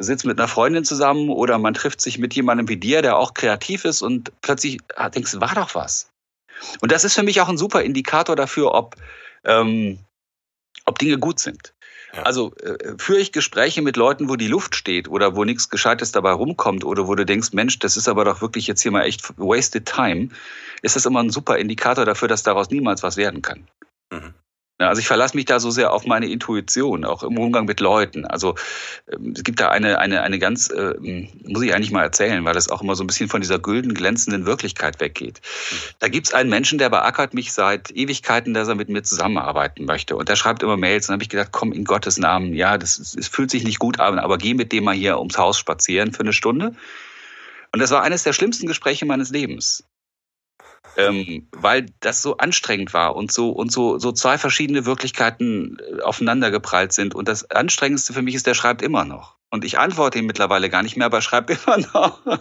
sitzt 0.00 0.24
mit 0.24 0.38
einer 0.38 0.48
Freundin 0.48 0.84
zusammen 0.84 1.30
oder 1.30 1.58
man 1.58 1.74
trifft 1.74 2.00
sich 2.00 2.18
mit 2.18 2.34
jemandem 2.34 2.68
wie 2.68 2.76
dir, 2.76 3.02
der 3.02 3.16
auch 3.16 3.34
kreativ 3.34 3.84
ist 3.84 4.02
und 4.02 4.32
plötzlich 4.42 4.78
ah, 4.96 5.08
denkst 5.10 5.32
du, 5.32 5.40
war 5.40 5.54
doch 5.54 5.74
was. 5.74 6.10
Und 6.80 6.92
das 6.92 7.04
ist 7.04 7.14
für 7.14 7.22
mich 7.22 7.40
auch 7.40 7.48
ein 7.48 7.58
super 7.58 7.82
Indikator 7.82 8.36
dafür, 8.36 8.74
ob, 8.74 8.96
ähm, 9.44 9.98
ob 10.84 10.98
Dinge 10.98 11.18
gut 11.18 11.40
sind. 11.40 11.74
Ja. 12.14 12.22
Also 12.22 12.54
äh, 12.56 12.94
führe 12.98 13.20
ich 13.20 13.32
Gespräche 13.32 13.82
mit 13.82 13.96
Leuten, 13.96 14.28
wo 14.28 14.36
die 14.36 14.48
Luft 14.48 14.74
steht 14.74 15.08
oder 15.08 15.36
wo 15.36 15.44
nichts 15.44 15.68
Gescheites 15.68 16.10
dabei 16.10 16.32
rumkommt 16.32 16.84
oder 16.84 17.06
wo 17.06 17.14
du 17.14 17.26
denkst, 17.26 17.52
Mensch, 17.52 17.78
das 17.78 17.96
ist 17.96 18.08
aber 18.08 18.24
doch 18.24 18.40
wirklich 18.40 18.66
jetzt 18.66 18.82
hier 18.82 18.92
mal 18.92 19.04
echt 19.04 19.38
wasted 19.38 19.86
time, 19.86 20.30
ist 20.82 20.96
das 20.96 21.06
immer 21.06 21.20
ein 21.20 21.30
super 21.30 21.58
Indikator 21.58 22.04
dafür, 22.04 22.28
dass 22.28 22.42
daraus 22.42 22.70
niemals 22.70 23.02
was 23.02 23.16
werden 23.16 23.42
kann. 23.42 23.68
Mhm. 24.10 24.34
Also 24.86 25.00
ich 25.00 25.08
verlasse 25.08 25.36
mich 25.36 25.44
da 25.44 25.58
so 25.58 25.70
sehr 25.70 25.92
auf 25.92 26.06
meine 26.06 26.28
Intuition, 26.28 27.04
auch 27.04 27.24
im 27.24 27.36
Umgang 27.36 27.64
mit 27.64 27.80
Leuten. 27.80 28.24
Also 28.24 28.54
ähm, 29.12 29.32
es 29.36 29.42
gibt 29.42 29.58
da 29.58 29.70
eine, 29.70 29.98
eine, 29.98 30.22
eine 30.22 30.38
ganz, 30.38 30.68
äh, 30.68 30.94
muss 31.44 31.62
ich 31.62 31.74
eigentlich 31.74 31.90
mal 31.90 32.04
erzählen, 32.04 32.44
weil 32.44 32.54
das 32.54 32.68
auch 32.68 32.80
immer 32.80 32.94
so 32.94 33.02
ein 33.02 33.08
bisschen 33.08 33.28
von 33.28 33.40
dieser 33.40 33.58
gülden, 33.58 33.92
glänzenden 33.92 34.46
Wirklichkeit 34.46 35.00
weggeht. 35.00 35.40
Da 35.98 36.06
gibt 36.06 36.28
es 36.28 36.34
einen 36.34 36.48
Menschen, 36.48 36.78
der 36.78 36.90
beackert 36.90 37.34
mich 37.34 37.52
seit 37.52 37.90
Ewigkeiten, 37.90 38.54
dass 38.54 38.68
er 38.68 38.76
mit 38.76 38.88
mir 38.88 39.02
zusammenarbeiten 39.02 39.84
möchte. 39.84 40.14
Und 40.14 40.28
der 40.28 40.36
schreibt 40.36 40.62
immer 40.62 40.76
Mails. 40.76 41.08
Und 41.08 41.14
habe 41.14 41.24
ich 41.24 41.28
gedacht, 41.28 41.48
komm 41.50 41.72
in 41.72 41.84
Gottes 41.84 42.16
Namen, 42.16 42.54
ja, 42.54 42.78
das, 42.78 43.14
das 43.16 43.26
fühlt 43.26 43.50
sich 43.50 43.64
nicht 43.64 43.80
gut 43.80 43.98
an, 43.98 44.20
aber 44.20 44.38
geh 44.38 44.54
mit 44.54 44.70
dem 44.70 44.84
mal 44.84 44.94
hier 44.94 45.18
ums 45.18 45.38
Haus 45.38 45.58
spazieren 45.58 46.12
für 46.12 46.20
eine 46.20 46.32
Stunde. 46.32 46.74
Und 47.72 47.80
das 47.80 47.90
war 47.90 48.02
eines 48.02 48.22
der 48.22 48.32
schlimmsten 48.32 48.68
Gespräche 48.68 49.06
meines 49.06 49.30
Lebens 49.30 49.82
ähm, 50.96 51.48
weil 51.52 51.86
das 52.00 52.22
so 52.22 52.36
anstrengend 52.36 52.92
war 52.92 53.16
und 53.16 53.30
so 53.32 53.50
und 53.50 53.70
so 53.70 53.98
so 53.98 54.12
zwei 54.12 54.38
verschiedene 54.38 54.86
Wirklichkeiten 54.86 55.78
äh, 55.78 56.02
aufeinandergeprallt 56.02 56.92
sind. 56.92 57.14
Und 57.14 57.28
das 57.28 57.50
Anstrengendste 57.50 58.12
für 58.12 58.22
mich 58.22 58.34
ist, 58.34 58.46
der 58.46 58.54
schreibt 58.54 58.82
immer 58.82 59.04
noch. 59.04 59.36
Und 59.50 59.64
ich 59.64 59.78
antworte 59.78 60.18
ihm 60.18 60.26
mittlerweile 60.26 60.68
gar 60.68 60.82
nicht 60.82 60.96
mehr, 60.96 61.06
aber 61.06 61.18
er 61.18 61.22
schreibt 61.22 61.50
immer 61.66 61.78
noch. 61.78 62.20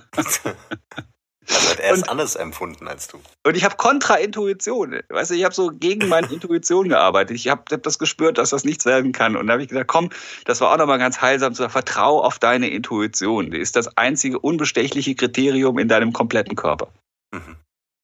Also 1.49 1.69
hat 1.69 1.79
er 1.79 1.93
es 1.93 2.03
anders 2.03 2.35
empfunden 2.35 2.87
als 2.87 3.07
du. 3.07 3.21
Und 3.45 3.55
ich 3.55 3.63
habe 3.63 3.77
Kontraintuition. 3.77 4.99
Weißt 5.07 5.31
du, 5.31 5.35
ich 5.35 5.45
habe 5.45 5.55
so 5.55 5.71
gegen 5.73 6.09
meine 6.09 6.27
Intuition 6.27 6.89
gearbeitet. 6.89 7.37
Ich 7.37 7.47
habe 7.47 7.63
hab 7.71 7.83
das 7.83 7.99
gespürt, 7.99 8.37
dass 8.37 8.49
das 8.49 8.65
nichts 8.65 8.85
werden 8.85 9.13
kann. 9.13 9.37
Und 9.37 9.47
da 9.47 9.53
habe 9.53 9.63
ich 9.63 9.69
gesagt, 9.69 9.87
komm, 9.87 10.09
das 10.43 10.59
war 10.59 10.73
auch 10.73 10.77
nochmal 10.77 10.99
ganz 10.99 11.21
heilsam 11.21 11.53
zu 11.53 11.61
sagen, 11.61 11.71
vertrau 11.71 12.21
auf 12.21 12.37
deine 12.39 12.69
Intuition. 12.69 13.51
Die 13.51 13.59
ist 13.59 13.77
das 13.77 13.97
einzige 13.97 14.39
unbestechliche 14.39 15.15
Kriterium 15.15 15.79
in 15.79 15.87
deinem 15.87 16.11
kompletten 16.11 16.55
Körper. 16.55 16.89
Mhm. 17.31 17.55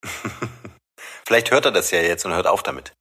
Vielleicht 1.28 1.52
hört 1.52 1.66
er 1.66 1.72
das 1.72 1.92
ja 1.92 2.00
jetzt 2.02 2.26
und 2.26 2.34
hört 2.34 2.48
auf 2.48 2.64
damit. 2.64 2.94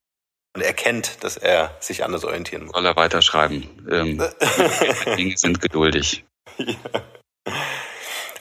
Und 0.55 0.63
erkennt, 0.63 1.25
dass 1.25 1.37
er 1.37 1.75
sich 1.81 2.05
anders 2.05 2.25
orientieren 2.25 2.65
muss. 2.65 2.75
Soll 2.75 2.85
er 2.85 2.97
weiterschreiben. 2.97 3.89
Ähm, 3.91 4.23
Dinge 5.17 5.35
sind 5.37 5.61
geduldig. 5.61 6.25
Ja. 6.59 6.77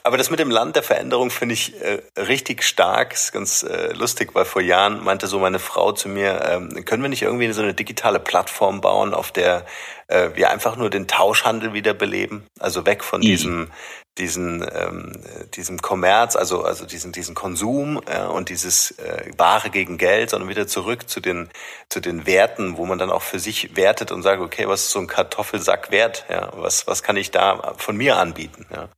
Aber 0.04 0.18
das 0.18 0.30
mit 0.30 0.40
dem 0.40 0.50
Land 0.50 0.74
der 0.74 0.82
Veränderung 0.82 1.30
finde 1.30 1.54
ich 1.54 1.80
äh, 1.80 2.02
richtig 2.18 2.64
stark. 2.64 3.12
Ist 3.12 3.32
ganz 3.32 3.62
äh, 3.62 3.92
lustig, 3.92 4.34
weil 4.34 4.44
vor 4.44 4.60
Jahren 4.60 5.02
meinte 5.04 5.28
so 5.28 5.38
meine 5.38 5.60
Frau 5.60 5.92
zu 5.92 6.08
mir, 6.08 6.42
ähm, 6.44 6.84
können 6.84 7.02
wir 7.02 7.08
nicht 7.08 7.22
irgendwie 7.22 7.50
so 7.52 7.62
eine 7.62 7.74
digitale 7.74 8.18
Plattform 8.18 8.80
bauen, 8.80 9.14
auf 9.14 9.30
der 9.30 9.64
äh, 10.12 10.36
wir 10.36 10.50
einfach 10.50 10.76
nur 10.76 10.90
den 10.90 11.08
Tauschhandel 11.08 11.72
wiederbeleben? 11.72 12.46
Also 12.60 12.86
weg 12.86 13.02
von 13.02 13.20
mhm. 13.20 13.24
diesem 13.24 13.70
diesen 14.18 14.62
ähm, 14.74 15.12
diesem 15.54 15.80
Kommerz, 15.80 16.36
also 16.36 16.62
also 16.64 16.84
diesen 16.84 17.12
diesen 17.12 17.34
Konsum 17.34 18.00
ja, 18.06 18.26
und 18.26 18.50
dieses 18.50 18.90
äh, 18.98 19.30
Ware 19.38 19.70
gegen 19.70 19.96
Geld, 19.96 20.30
sondern 20.30 20.50
wieder 20.50 20.66
zurück 20.66 21.08
zu 21.08 21.20
den 21.20 21.48
zu 21.88 22.00
den 22.00 22.26
Werten, 22.26 22.76
wo 22.76 22.84
man 22.84 22.98
dann 22.98 23.10
auch 23.10 23.22
für 23.22 23.38
sich 23.38 23.74
wertet 23.74 24.12
und 24.12 24.22
sagt, 24.22 24.42
okay, 24.42 24.68
was 24.68 24.82
ist 24.82 24.90
so 24.90 24.98
ein 24.98 25.06
Kartoffelsack 25.06 25.90
wert? 25.90 26.26
Ja, 26.28 26.52
was 26.56 26.86
was 26.86 27.02
kann 27.02 27.16
ich 27.16 27.30
da 27.30 27.72
von 27.78 27.96
mir 27.96 28.18
anbieten? 28.18 28.66
Ja, 28.70 28.90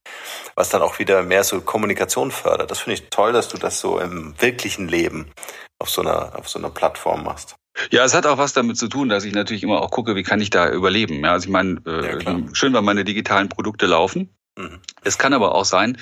was 0.56 0.70
dann 0.70 0.82
auch 0.82 0.98
wieder 0.98 1.22
mehr 1.22 1.44
so 1.44 1.60
Kommunikation 1.60 2.32
fördert. 2.32 2.72
Das 2.72 2.80
finde 2.80 2.94
ich 2.94 3.10
toll, 3.10 3.32
dass 3.32 3.48
du 3.48 3.56
das 3.56 3.78
so 3.78 4.00
im 4.00 4.34
wirklichen 4.40 4.88
Leben 4.88 5.30
auf 5.78 5.90
so 5.90 6.02
einer 6.02 6.36
auf 6.36 6.48
so 6.48 6.58
einer 6.58 6.70
Plattform 6.70 7.22
machst. 7.22 7.54
Ja, 7.90 8.04
es 8.04 8.14
hat 8.14 8.26
auch 8.26 8.38
was 8.38 8.52
damit 8.52 8.76
zu 8.76 8.88
tun, 8.88 9.08
dass 9.08 9.24
ich 9.24 9.34
natürlich 9.34 9.62
immer 9.62 9.82
auch 9.82 9.90
gucke, 9.90 10.14
wie 10.16 10.22
kann 10.22 10.40
ich 10.40 10.50
da 10.50 10.70
überleben. 10.70 11.24
Ja, 11.24 11.32
also 11.32 11.46
ich 11.46 11.52
meine, 11.52 11.80
äh, 11.86 12.22
ja, 12.22 12.38
schön, 12.52 12.72
weil 12.72 12.82
meine 12.82 13.04
digitalen 13.04 13.48
Produkte 13.48 13.86
laufen. 13.86 14.30
Mhm. 14.56 14.80
Es 15.02 15.18
kann 15.18 15.32
aber 15.32 15.54
auch 15.54 15.64
sein, 15.64 15.98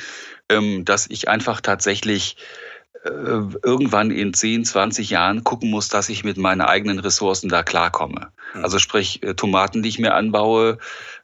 ähm, 0.49 0.85
dass 0.85 1.09
ich 1.09 1.29
einfach 1.29 1.61
tatsächlich 1.61 2.37
irgendwann 3.05 4.12
in 4.12 4.33
10, 4.33 4.65
20 4.65 5.11
Jahren 5.11 5.43
gucken 5.43 5.71
muss, 5.71 5.88
dass 5.88 6.09
ich 6.09 6.23
mit 6.23 6.37
meinen 6.37 6.61
eigenen 6.61 7.01
Ressourcen 7.01 7.49
da 7.49 7.65
klarkomme. 7.65 8.29
Mhm. 8.55 8.65
Also 8.65 8.79
sprich 8.79 9.23
äh, 9.25 9.35
Tomaten, 9.35 9.83
die 9.83 9.88
ich 9.88 9.99
mir 9.99 10.15
anbaue. 10.15 10.79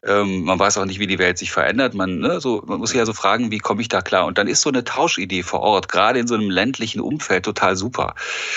Ähm, 0.05 0.43
man 0.43 0.59
weiß 0.59 0.79
auch 0.79 0.87
nicht, 0.87 0.99
wie 0.99 1.07
die 1.07 1.21
Welt 1.21 1.39
sich 1.39 1.53
verändert. 1.53 1.95
Man, 1.95 2.19
ne, 2.19 2.41
so, 2.41 2.65
man 2.67 2.81
muss 2.81 2.91
sich 2.91 2.99
ja 2.99 3.07
so 3.07 3.13
fragen, 3.13 3.53
wie 3.53 3.59
komme 3.59 3.81
ich 3.81 3.89
da 3.89 4.03
klar? 4.03 4.27
Und 4.27 4.39
dann 4.39 4.49
ist 4.49 4.63
so 4.63 4.71
eine 4.71 4.83
Tauschidee 4.83 5.45
vor 5.45 5.61
Ort, 5.61 5.89
gerade 5.89 6.19
in 6.19 6.27
so 6.27 6.35
einem 6.35 6.51
ländlichen 6.51 7.01
Umfeld, 7.01 7.45
total 7.45 7.77
super. 7.77 8.15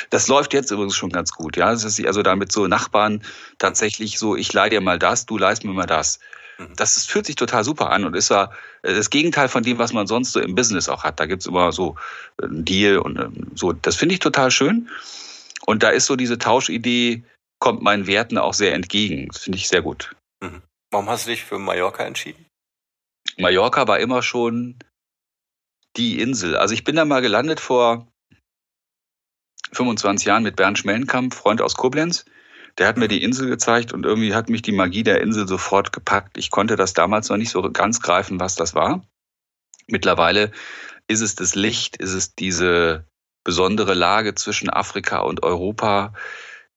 Das 0.09 0.27
läuft 0.27 0.53
jetzt 0.53 0.71
übrigens 0.71 0.95
schon 0.95 1.11
ganz 1.11 1.31
gut. 1.31 1.57
Ja, 1.57 1.71
das 1.71 1.83
ist 1.83 2.03
also 2.05 2.23
damit 2.23 2.51
so 2.51 2.67
Nachbarn 2.67 3.21
tatsächlich 3.59 4.17
so, 4.17 4.35
ich 4.35 4.51
leih 4.51 4.69
dir 4.69 4.81
mal 4.81 4.97
das, 4.97 5.27
du 5.27 5.37
leist 5.37 5.63
mir 5.63 5.73
mal 5.73 5.85
das. 5.85 6.19
Das 6.75 7.05
fühlt 7.05 7.25
sich 7.25 7.35
total 7.35 7.63
super 7.63 7.89
an 7.91 8.05
und 8.05 8.15
ist 8.15 8.29
ja 8.29 8.51
äh, 8.83 8.93
das 8.93 9.09
Gegenteil 9.09 9.47
von 9.47 9.63
dem, 9.63 9.77
was 9.77 9.93
man 9.93 10.07
sonst 10.07 10.31
so 10.31 10.39
im 10.39 10.55
Business 10.55 10.89
auch 10.89 11.03
hat. 11.03 11.19
Da 11.19 11.25
gibt's 11.25 11.45
immer 11.45 11.71
so 11.71 11.95
äh, 12.41 12.45
einen 12.45 12.65
Deal 12.65 12.97
und 12.97 13.19
ähm, 13.19 13.51
so. 13.55 13.73
Das 13.73 13.95
finde 13.95 14.13
ich 14.13 14.19
total 14.19 14.51
schön. 14.51 14.89
Und 15.65 15.83
da 15.83 15.89
ist 15.89 16.05
so 16.05 16.15
diese 16.15 16.37
Tauschidee, 16.37 17.23
kommt 17.59 17.81
meinen 17.81 18.07
Werten 18.07 18.37
auch 18.37 18.53
sehr 18.53 18.73
entgegen. 18.73 19.27
Das 19.27 19.43
finde 19.43 19.57
ich 19.57 19.67
sehr 19.67 19.81
gut. 19.81 20.15
Mhm. 20.41 20.61
Warum 20.91 21.09
hast 21.09 21.25
du 21.25 21.31
dich 21.31 21.43
für 21.43 21.59
Mallorca 21.59 22.03
entschieden? 22.03 22.45
Mallorca 23.37 23.87
war 23.87 23.99
immer 23.99 24.23
schon 24.23 24.79
die 25.95 26.19
Insel. 26.19 26.55
Also 26.55 26.73
ich 26.73 26.83
bin 26.83 26.95
da 26.95 27.05
mal 27.05 27.21
gelandet 27.21 27.59
vor 27.59 28.07
25 29.73 30.25
Jahren 30.25 30.43
mit 30.43 30.55
Bernd 30.55 30.79
Schmellenkamp, 30.79 31.33
Freund 31.33 31.61
aus 31.61 31.75
Koblenz. 31.75 32.25
Der 32.77 32.87
hat 32.87 32.97
mir 32.97 33.07
die 33.07 33.23
Insel 33.23 33.49
gezeigt 33.49 33.93
und 33.93 34.05
irgendwie 34.05 34.33
hat 34.33 34.49
mich 34.49 34.61
die 34.61 34.71
Magie 34.71 35.03
der 35.03 35.21
Insel 35.21 35.47
sofort 35.47 35.91
gepackt. 35.91 36.37
Ich 36.37 36.51
konnte 36.51 36.75
das 36.75 36.93
damals 36.93 37.29
noch 37.29 37.37
nicht 37.37 37.51
so 37.51 37.61
ganz 37.71 38.01
greifen, 38.01 38.39
was 38.39 38.55
das 38.55 38.75
war. 38.75 39.05
Mittlerweile 39.87 40.51
ist 41.07 41.21
es 41.21 41.35
das 41.35 41.55
Licht, 41.55 41.97
ist 41.97 42.13
es 42.13 42.35
diese 42.35 43.05
besondere 43.43 43.93
Lage 43.93 44.35
zwischen 44.35 44.69
Afrika 44.69 45.19
und 45.19 45.43
Europa, 45.43 46.13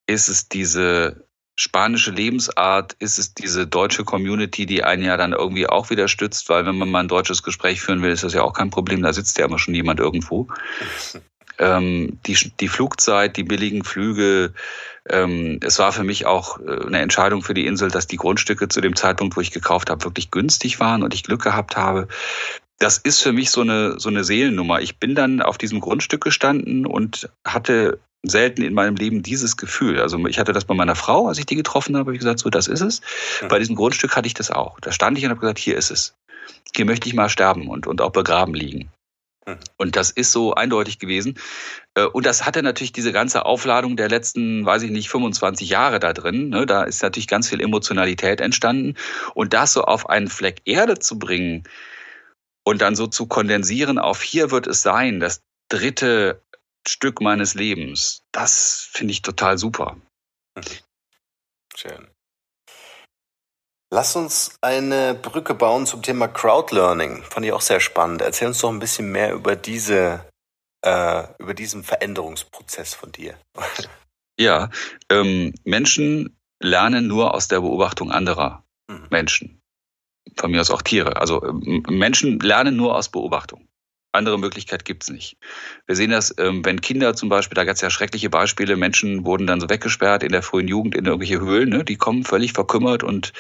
ist 0.07 0.28
es 0.28 0.49
diese 0.49 1.24
spanische 1.57 2.11
Lebensart, 2.11 2.95
ist 2.99 3.18
es 3.18 3.32
diese 3.34 3.66
deutsche 3.66 4.05
Community, 4.05 4.66
die 4.66 4.82
einen 4.82 5.05
ja 5.05 5.16
dann 5.16 5.32
irgendwie 5.32 5.68
auch 5.68 5.90
wieder 5.90 6.09
stützt, 6.09 6.49
weil 6.49 6.66
wenn 6.66 6.76
man 6.76 6.90
mal 6.90 7.01
ein 7.01 7.09
deutsches 7.09 7.42
Gespräch 7.42 7.80
führen 7.80 8.03
will, 8.03 8.11
ist 8.11 8.24
das 8.24 8.34
ja 8.34 8.42
auch 8.42 8.55
kein 8.55 8.70
Problem, 8.70 9.03
da 9.03 9.12
sitzt 9.12 9.38
ja 9.38 9.45
immer 9.45 9.59
schon 9.59 9.74
jemand 9.74 10.01
irgendwo. 10.01 10.49
ähm, 11.59 12.18
die, 12.26 12.53
die 12.59 12.68
Flugzeit, 12.68 13.36
die 13.36 13.45
billigen 13.45 13.84
Flüge. 13.84 14.53
Ähm, 15.09 15.61
es 15.63 15.79
war 15.79 15.93
für 15.93 16.05
mich 16.05 16.27
auch 16.27 16.59
äh, 16.61 16.87
eine 16.87 17.01
Entscheidung 17.01 17.43
für 17.43 17.55
die 17.55 17.67
Insel, 17.67 17.91
dass 17.91 18.07
die 18.07 18.17
Grundstücke 18.17 18.69
zu 18.69 18.81
dem 18.81 18.97
Zeitpunkt, 18.97 19.37
wo 19.37 19.41
ich 19.41 19.51
gekauft 19.51 19.91
habe, 19.91 20.05
wirklich 20.05 20.31
günstig 20.31 20.81
waren 20.81 21.03
und 21.03 21.13
ich 21.13 21.23
Glück 21.23 21.43
gehabt 21.43 21.77
habe. 21.77 22.09
Das 22.79 22.99
ist 22.99 23.23
für 23.23 23.33
mich 23.33 23.51
so 23.51 23.61
eine, 23.61 24.01
so 24.01 24.09
eine 24.09 24.25
Seelennummer. 24.25 24.81
Ich 24.81 24.99
bin 24.99 25.15
dann 25.15 25.43
auf 25.43 25.59
diesem 25.59 25.81
Grundstück 25.81 26.23
gestanden 26.23 26.87
und 26.87 27.29
hatte 27.45 28.01
selten 28.23 28.63
in 28.63 28.75
meinem 28.75 28.97
Leben 28.97 29.23
dieses 29.23 29.57
Gefühl. 29.57 30.01
Also 30.01 30.25
ich 30.27 30.39
hatte 30.39 30.53
das 30.53 30.65
bei 30.65 30.75
meiner 30.75 30.97
Frau, 30.97 31.29
als 31.29 31.39
ich 31.39 31.47
die 31.47 31.57
getroffen 31.57 31.95
habe, 31.95 32.07
habe 32.07 32.15
ich 32.15 32.21
gesagt, 32.21 32.41
so, 32.41 32.51
das 32.51 32.67
ist 32.67 32.81
es. 32.81 33.01
Mhm. 33.43 33.49
Bei 33.49 33.59
diesem 33.59 33.77
Grundstück 33.77 34.17
hatte 34.17 34.27
ich 34.27 34.35
das 34.35 34.51
auch. 34.51 34.81
Da 34.81 34.93
stand 34.93 35.19
ich 35.19 35.25
und 35.25 35.31
habe 35.31 35.41
gesagt, 35.41 35.59
hier 35.59 35.77
ist 35.77 35.91
es. 35.91 36.15
Hier 36.75 36.87
möchte 36.87 37.09
ich 37.09 37.15
mal 37.15 37.29
sterben 37.29 37.69
und, 37.69 37.87
und 37.87 38.01
auch 38.01 38.11
begraben 38.11 38.55
liegen. 38.55 38.91
Mhm. 39.47 39.59
Und 39.76 39.97
das 39.97 40.11
ist 40.11 40.32
so 40.32 40.55
eindeutig 40.55 40.99
gewesen. 40.99 41.38
Äh, 41.95 42.05
und 42.05 42.26
das 42.26 42.47
hatte 42.47 42.62
natürlich 42.62 42.92
diese 42.92 43.12
ganze 43.12 43.45
Aufladung 43.47 43.97
der 43.97 44.09
letzten, 44.09 44.64
weiß 44.64 44.82
ich 44.82 44.90
nicht, 44.90 45.09
25 45.09 45.68
Jahre 45.68 46.01
da 46.01 46.12
drin. 46.12 46.49
Ne? 46.49 46.66
Da 46.66 46.84
ist 46.84 47.03
natürlich 47.03 47.28
ganz 47.28 47.49
viel 47.49 47.61
Emotionalität 47.61 48.40
entstanden. 48.40 48.97
Und 49.34 49.53
das 49.53 49.72
so 49.72 49.84
auf 49.84 50.09
einen 50.09 50.28
Fleck 50.28 50.62
Erde 50.64 50.99
zu 50.99 51.18
bringen 51.18 51.64
und 52.64 52.80
dann 52.80 52.97
so 52.97 53.07
zu 53.07 53.26
kondensieren 53.26 53.99
auf 53.99 54.22
hier 54.22 54.51
wird 54.51 54.66
es 54.66 54.82
sein, 54.82 55.20
das 55.20 55.42
dritte 55.68 56.42
Stück 56.86 57.20
meines 57.20 57.55
Lebens, 57.55 58.22
das 58.32 58.88
finde 58.90 59.12
ich 59.12 59.22
total 59.22 59.59
super. 59.59 59.97
Mhm. 60.57 60.62
Schön. 61.76 62.14
Lass 63.95 64.16
uns 64.16 64.59
eine 64.61 65.14
Brücke 65.14 65.55
bauen 65.55 65.86
zum 65.86 66.03
Thema 66.03 66.26
Crowdlearning. 66.26 67.22
Fand 67.22 67.47
ich 67.47 67.53
auch 67.53 67.61
sehr 67.61 67.78
spannend. 67.78 68.22
Erzähl 68.22 68.49
uns 68.49 68.59
doch 68.59 68.70
ein 68.70 68.80
bisschen 68.80 69.12
mehr 69.12 69.32
über 69.32 69.55
diese, 69.55 70.28
äh, 70.84 71.22
über 71.38 71.55
diesen 71.55 71.84
Veränderungsprozess 71.84 72.95
von 72.95 73.12
dir. 73.12 73.38
Ja, 74.36 74.70
ähm, 75.11 75.55
Menschen 75.62 76.36
lernen 76.61 77.07
nur 77.07 77.34
aus 77.34 77.47
der 77.47 77.61
Beobachtung 77.61 78.11
anderer 78.11 78.64
mhm. 78.90 79.07
Menschen. 79.11 79.62
Von 80.36 80.51
mir 80.51 80.61
aus 80.61 80.72
auch 80.72 80.82
Tiere. 80.82 81.18
Also 81.18 81.45
ähm, 81.45 81.84
Menschen 81.88 82.40
lernen 82.40 82.74
nur 82.74 82.97
aus 82.97 83.09
Beobachtung. 83.09 83.68
Andere 84.15 84.39
Möglichkeit 84.39 84.85
gibt's 84.85 85.11
nicht. 85.11 85.37
Wir 85.87 85.97
sehen 85.97 86.11
das, 86.11 86.35
ähm, 86.39 86.65
wenn 86.65 86.81
Kinder 86.81 87.15
zum 87.15 87.29
Beispiel, 87.29 87.57
da 87.57 87.65
gab 87.65 87.75
es 87.75 87.81
ja 87.81 87.91
schreckliche 87.91 88.31
Beispiele, 88.31 88.77
Menschen 88.77 89.25
wurden 89.25 89.47
dann 89.47 89.61
so 89.61 89.69
weggesperrt 89.69 90.23
in 90.23 90.33
der 90.33 90.43
frühen 90.43 90.69
Jugend 90.69 90.95
in 90.95 91.05
irgendwelche 91.05 91.41
Höhlen, 91.41 91.69
ne? 91.69 91.85
die 91.85 91.97
kommen 91.97 92.25
völlig 92.25 92.53
verkümmert 92.53 93.03
und 93.03 93.33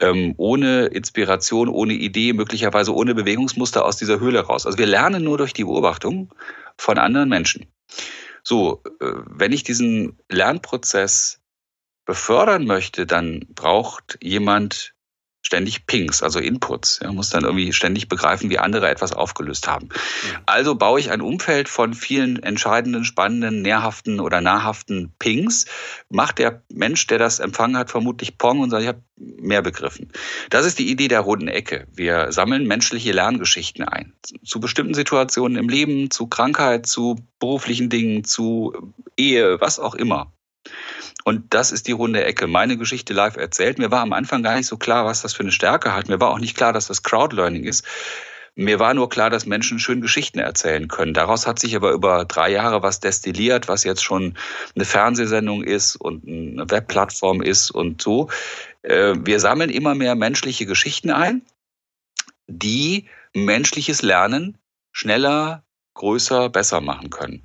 ähm, 0.00 0.34
ohne 0.36 0.86
Inspiration, 0.86 1.68
ohne 1.68 1.94
Idee, 1.94 2.32
möglicherweise 2.32 2.94
ohne 2.94 3.14
Bewegungsmuster 3.14 3.84
aus 3.84 3.96
dieser 3.96 4.18
Höhle 4.18 4.40
raus. 4.40 4.66
Also 4.66 4.78
wir 4.78 4.86
lernen 4.86 5.22
nur 5.22 5.38
durch 5.38 5.52
die 5.52 5.64
Beobachtung 5.64 6.34
von 6.76 6.98
anderen 6.98 7.28
Menschen. 7.28 7.66
So, 8.42 8.82
äh, 9.00 9.06
wenn 9.26 9.52
ich 9.52 9.62
diesen 9.62 10.18
Lernprozess 10.28 11.40
befördern 12.04 12.66
möchte, 12.66 13.06
dann 13.06 13.46
braucht 13.54 14.18
jemand 14.20 14.91
ständig 15.42 15.86
Pings, 15.86 16.22
also 16.22 16.38
Inputs. 16.38 16.98
Er 16.98 17.12
muss 17.12 17.30
dann 17.30 17.44
irgendwie 17.44 17.72
ständig 17.72 18.08
begreifen, 18.08 18.48
wie 18.48 18.58
andere 18.58 18.88
etwas 18.88 19.12
aufgelöst 19.12 19.66
haben. 19.68 19.88
Also 20.46 20.74
baue 20.76 21.00
ich 21.00 21.10
ein 21.10 21.20
Umfeld 21.20 21.68
von 21.68 21.94
vielen 21.94 22.42
entscheidenden, 22.42 23.04
spannenden, 23.04 23.62
nährhaften 23.62 24.20
oder 24.20 24.40
nahrhaften 24.40 25.12
Pings. 25.18 25.66
Macht 26.08 26.38
der 26.38 26.62
Mensch, 26.72 27.06
der 27.08 27.18
das 27.18 27.40
empfangen 27.40 27.76
hat, 27.76 27.90
vermutlich 27.90 28.38
Pong 28.38 28.60
und 28.60 28.70
sagt, 28.70 28.82
ich 28.82 28.88
habe 28.88 29.02
mehr 29.16 29.62
begriffen. 29.62 30.10
Das 30.50 30.64
ist 30.64 30.78
die 30.78 30.90
Idee 30.90 31.08
der 31.08 31.20
runden 31.20 31.48
Ecke. 31.48 31.86
Wir 31.92 32.32
sammeln 32.32 32.66
menschliche 32.66 33.12
Lerngeschichten 33.12 33.84
ein. 33.86 34.12
Zu 34.44 34.60
bestimmten 34.60 34.94
Situationen 34.94 35.58
im 35.58 35.68
Leben, 35.68 36.10
zu 36.10 36.28
Krankheit, 36.28 36.86
zu 36.86 37.16
beruflichen 37.38 37.90
Dingen, 37.90 38.24
zu 38.24 38.94
Ehe, 39.16 39.60
was 39.60 39.78
auch 39.78 39.94
immer. 39.94 40.32
Und 41.24 41.54
das 41.54 41.72
ist 41.72 41.86
die 41.86 41.92
runde 41.92 42.24
Ecke. 42.24 42.46
Meine 42.46 42.76
Geschichte 42.76 43.12
live 43.12 43.36
erzählt. 43.36 43.78
Mir 43.78 43.90
war 43.90 44.00
am 44.00 44.12
Anfang 44.12 44.42
gar 44.42 44.56
nicht 44.56 44.66
so 44.66 44.76
klar, 44.76 45.04
was 45.04 45.22
das 45.22 45.34
für 45.34 45.42
eine 45.42 45.52
Stärke 45.52 45.94
hat. 45.94 46.08
Mir 46.08 46.20
war 46.20 46.30
auch 46.30 46.38
nicht 46.38 46.56
klar, 46.56 46.72
dass 46.72 46.88
das 46.88 47.02
Crowdlearning 47.02 47.64
ist. 47.64 47.84
Mir 48.54 48.78
war 48.78 48.92
nur 48.92 49.08
klar, 49.08 49.30
dass 49.30 49.46
Menschen 49.46 49.78
schön 49.78 50.02
Geschichten 50.02 50.38
erzählen 50.38 50.86
können. 50.88 51.14
Daraus 51.14 51.46
hat 51.46 51.58
sich 51.58 51.74
aber 51.74 51.92
über 51.92 52.26
drei 52.26 52.50
Jahre 52.50 52.82
was 52.82 53.00
destilliert, 53.00 53.66
was 53.66 53.84
jetzt 53.84 54.04
schon 54.04 54.36
eine 54.74 54.84
Fernsehsendung 54.84 55.64
ist 55.64 55.96
und 55.96 56.26
eine 56.26 56.70
Webplattform 56.70 57.40
ist 57.40 57.70
und 57.70 58.02
so. 58.02 58.28
Äh, 58.82 59.14
wir 59.18 59.40
sammeln 59.40 59.70
immer 59.70 59.94
mehr 59.94 60.14
menschliche 60.16 60.66
Geschichten 60.66 61.10
ein, 61.10 61.42
die 62.46 63.08
menschliches 63.32 64.02
Lernen 64.02 64.58
schneller, 64.92 65.64
größer, 65.94 66.50
besser 66.50 66.82
machen 66.82 67.08
können. 67.08 67.44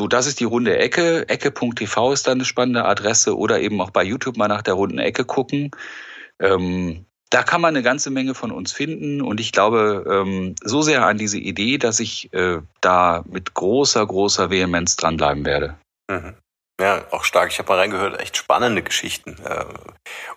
So, 0.00 0.08
das 0.08 0.26
ist 0.26 0.40
die 0.40 0.44
runde 0.44 0.78
Ecke. 0.78 1.28
Ecke.tv 1.28 2.12
ist 2.14 2.26
dann 2.26 2.38
eine 2.38 2.46
spannende 2.46 2.86
Adresse 2.86 3.36
oder 3.36 3.60
eben 3.60 3.78
auch 3.82 3.90
bei 3.90 4.02
YouTube 4.02 4.38
mal 4.38 4.48
nach 4.48 4.62
der 4.62 4.72
runden 4.72 4.98
Ecke 4.98 5.26
gucken. 5.26 5.72
Ähm, 6.38 7.04
da 7.28 7.42
kann 7.42 7.60
man 7.60 7.76
eine 7.76 7.82
ganze 7.82 8.08
Menge 8.08 8.34
von 8.34 8.50
uns 8.50 8.72
finden 8.72 9.20
und 9.20 9.40
ich 9.40 9.52
glaube 9.52 10.06
ähm, 10.10 10.54
so 10.64 10.80
sehr 10.80 11.04
an 11.04 11.18
diese 11.18 11.36
Idee, 11.36 11.76
dass 11.76 12.00
ich 12.00 12.32
äh, 12.32 12.62
da 12.80 13.24
mit 13.28 13.52
großer, 13.52 14.06
großer 14.06 14.48
Vehemenz 14.48 14.96
dranbleiben 14.96 15.44
werde. 15.44 15.76
Mhm. 16.10 16.32
Ja, 16.80 17.04
auch 17.10 17.24
stark. 17.24 17.52
Ich 17.52 17.58
habe 17.58 17.68
mal 17.68 17.80
reingehört, 17.80 18.18
echt 18.20 18.38
spannende 18.38 18.82
Geschichten. 18.82 19.36
Äh, 19.44 19.66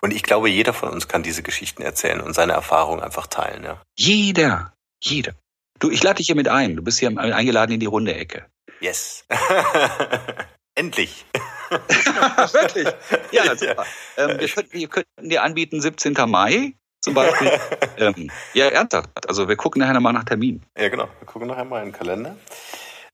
und 0.02 0.12
ich 0.12 0.24
glaube, 0.24 0.50
jeder 0.50 0.74
von 0.74 0.90
uns 0.90 1.08
kann 1.08 1.24
diese 1.24 1.42
Geschichten 1.42 1.84
erzählen 1.84 2.20
und 2.20 2.34
seine 2.34 2.52
Erfahrungen 2.52 3.02
einfach 3.02 3.28
teilen. 3.28 3.64
Ja. 3.64 3.82
Jeder, 3.98 4.74
jeder. 5.02 5.36
Du, 5.80 5.90
ich 5.90 6.04
lade 6.04 6.18
dich 6.18 6.26
hier 6.26 6.36
mit 6.36 6.50
ein. 6.50 6.76
Du 6.76 6.84
bist 6.84 7.00
hier 7.00 7.18
eingeladen 7.18 7.72
in 7.72 7.80
die 7.80 7.86
runde 7.86 8.14
Ecke. 8.14 8.46
Yes. 8.84 9.24
Endlich. 10.76 11.26
Wirklich? 11.70 12.90
Ja, 13.32 13.56
super. 13.58 13.86
Ähm, 14.18 14.38
wir, 14.38 14.50
könnten, 14.50 14.74
wir 14.74 14.88
könnten 14.90 15.30
dir 15.30 15.42
anbieten 15.42 15.80
17. 15.80 16.14
Mai 16.28 16.74
zum 17.02 17.14
Beispiel. 17.14 17.50
ähm, 17.98 18.30
ja, 18.54 18.68
ernsthaft. 18.68 19.30
Also 19.30 19.48
wir 19.48 19.56
gucken 19.56 19.80
nachher 19.80 19.98
mal 20.02 20.12
nach 20.12 20.26
Termin. 20.26 20.66
Ja, 20.78 20.90
genau. 20.90 21.08
Wir 21.20 21.26
gucken 21.26 21.48
nachher 21.48 21.64
mal 21.64 21.80
in 21.80 21.90
den 21.90 21.94
Kalender. 21.94 22.36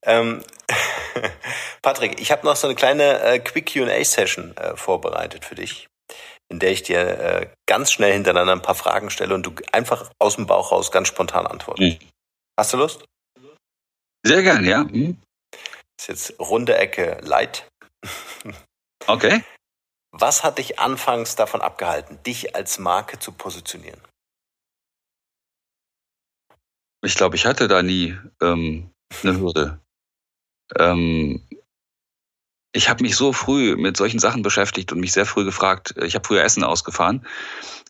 Ähm, 0.04 0.42
Patrick, 1.84 2.20
ich 2.20 2.32
habe 2.32 2.48
noch 2.48 2.56
so 2.56 2.66
eine 2.66 2.76
kleine 2.76 3.22
äh, 3.22 3.38
Quick 3.38 3.68
QA-Session 3.68 4.58
äh, 4.58 4.76
vorbereitet 4.76 5.46
für 5.46 5.54
dich, 5.54 5.88
in 6.52 6.58
der 6.58 6.72
ich 6.72 6.82
dir 6.82 7.00
äh, 7.00 7.48
ganz 7.68 7.92
schnell 7.92 8.14
hintereinander 8.14 8.54
ein 8.54 8.64
paar 8.64 8.74
Fragen 8.74 9.12
stelle 9.12 9.36
und 9.36 9.46
du 9.46 9.54
einfach 9.72 10.10
aus 10.18 10.38
dem 10.38 10.48
Bauch 10.48 10.72
raus 10.72 10.92
ganz 10.92 11.10
spontan 11.10 11.46
antwortest. 11.46 12.02
Mhm. 12.02 12.08
Hast 12.60 12.74
du 12.74 12.78
Lust? 12.78 13.06
Sehr 14.26 14.42
gern, 14.42 14.66
ja. 14.66 14.86
Mhm. 14.86 15.22
Das 16.00 16.08
ist 16.08 16.30
jetzt 16.30 16.40
runde 16.40 16.78
Ecke 16.78 17.20
light. 17.22 17.68
Okay. 19.08 19.44
Was 20.12 20.44
hat 20.44 20.60
dich 20.60 20.78
anfangs 20.78 21.36
davon 21.36 21.62
abgehalten, 21.62 22.22
dich 22.22 22.54
als 22.54 22.78
Marke 22.78 23.18
zu 23.18 23.32
positionieren? 23.32 24.00
Ich 27.02 27.16
glaube, 27.16 27.38
ich 27.38 27.46
hatte 27.46 27.68
da 27.68 27.82
nie 27.82 28.20
ähm, 28.42 28.92
eine 29.24 29.40
Hürde. 29.40 29.80
Ähm, 30.78 31.48
ich 32.72 32.90
habe 32.90 33.04
mich 33.04 33.16
so 33.16 33.34
früh 33.34 33.76
mit 33.76 33.98
solchen 33.98 34.20
Sachen 34.20 34.44
beschäftigt 34.44 34.92
und 34.92 35.00
mich 35.00 35.12
sehr 35.12 35.26
früh 35.26 35.44
gefragt, 35.44 35.96
ich 36.04 36.16
habe 36.16 36.28
früher 36.28 36.44
Essen 36.44 36.64
ausgefahren 36.64 37.26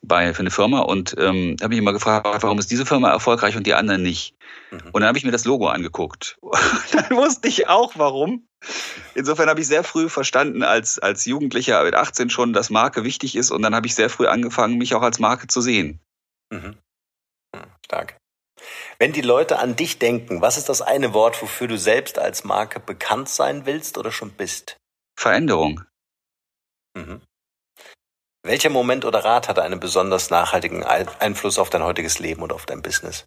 bei, 0.01 0.33
für 0.33 0.39
eine 0.39 0.51
Firma 0.51 0.79
und 0.79 1.15
ähm, 1.17 1.57
habe 1.59 1.69
mich 1.69 1.79
immer 1.79 1.91
gefragt, 1.91 2.25
warum 2.25 2.59
ist 2.59 2.71
diese 2.71 2.85
Firma 2.85 3.09
erfolgreich 3.09 3.57
und 3.57 3.67
die 3.67 3.73
anderen 3.73 4.01
nicht? 4.01 4.35
Mhm. 4.71 4.79
Und 4.91 5.01
dann 5.01 5.07
habe 5.07 5.17
ich 5.17 5.25
mir 5.25 5.31
das 5.31 5.45
Logo 5.45 5.67
angeguckt. 5.67 6.37
dann 6.93 7.09
wusste 7.17 7.49
ich 7.49 7.67
auch, 7.67 7.93
warum. 7.97 8.47
Insofern 9.15 9.49
habe 9.49 9.59
ich 9.59 9.67
sehr 9.67 9.83
früh 9.83 10.07
verstanden, 10.07 10.63
als, 10.63 10.99
als 10.99 11.25
Jugendlicher 11.25 11.83
mit 11.83 11.95
18 11.95 12.29
schon, 12.29 12.53
dass 12.53 12.69
Marke 12.69 13.03
wichtig 13.03 13.35
ist 13.35 13.51
und 13.51 13.61
dann 13.61 13.75
habe 13.75 13.87
ich 13.87 13.95
sehr 13.95 14.09
früh 14.09 14.27
angefangen, 14.27 14.77
mich 14.77 14.95
auch 14.95 15.01
als 15.01 15.19
Marke 15.19 15.47
zu 15.47 15.59
sehen. 15.59 15.99
Mhm. 16.51 16.77
Hm, 17.55 17.65
stark. 17.85 18.18
Wenn 18.97 19.13
die 19.13 19.21
Leute 19.21 19.59
an 19.59 19.75
dich 19.75 19.99
denken, 19.99 20.41
was 20.41 20.57
ist 20.57 20.69
das 20.69 20.81
eine 20.81 21.13
Wort, 21.13 21.41
wofür 21.41 21.67
du 21.67 21.77
selbst 21.77 22.19
als 22.19 22.43
Marke 22.43 22.79
bekannt 22.79 23.29
sein 23.29 23.65
willst 23.65 23.97
oder 23.97 24.11
schon 24.11 24.31
bist? 24.31 24.77
Veränderung. 25.17 25.83
Mhm. 26.95 27.21
Welcher 28.43 28.69
Moment 28.69 29.05
oder 29.05 29.23
Rat 29.23 29.49
hatte 29.49 29.63
einen 29.63 29.79
besonders 29.79 30.29
nachhaltigen 30.29 30.83
Einfluss 30.83 31.59
auf 31.59 31.69
dein 31.69 31.83
heutiges 31.83 32.19
Leben 32.19 32.41
und 32.41 32.53
auf 32.53 32.65
dein 32.65 32.81
Business? 32.81 33.25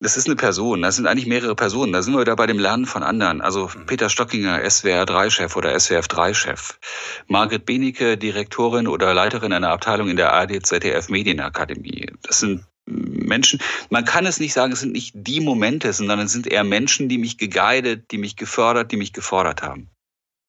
Das 0.00 0.16
ist 0.16 0.26
eine 0.26 0.36
Person, 0.36 0.82
das 0.82 0.94
sind 0.94 1.08
eigentlich 1.08 1.26
mehrere 1.26 1.56
Personen. 1.56 1.92
Da 1.92 2.02
sind 2.02 2.14
wir 2.14 2.20
wieder 2.20 2.36
bei 2.36 2.46
dem 2.46 2.60
Lernen 2.60 2.86
von 2.86 3.02
anderen. 3.02 3.40
Also 3.40 3.68
mhm. 3.74 3.86
Peter 3.86 4.08
Stockinger, 4.08 4.60
SWR3-Chef 4.62 5.56
oder 5.56 5.74
SWF3-Chef. 5.74 6.78
Margret 7.26 7.66
Benecke, 7.66 8.16
Direktorin 8.16 8.86
oder 8.86 9.12
Leiterin 9.12 9.52
einer 9.52 9.70
Abteilung 9.70 10.08
in 10.08 10.16
der 10.16 10.32
ARD-ZDF 10.34 11.08
Medienakademie. 11.08 12.12
Das 12.22 12.38
sind 12.38 12.64
Menschen, 12.88 13.60
man 13.90 14.04
kann 14.04 14.26
es 14.26 14.40
nicht 14.40 14.52
sagen, 14.52 14.72
es 14.72 14.80
sind 14.80 14.92
nicht 14.92 15.12
die 15.14 15.40
Momente, 15.40 15.92
sondern 15.92 16.20
es 16.20 16.32
sind 16.32 16.46
eher 16.46 16.64
Menschen, 16.64 17.08
die 17.08 17.18
mich 17.18 17.38
geguidet, 17.38 18.10
die 18.10 18.18
mich 18.18 18.36
gefördert, 18.36 18.92
die 18.92 18.96
mich 18.96 19.12
gefordert 19.12 19.62
haben. 19.62 19.90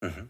Mhm. 0.01 0.29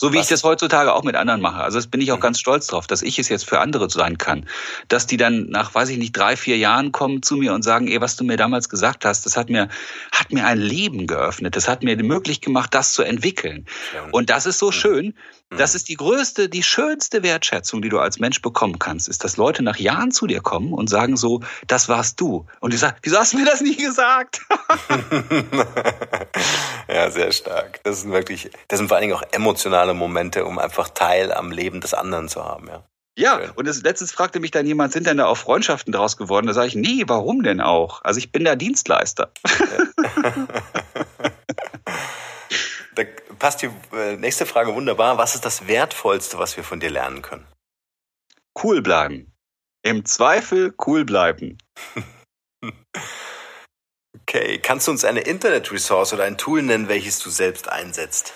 So 0.00 0.12
wie 0.12 0.18
Was? 0.18 0.26
ich 0.26 0.28
das 0.30 0.44
heutzutage 0.44 0.94
auch 0.94 1.02
mit 1.02 1.16
anderen 1.16 1.40
mache. 1.40 1.60
Also 1.60 1.76
das 1.76 1.88
bin 1.88 2.00
ich 2.00 2.12
auch 2.12 2.18
mhm. 2.18 2.22
ganz 2.22 2.38
stolz 2.38 2.68
drauf, 2.68 2.86
dass 2.86 3.02
ich 3.02 3.18
es 3.18 3.28
jetzt 3.28 3.44
für 3.44 3.58
andere 3.58 3.90
sein 3.90 4.16
kann. 4.16 4.48
Dass 4.86 5.08
die 5.08 5.16
dann 5.16 5.48
nach, 5.48 5.74
weiß 5.74 5.88
ich 5.88 5.98
nicht, 5.98 6.16
drei, 6.16 6.36
vier 6.36 6.56
Jahren 6.56 6.92
kommen 6.92 7.20
zu 7.20 7.36
mir 7.36 7.52
und 7.52 7.62
sagen, 7.62 7.88
ey, 7.88 8.00
was 8.00 8.14
du 8.14 8.22
mir 8.22 8.36
damals 8.36 8.68
gesagt 8.68 9.04
hast, 9.04 9.26
das 9.26 9.36
hat 9.36 9.50
mir, 9.50 9.68
hat 10.12 10.32
mir 10.32 10.46
ein 10.46 10.60
Leben 10.60 11.08
geöffnet. 11.08 11.56
Das 11.56 11.66
hat 11.66 11.82
mir 11.82 11.96
möglich 11.96 12.40
gemacht, 12.40 12.74
das 12.74 12.92
zu 12.92 13.02
entwickeln. 13.02 13.66
Und 14.12 14.30
das 14.30 14.46
ist 14.46 14.60
so 14.60 14.66
mhm. 14.66 14.72
schön. 14.72 15.14
Das 15.50 15.72
mhm. 15.72 15.76
ist 15.76 15.88
die 15.88 15.96
größte, 15.96 16.48
die 16.48 16.62
schönste 16.62 17.22
Wertschätzung, 17.22 17.80
die 17.80 17.88
du 17.88 17.98
als 17.98 18.18
Mensch 18.18 18.42
bekommen 18.42 18.78
kannst, 18.78 19.08
ist, 19.08 19.24
dass 19.24 19.36
Leute 19.36 19.62
nach 19.62 19.76
Jahren 19.76 20.10
zu 20.10 20.26
dir 20.26 20.40
kommen 20.40 20.72
und 20.72 20.88
sagen 20.88 21.16
so, 21.16 21.40
das 21.66 21.88
warst 21.88 22.20
du. 22.20 22.46
Und 22.60 22.72
die 22.72 22.76
sagen, 22.76 22.96
wieso 23.02 23.18
hast 23.18 23.32
du 23.32 23.38
mir 23.38 23.46
das 23.46 23.60
nie 23.60 23.76
gesagt? 23.76 24.42
ja, 26.88 27.10
sehr 27.10 27.32
stark. 27.32 27.80
Das 27.84 28.02
sind 28.02 28.12
wirklich, 28.12 28.50
das 28.68 28.78
sind 28.78 28.88
vor 28.88 28.96
allen 28.96 29.08
Dingen 29.08 29.14
auch 29.14 29.24
emotionale 29.32 29.94
Momente, 29.94 30.44
um 30.44 30.58
einfach 30.58 30.90
Teil 30.90 31.32
am 31.32 31.50
Leben 31.50 31.80
des 31.80 31.94
anderen 31.94 32.28
zu 32.28 32.44
haben, 32.44 32.68
ja. 32.68 32.84
Ja, 33.18 33.40
und 33.56 33.66
das, 33.66 33.82
letztens 33.82 34.12
fragte 34.12 34.38
mich 34.38 34.52
dann 34.52 34.64
jemand, 34.64 34.92
sind 34.92 35.08
denn 35.08 35.16
da 35.16 35.26
auch 35.26 35.36
Freundschaften 35.36 35.92
daraus 35.92 36.16
geworden? 36.16 36.46
Da 36.46 36.52
sage 36.52 36.68
ich, 36.68 36.76
nee, 36.76 37.02
warum 37.08 37.42
denn 37.42 37.60
auch? 37.60 38.00
Also 38.04 38.18
ich 38.18 38.30
bin 38.30 38.44
der 38.44 38.54
Dienstleister. 38.54 39.32
da 39.42 40.32
passt 43.38 43.62
die 43.62 43.70
äh, 43.92 44.16
nächste 44.16 44.46
Frage 44.46 44.74
wunderbar. 44.74 45.18
Was 45.18 45.34
ist 45.34 45.44
das 45.44 45.66
Wertvollste, 45.66 46.38
was 46.38 46.56
wir 46.56 46.64
von 46.64 46.80
dir 46.80 46.90
lernen 46.90 47.22
können? 47.22 47.46
Cool 48.62 48.82
bleiben. 48.82 49.32
Im 49.82 50.04
Zweifel 50.04 50.74
cool 50.86 51.04
bleiben. 51.04 51.58
okay, 54.20 54.58
kannst 54.58 54.86
du 54.86 54.90
uns 54.90 55.04
eine 55.04 55.20
Internet-Resource 55.20 56.12
oder 56.12 56.24
ein 56.24 56.36
Tool 56.36 56.62
nennen, 56.62 56.88
welches 56.88 57.20
du 57.20 57.30
selbst 57.30 57.68
einsetzt? 57.68 58.34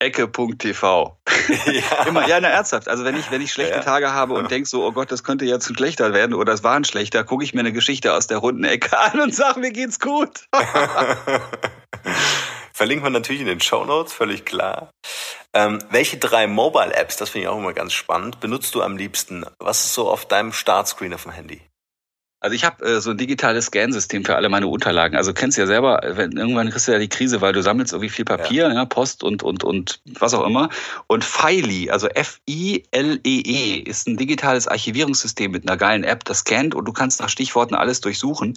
Ecke.tv. 0.00 1.18
Ja. 1.66 2.04
Immer, 2.06 2.28
ja, 2.28 2.40
na, 2.40 2.48
ernsthaft. 2.48 2.88
Also 2.88 3.04
wenn 3.04 3.16
ich, 3.16 3.30
wenn 3.30 3.42
ich 3.42 3.52
schlechte 3.52 3.76
ja. 3.76 3.82
Tage 3.82 4.12
habe 4.12 4.34
und 4.34 4.50
denke 4.50 4.68
so, 4.68 4.84
oh 4.86 4.92
Gott, 4.92 5.10
das 5.10 5.24
könnte 5.24 5.44
jetzt 5.44 5.68
ein 5.68 5.76
schlechter 5.76 6.12
werden 6.12 6.34
oder 6.34 6.52
es 6.52 6.62
war 6.62 6.76
ein 6.76 6.84
schlechter, 6.84 7.24
gucke 7.24 7.42
ich 7.42 7.52
mir 7.52 7.60
eine 7.60 7.72
Geschichte 7.72 8.14
aus 8.14 8.28
der 8.28 8.38
runden 8.38 8.64
Ecke 8.64 8.96
an 8.96 9.20
und 9.20 9.34
sage, 9.34 9.58
mir 9.60 9.72
geht's 9.72 9.98
gut. 9.98 10.48
Verlinkt 12.78 13.02
man 13.02 13.12
natürlich 13.12 13.40
in 13.40 13.48
den 13.48 13.60
Show 13.60 13.84
Notes, 13.84 14.12
völlig 14.12 14.44
klar. 14.44 14.92
Ähm, 15.52 15.80
welche 15.90 16.16
drei 16.16 16.46
Mobile-Apps, 16.46 17.16
das 17.16 17.30
finde 17.30 17.42
ich 17.42 17.48
auch 17.48 17.58
immer 17.58 17.72
ganz 17.72 17.92
spannend, 17.92 18.38
benutzt 18.38 18.72
du 18.76 18.82
am 18.82 18.96
liebsten? 18.96 19.44
Was 19.58 19.84
ist 19.84 19.94
so 19.94 20.08
auf 20.08 20.26
deinem 20.26 20.52
Startscreen 20.52 21.12
auf 21.12 21.24
dem 21.24 21.32
Handy? 21.32 21.67
Also 22.40 22.54
ich 22.54 22.64
habe 22.64 22.84
äh, 22.84 23.00
so 23.00 23.10
ein 23.10 23.16
digitales 23.16 23.66
Scansystem 23.66 24.24
für 24.24 24.36
alle 24.36 24.48
meine 24.48 24.68
Unterlagen. 24.68 25.16
Also 25.16 25.32
kennst 25.32 25.58
du 25.58 25.62
ja 25.62 25.66
selber, 25.66 26.00
wenn 26.04 26.32
irgendwann 26.32 26.70
kriegst 26.70 26.86
du 26.86 26.92
ja 26.92 26.98
die 26.98 27.08
Krise, 27.08 27.40
weil 27.40 27.52
du 27.52 27.62
sammelst 27.62 27.92
irgendwie 27.92 28.10
viel 28.10 28.24
Papier, 28.24 28.68
ja. 28.68 28.74
ja 28.74 28.84
Post 28.84 29.24
und 29.24 29.42
und 29.42 29.64
und 29.64 30.00
was 30.20 30.34
auch 30.34 30.46
immer. 30.46 30.68
Und 31.08 31.24
Filey, 31.24 31.90
also 31.90 32.06
F-I-L-E-E, 32.06 33.18
-E, 33.22 33.86
ist 33.88 34.06
ein 34.06 34.16
digitales 34.16 34.68
Archivierungssystem 34.68 35.50
mit 35.50 35.68
einer 35.68 35.76
geilen 35.76 36.04
App, 36.04 36.24
das 36.24 36.38
scannt 36.38 36.76
und 36.76 36.84
du 36.84 36.92
kannst 36.92 37.20
nach 37.20 37.28
Stichworten 37.28 37.74
alles 37.74 38.00
durchsuchen. 38.00 38.56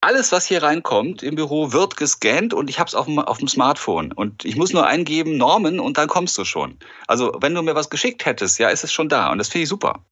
Alles, 0.00 0.30
was 0.30 0.46
hier 0.46 0.62
reinkommt 0.62 1.24
im 1.24 1.34
Büro, 1.34 1.72
wird 1.72 1.96
gescannt 1.96 2.54
und 2.54 2.70
ich 2.70 2.78
habe 2.78 2.86
es 2.86 2.94
auf 2.94 3.06
dem, 3.06 3.18
auf 3.18 3.38
dem 3.38 3.48
Smartphone. 3.48 4.12
Und 4.12 4.44
ich 4.44 4.54
muss 4.54 4.72
nur 4.72 4.86
eingeben 4.86 5.36
Normen 5.36 5.80
und 5.80 5.98
dann 5.98 6.06
kommst 6.06 6.38
du 6.38 6.44
schon. 6.44 6.78
Also 7.08 7.36
wenn 7.40 7.52
du 7.52 7.62
mir 7.62 7.74
was 7.74 7.90
geschickt 7.90 8.26
hättest, 8.26 8.60
ja, 8.60 8.68
ist 8.68 8.84
es 8.84 8.92
schon 8.92 9.08
da 9.08 9.32
und 9.32 9.38
das 9.38 9.48
finde 9.48 9.64
ich 9.64 9.68
super. 9.68 10.04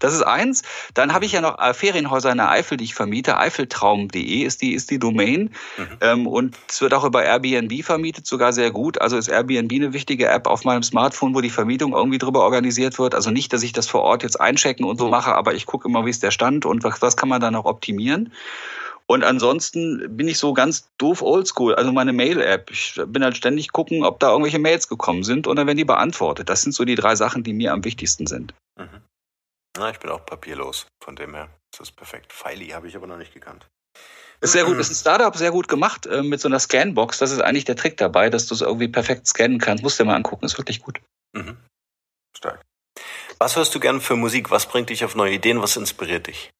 Das 0.00 0.14
ist 0.14 0.22
eins. 0.22 0.62
Dann 0.94 1.12
habe 1.12 1.24
ich 1.24 1.32
ja 1.32 1.40
noch 1.40 1.58
äh, 1.58 1.74
Ferienhäuser 1.74 2.30
in 2.30 2.38
der 2.38 2.50
Eifel, 2.50 2.76
die 2.76 2.84
ich 2.84 2.94
vermiete. 2.94 3.38
Eifeltraum.de 3.38 4.42
ist 4.42 4.62
die, 4.62 4.72
ist 4.72 4.90
die 4.90 4.98
Domain. 4.98 5.50
Mhm. 5.76 5.86
Ähm, 6.00 6.26
und 6.26 6.56
es 6.68 6.80
wird 6.80 6.94
auch 6.94 7.04
über 7.04 7.22
Airbnb 7.22 7.84
vermietet, 7.84 8.26
sogar 8.26 8.52
sehr 8.52 8.70
gut. 8.70 9.00
Also 9.00 9.16
ist 9.16 9.28
Airbnb 9.28 9.72
eine 9.72 9.92
wichtige 9.92 10.26
App 10.28 10.46
auf 10.46 10.64
meinem 10.64 10.82
Smartphone, 10.82 11.34
wo 11.34 11.40
die 11.40 11.50
Vermietung 11.50 11.92
irgendwie 11.92 12.18
drüber 12.18 12.40
organisiert 12.40 12.98
wird. 12.98 13.14
Also 13.14 13.30
nicht, 13.30 13.52
dass 13.52 13.62
ich 13.62 13.72
das 13.72 13.86
vor 13.86 14.02
Ort 14.02 14.22
jetzt 14.22 14.40
einchecken 14.40 14.84
und 14.84 14.98
so 14.98 15.08
mache, 15.08 15.34
aber 15.34 15.54
ich 15.54 15.66
gucke 15.66 15.88
immer, 15.88 16.04
wie 16.04 16.10
ist 16.10 16.22
der 16.22 16.30
Stand 16.30 16.66
und 16.66 16.82
was, 16.82 17.00
was 17.02 17.16
kann 17.16 17.28
man 17.28 17.40
da 17.40 17.50
noch 17.50 17.64
optimieren. 17.64 18.32
Und 19.06 19.24
ansonsten 19.24 20.16
bin 20.16 20.28
ich 20.28 20.38
so 20.38 20.52
ganz 20.52 20.88
doof 20.96 21.20
oldschool. 21.20 21.74
Also 21.74 21.90
meine 21.90 22.12
Mail-App. 22.12 22.70
Ich 22.70 23.00
bin 23.06 23.24
halt 23.24 23.36
ständig 23.36 23.72
gucken, 23.72 24.04
ob 24.04 24.20
da 24.20 24.30
irgendwelche 24.30 24.60
Mails 24.60 24.86
gekommen 24.86 25.24
sind 25.24 25.48
und 25.48 25.56
dann 25.56 25.66
werden 25.66 25.78
die 25.78 25.84
beantwortet. 25.84 26.48
Das 26.48 26.62
sind 26.62 26.72
so 26.72 26.84
die 26.84 26.94
drei 26.94 27.16
Sachen, 27.16 27.42
die 27.42 27.52
mir 27.52 27.72
am 27.72 27.84
wichtigsten 27.84 28.28
sind. 28.28 28.54
Mhm. 28.78 29.02
Na, 29.76 29.90
ich 29.90 29.98
bin 29.98 30.10
auch 30.10 30.24
papierlos, 30.26 30.86
von 31.02 31.16
dem 31.16 31.34
her. 31.34 31.48
Das 31.70 31.88
ist 31.88 31.96
perfekt. 31.96 32.32
Filey 32.32 32.68
habe 32.68 32.88
ich 32.88 32.96
aber 32.96 33.06
noch 33.06 33.16
nicht 33.16 33.32
gekannt. 33.32 33.68
Ist 34.40 34.52
sehr 34.52 34.64
gut, 34.64 34.78
ist 34.78 34.90
ein 34.90 34.94
Startup 34.94 35.36
sehr 35.36 35.50
gut 35.50 35.68
gemacht 35.68 36.06
äh, 36.06 36.22
mit 36.22 36.40
so 36.40 36.48
einer 36.48 36.58
Scanbox. 36.58 37.18
Das 37.18 37.30
ist 37.30 37.40
eigentlich 37.40 37.66
der 37.66 37.76
Trick 37.76 37.98
dabei, 37.98 38.30
dass 38.30 38.46
du 38.46 38.54
es 38.54 38.62
irgendwie 38.62 38.88
perfekt 38.88 39.26
scannen 39.26 39.58
kannst. 39.58 39.82
Musst 39.82 39.98
du 39.98 40.04
dir 40.04 40.08
mal 40.08 40.16
angucken, 40.16 40.46
ist 40.46 40.56
wirklich 40.56 40.80
gut. 40.80 41.00
Mhm. 41.32 41.58
Stark. 42.36 42.62
Was 43.38 43.56
hörst 43.56 43.74
du 43.74 43.80
gern 43.80 44.00
für 44.00 44.16
Musik? 44.16 44.50
Was 44.50 44.66
bringt 44.66 44.88
dich 44.88 45.04
auf 45.04 45.14
neue 45.14 45.34
Ideen? 45.34 45.60
Was 45.60 45.76
inspiriert 45.76 46.26
dich? 46.26 46.50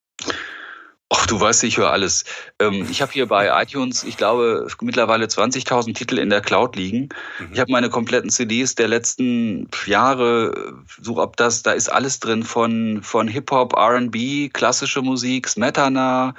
Ach, 1.13 1.27
du 1.27 1.41
weißt, 1.41 1.65
ich 1.65 1.77
höre 1.77 1.91
alles. 1.91 2.25
Ähm, 2.61 2.87
ich 2.91 3.03
habe 3.03 3.13
hier 3.13 3.27
bei 3.27 3.51
iTunes, 3.63 4.05
ich 4.05 4.17
glaube, 4.17 4.67
mittlerweile 4.81 5.27
20.000 5.27 5.95
Titel 5.95 6.19
in 6.19 6.31
der 6.31 6.41
Cloud 6.41 6.77
liegen. 6.77 7.09
Mhm. 7.39 7.53
Ich 7.53 7.59
habe 7.61 7.73
meine 7.73 7.91
kompletten 7.91 8.31
CDs 8.31 8.77
der 8.77 8.89
letzten 8.89 9.69
Jahre, 9.87 10.73
so 11.03 11.19
ob 11.19 11.37
das, 11.37 11.63
da 11.63 11.73
ist 11.73 11.91
alles 11.91 12.21
drin 12.21 12.45
von, 12.45 13.01
von 13.03 13.27
Hip-Hop, 13.27 13.75
R&B, 13.77 14.49
klassische 14.51 15.03
Musik, 15.03 15.49
Smetana, 15.49 16.35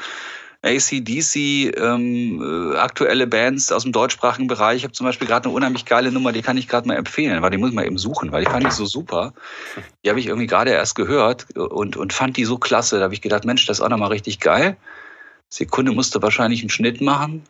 ACDC, 0.64 1.76
ähm, 1.76 2.74
äh, 2.74 2.78
aktuelle 2.78 3.26
Bands 3.26 3.72
aus 3.72 3.84
dem 3.84 3.91
deutschsprachigen 3.91 4.47
Bereich. 4.47 4.78
Ich 4.78 4.84
habe 4.84 4.93
zum 4.93 5.05
Beispiel 5.05 5.28
gerade 5.28 5.45
eine 5.45 5.55
unheimlich 5.55 5.86
geile 5.86 6.12
Nummer, 6.12 6.32
die 6.32 6.43
kann 6.43 6.57
ich 6.57 6.68
gerade 6.68 6.88
mal 6.88 6.97
empfehlen, 6.97 7.41
weil 7.41 7.49
die 7.49 7.57
muss 7.57 7.72
mal 7.72 7.86
eben 7.86 7.97
suchen, 7.97 8.32
weil 8.32 8.43
die 8.43 8.51
fand 8.51 8.66
ich 8.66 8.74
so 8.74 8.86
super. 8.86 9.34
Die 10.03 10.09
habe 10.09 10.20
ich 10.20 10.28
irgendwie 10.28 10.47
gerade 10.47 10.72
erst 10.72 10.95
gehört 10.95 11.55
und, 11.57 11.97
und 11.97 12.14
fand 12.14 12.38
die 12.38 12.45
so 12.45 12.57
klasse. 12.57 12.97
Da 12.97 13.05
habe 13.05 13.14
ich 13.14 13.22
gedacht, 13.22 13.43
Mensch, 13.43 13.66
das 13.66 13.80
ist 13.80 13.84
auch 13.84 13.89
nochmal 13.89 14.09
richtig 14.09 14.39
geil. 14.39 14.78
Sekunde 15.49 15.91
musste 15.93 16.22
wahrscheinlich 16.22 16.62
einen 16.62 16.70
Schnitt 16.70 17.01
machen. 17.01 17.43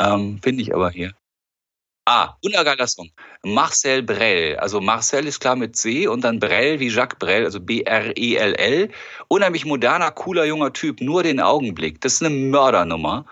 Ähm, 0.00 0.38
Finde 0.42 0.62
ich 0.62 0.74
aber 0.74 0.90
hier. 0.90 1.12
Ah, 2.04 2.36
unergeiler 2.42 2.88
Song. 2.88 3.10
Marcel 3.44 4.02
Brel. 4.02 4.56
Also 4.56 4.80
Marcel 4.80 5.26
ist 5.26 5.38
klar 5.38 5.54
mit 5.54 5.76
C 5.76 6.08
und 6.08 6.22
dann 6.24 6.40
Brel 6.40 6.80
wie 6.80 6.88
Jacques 6.88 7.16
Brel, 7.18 7.44
also 7.44 7.60
B-R-E-L-L. 7.60 8.90
Unheimlich 9.28 9.64
moderner, 9.64 10.10
cooler, 10.10 10.44
junger 10.44 10.72
Typ, 10.72 11.00
nur 11.00 11.22
den 11.22 11.38
Augenblick. 11.40 12.00
Das 12.00 12.14
ist 12.14 12.22
eine 12.22 12.34
Mördernummer. 12.34 13.24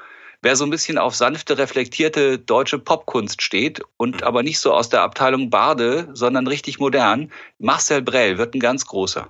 Wer 0.42 0.54
so 0.54 0.64
ein 0.64 0.70
bisschen 0.70 0.98
auf 0.98 1.16
sanfte, 1.16 1.58
reflektierte 1.58 2.38
deutsche 2.38 2.78
Popkunst 2.78 3.42
steht 3.42 3.82
und 3.96 4.22
aber 4.22 4.42
nicht 4.44 4.60
so 4.60 4.72
aus 4.72 4.88
der 4.88 5.02
Abteilung 5.02 5.50
Barde, 5.50 6.08
sondern 6.14 6.46
richtig 6.46 6.78
modern, 6.78 7.32
Marcel 7.58 8.02
Brel 8.02 8.38
wird 8.38 8.54
ein 8.54 8.60
ganz 8.60 8.86
großer. 8.86 9.28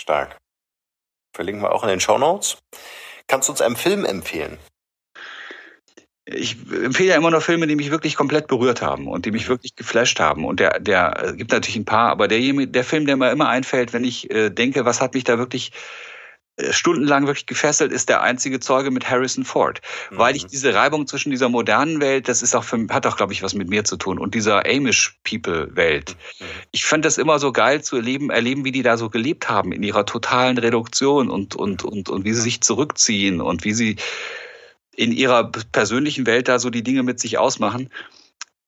Stark. 0.00 0.36
Verlinken 1.34 1.62
wir 1.62 1.72
auch 1.72 1.82
in 1.82 1.88
den 1.88 2.00
Show 2.00 2.18
Notes. 2.18 2.58
Kannst 3.26 3.48
du 3.48 3.52
uns 3.52 3.62
einen 3.62 3.76
Film 3.76 4.04
empfehlen? 4.04 4.58
Ich 6.34 6.56
empfehle 6.84 7.10
ja 7.10 7.16
immer 7.16 7.30
nur 7.30 7.40
Filme, 7.40 7.66
die 7.66 7.76
mich 7.76 7.90
wirklich 7.90 8.16
komplett 8.16 8.46
berührt 8.46 8.82
haben 8.82 9.08
und 9.08 9.26
die 9.26 9.30
mich 9.30 9.48
wirklich 9.48 9.76
geflasht 9.76 10.20
haben. 10.20 10.44
Und 10.44 10.60
der, 10.60 10.80
der 10.80 11.34
gibt 11.36 11.52
natürlich 11.52 11.76
ein 11.76 11.84
paar, 11.84 12.10
aber 12.10 12.28
der, 12.28 12.40
der 12.66 12.84
Film, 12.84 13.06
der 13.06 13.16
mir 13.16 13.30
immer 13.30 13.48
einfällt, 13.48 13.92
wenn 13.92 14.04
ich 14.04 14.30
äh, 14.30 14.50
denke, 14.50 14.84
was 14.84 15.00
hat 15.00 15.14
mich 15.14 15.24
da 15.24 15.38
wirklich 15.38 15.72
äh, 16.56 16.72
stundenlang 16.72 17.26
wirklich 17.26 17.46
gefesselt, 17.46 17.92
ist 17.92 18.08
der 18.08 18.22
einzige 18.22 18.60
Zeuge 18.60 18.90
mit 18.90 19.08
Harrison 19.10 19.44
Ford. 19.44 19.80
Mhm. 20.10 20.18
Weil 20.18 20.36
ich 20.36 20.46
diese 20.46 20.74
Reibung 20.74 21.06
zwischen 21.06 21.30
dieser 21.30 21.48
modernen 21.48 22.00
Welt, 22.00 22.28
das 22.28 22.42
ist 22.42 22.54
auch 22.54 22.64
für, 22.64 22.86
hat 22.90 23.06
auch, 23.06 23.16
glaube 23.16 23.32
ich, 23.32 23.42
was 23.42 23.54
mit 23.54 23.68
mir 23.68 23.84
zu 23.84 23.96
tun, 23.96 24.18
und 24.18 24.34
dieser 24.34 24.66
Amish-People-Welt. 24.66 26.16
Mhm. 26.38 26.44
Ich 26.70 26.84
fand 26.84 27.04
das 27.04 27.18
immer 27.18 27.38
so 27.38 27.52
geil 27.52 27.82
zu 27.82 27.96
erleben, 27.96 28.30
erleben, 28.30 28.64
wie 28.64 28.72
die 28.72 28.82
da 28.82 28.96
so 28.96 29.10
gelebt 29.10 29.48
haben 29.48 29.72
in 29.72 29.82
ihrer 29.82 30.06
totalen 30.06 30.58
Reduktion 30.58 31.30
und, 31.30 31.56
und, 31.56 31.84
und, 31.84 32.08
und 32.08 32.24
wie 32.24 32.32
sie 32.32 32.42
sich 32.42 32.60
zurückziehen 32.60 33.40
und 33.40 33.64
wie 33.64 33.72
sie 33.72 33.96
in 35.00 35.12
ihrer 35.12 35.50
persönlichen 35.50 36.26
Welt 36.26 36.46
da 36.46 36.58
so 36.58 36.68
die 36.68 36.82
Dinge 36.82 37.02
mit 37.02 37.20
sich 37.20 37.38
ausmachen. 37.38 37.88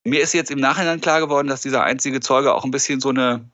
Mir 0.03 0.23
ist 0.23 0.33
jetzt 0.33 0.51
im 0.51 0.61
Nachhinein 0.61 1.03
klar 1.03 1.21
geworden, 1.21 1.47
dass 1.47 1.61
dieser 1.61 1.85
einzige 1.85 2.21
Zeuge 2.21 2.55
auch 2.55 2.65
ein 2.65 2.71
bisschen 2.71 3.01
so 3.01 3.11
eine 3.11 3.51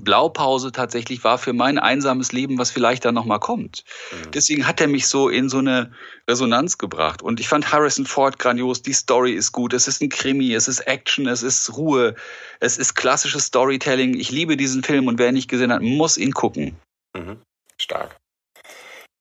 Blaupause 0.00 0.72
tatsächlich 0.72 1.22
war 1.22 1.38
für 1.38 1.52
mein 1.52 1.78
einsames 1.78 2.32
Leben, 2.32 2.58
was 2.58 2.72
vielleicht 2.72 3.04
dann 3.04 3.14
nochmal 3.14 3.38
kommt. 3.38 3.84
Mhm. 4.10 4.30
Deswegen 4.32 4.66
hat 4.66 4.80
er 4.80 4.88
mich 4.88 5.06
so 5.06 5.28
in 5.28 5.48
so 5.48 5.58
eine 5.58 5.92
Resonanz 6.28 6.78
gebracht. 6.78 7.22
Und 7.22 7.38
ich 7.38 7.46
fand 7.46 7.70
Harrison 7.70 8.06
Ford 8.06 8.40
grandios, 8.40 8.82
die 8.82 8.92
Story 8.92 9.32
ist 9.32 9.52
gut, 9.52 9.72
es 9.72 9.86
ist 9.86 10.02
ein 10.02 10.08
Krimi, 10.08 10.52
es 10.52 10.66
ist 10.66 10.80
Action, 10.80 11.28
es 11.28 11.44
ist 11.44 11.76
Ruhe, 11.76 12.16
es 12.58 12.76
ist 12.76 12.96
klassisches 12.96 13.44
Storytelling. 13.44 14.18
Ich 14.18 14.32
liebe 14.32 14.56
diesen 14.56 14.82
Film 14.82 15.06
und 15.06 15.20
wer 15.20 15.28
ihn 15.28 15.34
nicht 15.34 15.48
gesehen 15.48 15.72
hat, 15.72 15.82
muss 15.82 16.16
ihn 16.16 16.32
gucken. 16.32 16.76
Mhm. 17.16 17.40
Stark. 17.80 18.16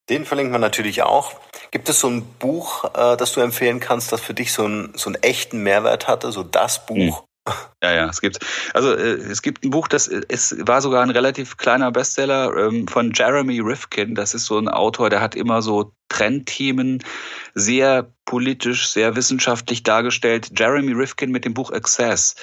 Den 0.09 0.25
verlinken 0.25 0.53
wir 0.53 0.59
natürlich 0.59 1.03
auch. 1.03 1.39
Gibt 1.71 1.89
es 1.89 1.99
so 1.99 2.07
ein 2.07 2.25
Buch, 2.39 2.85
äh, 2.95 3.17
das 3.17 3.33
du 3.33 3.41
empfehlen 3.41 3.79
kannst, 3.79 4.11
das 4.11 4.21
für 4.21 4.33
dich 4.33 4.53
so, 4.53 4.65
ein, 4.65 4.93
so 4.95 5.09
einen 5.09 5.21
echten 5.21 5.61
Mehrwert 5.63 6.07
hatte, 6.07 6.31
so 6.31 6.43
das 6.43 6.85
Buch? 6.85 7.23
Ja, 7.81 7.93
ja, 7.93 8.09
es 8.09 8.21
gibt, 8.21 8.39
also 8.73 8.93
äh, 8.93 9.13
es 9.13 9.41
gibt 9.41 9.63
ein 9.63 9.69
Buch, 9.69 9.87
das 9.87 10.07
es 10.07 10.55
war 10.67 10.81
sogar 10.81 11.01
ein 11.01 11.09
relativ 11.09 11.57
kleiner 11.57 11.91
Bestseller 11.91 12.55
ähm, 12.55 12.87
von 12.87 13.11
Jeremy 13.13 13.59
Rifkin. 13.59 14.15
Das 14.15 14.33
ist 14.33 14.45
so 14.45 14.57
ein 14.57 14.67
Autor, 14.67 15.09
der 15.09 15.21
hat 15.21 15.35
immer 15.35 15.61
so 15.61 15.93
Trendthemen 16.09 17.03
sehr 17.53 18.11
politisch, 18.25 18.89
sehr 18.89 19.15
wissenschaftlich 19.15 19.83
dargestellt. 19.83 20.51
Jeremy 20.57 20.91
Rifkin 20.93 21.31
mit 21.31 21.45
dem 21.45 21.53
Buch 21.53 21.71
Access. 21.71 22.35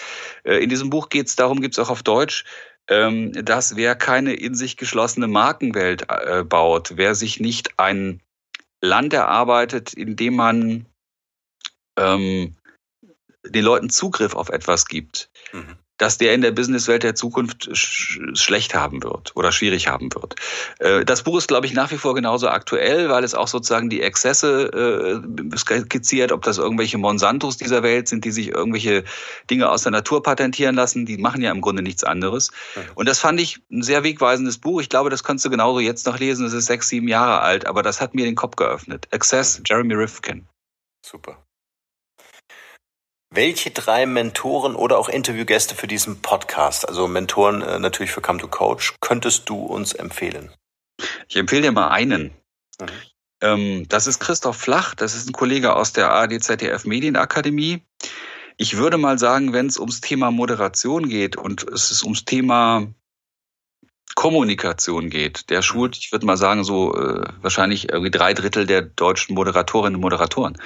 Äh, 0.45 0.63
in 0.63 0.71
diesem 0.71 0.91
Buch 0.91 1.09
geht 1.09 1.27
es 1.29 1.37
darum, 1.37 1.61
gibt 1.61 1.75
es 1.75 1.79
auch 1.79 1.91
auf 1.91 2.03
Deutsch, 2.03 2.45
ähm, 2.89 3.33
dass 3.33 3.77
wer 3.77 3.95
keine 3.95 4.35
in 4.35 4.55
sich 4.55 4.77
geschlossene 4.77 5.29
Markenwelt 5.29 6.07
äh, 6.09 6.45
baut, 6.45 6.93
wer 6.97 7.15
sich 7.15 7.41
nicht 7.41 7.79
ein 7.79 8.21
Land 8.87 9.13
erarbeitet, 9.13 9.93
in 9.93 10.17
dem 10.17 10.37
man 10.37 10.87
ähm, 11.99 12.57
den 13.45 13.65
Leuten 13.65 13.91
Zugriff 13.91 14.35
auf 14.35 14.49
etwas 14.49 14.87
gibt, 14.87 15.31
mhm. 15.53 15.77
Dass 15.99 16.19
der 16.19 16.35
in 16.35 16.41
der 16.41 16.51
Businesswelt 16.51 17.03
der 17.03 17.15
Zukunft 17.15 17.69
sch 17.77 18.19
schlecht 18.35 18.75
haben 18.75 19.03
wird 19.03 19.33
oder 19.35 19.53
schwierig 19.53 19.89
haben 19.89 20.11
wird. 20.15 20.37
Äh, 20.79 21.05
das 21.05 21.23
Buch 21.23 21.39
ist, 21.39 21.49
glaube 21.49 21.67
ich, 21.67 21.75
nach 21.75 21.91
wie 21.91 21.97
vor 21.97 22.15
genauso 22.15 22.49
aktuell, 22.49 23.09
weil 23.09 23.25
es 23.25 23.35
auch 23.35 23.49
sozusagen 23.49 23.91
die 23.91 24.03
Exzesse 24.03 25.23
äh, 25.23 25.57
skizziert, 25.57 26.33
ob 26.33 26.43
das 26.43 26.59
irgendwelche 26.59 26.99
Monsantos 26.99 27.57
dieser 27.57 27.83
Welt 27.83 28.09
sind, 28.09 28.25
die 28.25 28.31
sich 28.31 28.49
irgendwelche 28.49 29.05
Dinge 29.51 29.71
aus 29.71 29.83
der 29.83 29.93
Natur 29.93 30.23
patentieren 30.23 30.75
lassen. 30.75 31.07
Die 31.07 31.17
machen 31.17 31.43
ja 31.43 31.51
im 31.51 31.61
Grunde 31.61 31.83
nichts 31.83 32.05
anderes. 32.05 32.51
Und 32.95 33.09
das 33.09 33.19
fand 33.19 33.41
ich 33.41 33.61
ein 33.71 33.83
sehr 33.83 34.05
wegweisendes 34.05 34.59
Buch. 34.59 34.81
Ich 34.81 34.89
glaube, 34.89 35.11
das 35.11 35.25
kannst 35.25 35.45
du 35.45 35.51
genauso 35.51 35.81
jetzt 35.81 36.07
noch 36.07 36.19
lesen. 36.19 36.47
Es 36.47 36.53
ist 36.53 36.67
sechs, 36.67 36.89
sieben 36.89 37.09
Jahre 37.09 37.41
alt, 37.41 37.67
aber 37.67 37.83
das 37.83 38.01
hat 38.01 38.15
mir 38.15 38.25
den 38.25 38.35
Kopf 38.35 38.57
geöffnet. 38.57 39.09
Access. 39.13 39.63
Jeremy 39.67 39.95
Rifkin. 39.95 40.47
Super. 41.05 41.39
Welche 43.31 43.71
drei 43.71 44.07
Mentoren 44.07 44.77
oder 44.77 44.99
auch 44.99 45.09
Interviewgäste 45.09 45.75
für 45.75 45.89
diesen 45.89 46.23
Podcast, 46.23 46.89
also 46.89 47.09
Mentoren 47.09 47.61
äh, 47.61 47.79
natürlich 47.79 48.13
für 48.13 48.21
Come 48.21 48.39
to 48.39 48.47
Coach, 48.47 48.95
könntest 49.01 49.49
du 49.49 49.57
uns 49.57 49.93
empfehlen? 49.93 50.53
Ich 51.29 51.37
empfehle 51.37 51.63
dir 51.63 51.73
mal 51.73 51.89
einen. 51.89 52.31
Mhm. 52.81 52.87
Ähm, 53.41 53.89
das 53.89 54.07
ist 54.07 54.21
Christoph 54.21 54.57
Flach, 54.57 54.95
das 54.95 55.15
ist 55.15 55.29
ein 55.29 55.33
Kollege 55.33 55.75
aus 55.75 55.93
der 55.93 56.11
ARD-ZDF 56.13 56.85
Medienakademie. 56.85 57.83
Ich 58.57 58.77
würde 58.77 58.97
mal 58.97 59.19
sagen, 59.19 59.53
wenn 59.53 59.67
es 59.67 59.79
ums 59.79 60.01
Thema 60.01 60.31
Moderation 60.31 61.09
geht 61.09 61.37
und 61.37 61.65
es 61.65 61.91
ist 61.91 62.05
ums 62.05 62.25
Thema 62.25 62.87
Kommunikation 64.15 65.11
geht, 65.11 65.51
der 65.51 65.61
schult, 65.61 65.99
ich 65.99 66.13
würde 66.13 66.25
mal 66.25 66.39
sagen, 66.39 66.65
so 66.65 66.95
äh, 66.97 67.25
wahrscheinlich 67.43 67.91
irgendwie 67.91 68.11
drei 68.11 68.33
Drittel 68.33 68.67
der 68.67 68.81
deutschen 68.83 69.35
Moderatorinnen 69.35 69.97
und 69.97 70.01
Moderatoren. 70.01 70.57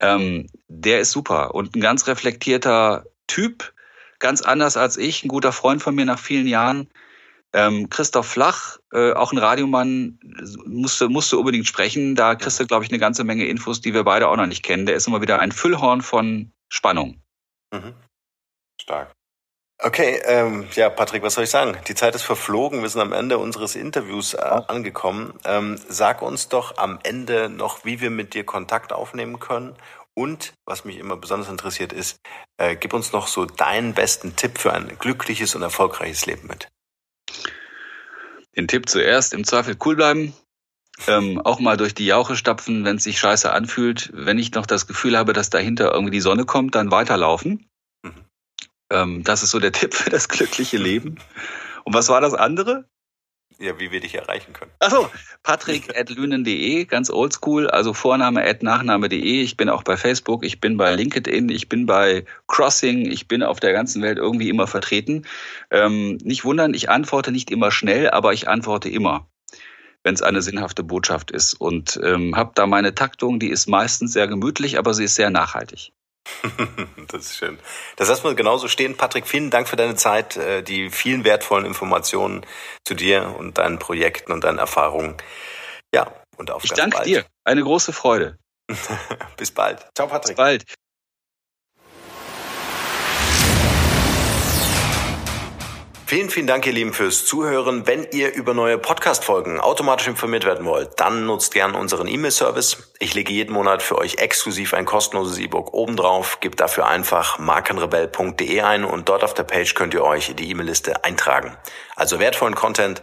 Ähm, 0.00 0.46
der 0.68 1.00
ist 1.00 1.10
super 1.10 1.54
und 1.54 1.74
ein 1.74 1.80
ganz 1.80 2.06
reflektierter 2.06 3.06
Typ, 3.26 3.74
ganz 4.18 4.42
anders 4.42 4.76
als 4.76 4.96
ich, 4.96 5.24
ein 5.24 5.28
guter 5.28 5.52
Freund 5.52 5.82
von 5.82 5.94
mir 5.94 6.04
nach 6.04 6.18
vielen 6.18 6.46
Jahren. 6.46 6.88
Ähm, 7.52 7.88
Christoph 7.88 8.26
Flach, 8.26 8.78
äh, 8.92 9.12
auch 9.12 9.32
ein 9.32 9.38
Radiomann, 9.38 10.18
musste, 10.66 11.08
musste 11.08 11.38
unbedingt 11.38 11.66
sprechen. 11.66 12.14
Da 12.14 12.34
kriegst 12.34 12.60
du, 12.60 12.66
glaube 12.66 12.84
ich, 12.84 12.90
eine 12.90 12.98
ganze 12.98 13.24
Menge 13.24 13.46
Infos, 13.46 13.80
die 13.80 13.94
wir 13.94 14.04
beide 14.04 14.28
auch 14.28 14.36
noch 14.36 14.46
nicht 14.46 14.62
kennen. 14.62 14.84
Der 14.86 14.96
ist 14.96 15.06
immer 15.06 15.22
wieder 15.22 15.40
ein 15.40 15.52
Füllhorn 15.52 16.02
von 16.02 16.52
Spannung. 16.68 17.22
Mhm. 17.72 17.94
Stark. 18.80 19.17
Okay, 19.80 20.20
ähm, 20.24 20.66
ja, 20.74 20.90
Patrick, 20.90 21.22
was 21.22 21.34
soll 21.34 21.44
ich 21.44 21.50
sagen? 21.50 21.78
Die 21.86 21.94
Zeit 21.94 22.16
ist 22.16 22.22
verflogen. 22.22 22.82
Wir 22.82 22.88
sind 22.88 23.00
am 23.00 23.12
Ende 23.12 23.38
unseres 23.38 23.76
Interviews 23.76 24.34
äh, 24.34 24.38
angekommen. 24.38 25.34
Ähm, 25.44 25.78
sag 25.88 26.20
uns 26.20 26.48
doch 26.48 26.78
am 26.78 26.98
Ende 27.04 27.48
noch, 27.48 27.84
wie 27.84 28.00
wir 28.00 28.10
mit 28.10 28.34
dir 28.34 28.42
Kontakt 28.42 28.92
aufnehmen 28.92 29.38
können. 29.38 29.76
Und 30.14 30.52
was 30.66 30.84
mich 30.84 30.98
immer 30.98 31.16
besonders 31.16 31.48
interessiert 31.48 31.92
ist, 31.92 32.18
äh, 32.56 32.74
gib 32.74 32.92
uns 32.92 33.12
noch 33.12 33.28
so 33.28 33.44
deinen 33.44 33.94
besten 33.94 34.34
Tipp 34.34 34.58
für 34.58 34.72
ein 34.72 34.98
glückliches 34.98 35.54
und 35.54 35.62
erfolgreiches 35.62 36.26
Leben 36.26 36.48
mit. 36.48 36.66
Den 38.56 38.66
Tipp 38.66 38.88
zuerst, 38.88 39.32
im 39.32 39.44
Zweifel 39.44 39.76
cool 39.84 39.94
bleiben. 39.94 40.34
Ähm, 41.06 41.40
auch 41.44 41.60
mal 41.60 41.76
durch 41.76 41.94
die 41.94 42.06
Jauche 42.06 42.34
stapfen, 42.34 42.84
wenn 42.84 42.96
es 42.96 43.04
sich 43.04 43.20
scheiße 43.20 43.52
anfühlt. 43.52 44.10
Wenn 44.12 44.40
ich 44.40 44.50
noch 44.54 44.66
das 44.66 44.88
Gefühl 44.88 45.16
habe, 45.16 45.32
dass 45.32 45.50
dahinter 45.50 45.92
irgendwie 45.92 46.10
die 46.10 46.20
Sonne 46.20 46.46
kommt, 46.46 46.74
dann 46.74 46.90
weiterlaufen. 46.90 47.67
Ähm, 48.90 49.22
das 49.24 49.42
ist 49.42 49.50
so 49.50 49.60
der 49.60 49.72
Tipp 49.78 49.94
für 49.94 50.10
das 50.10 50.28
glückliche 50.28 50.78
Leben. 50.78 51.16
Und 51.84 51.94
was 51.94 52.08
war 52.08 52.20
das 52.20 52.34
andere? 52.34 52.84
Ja, 53.60 53.76
wie 53.80 53.90
wir 53.90 53.98
dich 53.98 54.14
erreichen 54.14 54.52
können. 54.52 54.70
Achso, 54.78 55.10
patrick.lünen.de, 55.42 56.84
ganz 56.84 57.10
oldschool, 57.10 57.68
also 57.68 57.92
Vorname 57.92 58.44
at 58.44 58.62
Nachname.de. 58.62 59.42
Ich 59.42 59.56
bin 59.56 59.68
auch 59.68 59.82
bei 59.82 59.96
Facebook, 59.96 60.44
ich 60.44 60.60
bin 60.60 60.76
bei 60.76 60.94
LinkedIn, 60.94 61.48
ich 61.48 61.68
bin 61.68 61.84
bei 61.84 62.24
Crossing, 62.46 63.10
ich 63.10 63.26
bin 63.26 63.42
auf 63.42 63.58
der 63.58 63.72
ganzen 63.72 64.00
Welt 64.00 64.18
irgendwie 64.18 64.48
immer 64.48 64.68
vertreten. 64.68 65.26
Ähm, 65.72 66.18
nicht 66.22 66.44
wundern, 66.44 66.72
ich 66.72 66.88
antworte 66.88 67.32
nicht 67.32 67.50
immer 67.50 67.72
schnell, 67.72 68.10
aber 68.10 68.32
ich 68.32 68.46
antworte 68.46 68.90
immer, 68.90 69.26
wenn 70.04 70.14
es 70.14 70.22
eine 70.22 70.40
sinnhafte 70.40 70.84
Botschaft 70.84 71.32
ist. 71.32 71.54
Und 71.54 71.98
ähm, 72.04 72.36
habe 72.36 72.52
da 72.54 72.68
meine 72.68 72.94
Taktung, 72.94 73.40
die 73.40 73.50
ist 73.50 73.66
meistens 73.66 74.12
sehr 74.12 74.28
gemütlich, 74.28 74.78
aber 74.78 74.94
sie 74.94 75.04
ist 75.04 75.16
sehr 75.16 75.30
nachhaltig. 75.30 75.92
das 77.08 77.26
ist 77.26 77.36
schön. 77.36 77.58
Das 77.96 78.08
lassen 78.08 78.24
wir 78.24 78.34
genauso 78.34 78.68
stehen. 78.68 78.96
Patrick, 78.96 79.26
vielen 79.26 79.50
Dank 79.50 79.68
für 79.68 79.76
deine 79.76 79.96
Zeit, 79.96 80.36
äh, 80.36 80.62
die 80.62 80.90
vielen 80.90 81.24
wertvollen 81.24 81.64
Informationen 81.64 82.44
zu 82.84 82.94
dir 82.94 83.34
und 83.38 83.58
deinen 83.58 83.78
Projekten 83.78 84.32
und 84.32 84.44
deinen 84.44 84.58
Erfahrungen. 84.58 85.16
Ja, 85.94 86.12
und 86.36 86.50
auf 86.50 86.64
Ich 86.64 86.72
danke 86.72 86.98
bald. 86.98 87.08
dir. 87.08 87.24
Eine 87.44 87.62
große 87.62 87.92
Freude. 87.92 88.38
Bis 89.36 89.50
bald. 89.50 89.86
Ciao, 89.94 90.08
Patrick. 90.08 90.36
Bis 90.36 90.36
bald. 90.36 90.64
Vielen, 96.08 96.30
vielen 96.30 96.46
Dank, 96.46 96.64
ihr 96.64 96.72
Lieben, 96.72 96.94
fürs 96.94 97.26
Zuhören. 97.26 97.86
Wenn 97.86 98.06
ihr 98.12 98.32
über 98.32 98.54
neue 98.54 98.78
Podcast-Folgen 98.78 99.60
automatisch 99.60 100.08
informiert 100.08 100.46
werden 100.46 100.64
wollt, 100.64 100.98
dann 100.98 101.26
nutzt 101.26 101.52
gerne 101.52 101.76
unseren 101.76 102.08
E-Mail-Service. 102.08 102.94
Ich 102.98 103.12
lege 103.12 103.30
jeden 103.30 103.52
Monat 103.52 103.82
für 103.82 103.98
euch 103.98 104.14
exklusiv 104.14 104.72
ein 104.72 104.86
kostenloses 104.86 105.36
E-Book 105.36 105.74
obendrauf. 105.74 106.40
Gebt 106.40 106.60
dafür 106.60 106.86
einfach 106.86 107.38
markenrebell.de 107.38 108.62
ein 108.62 108.86
und 108.86 109.10
dort 109.10 109.22
auf 109.22 109.34
der 109.34 109.42
Page 109.42 109.74
könnt 109.74 109.92
ihr 109.92 110.02
euch 110.02 110.30
in 110.30 110.36
die 110.36 110.48
E-Mail-Liste 110.48 111.04
eintragen. 111.04 111.54
Also 111.94 112.18
wertvollen 112.18 112.54
Content 112.54 113.02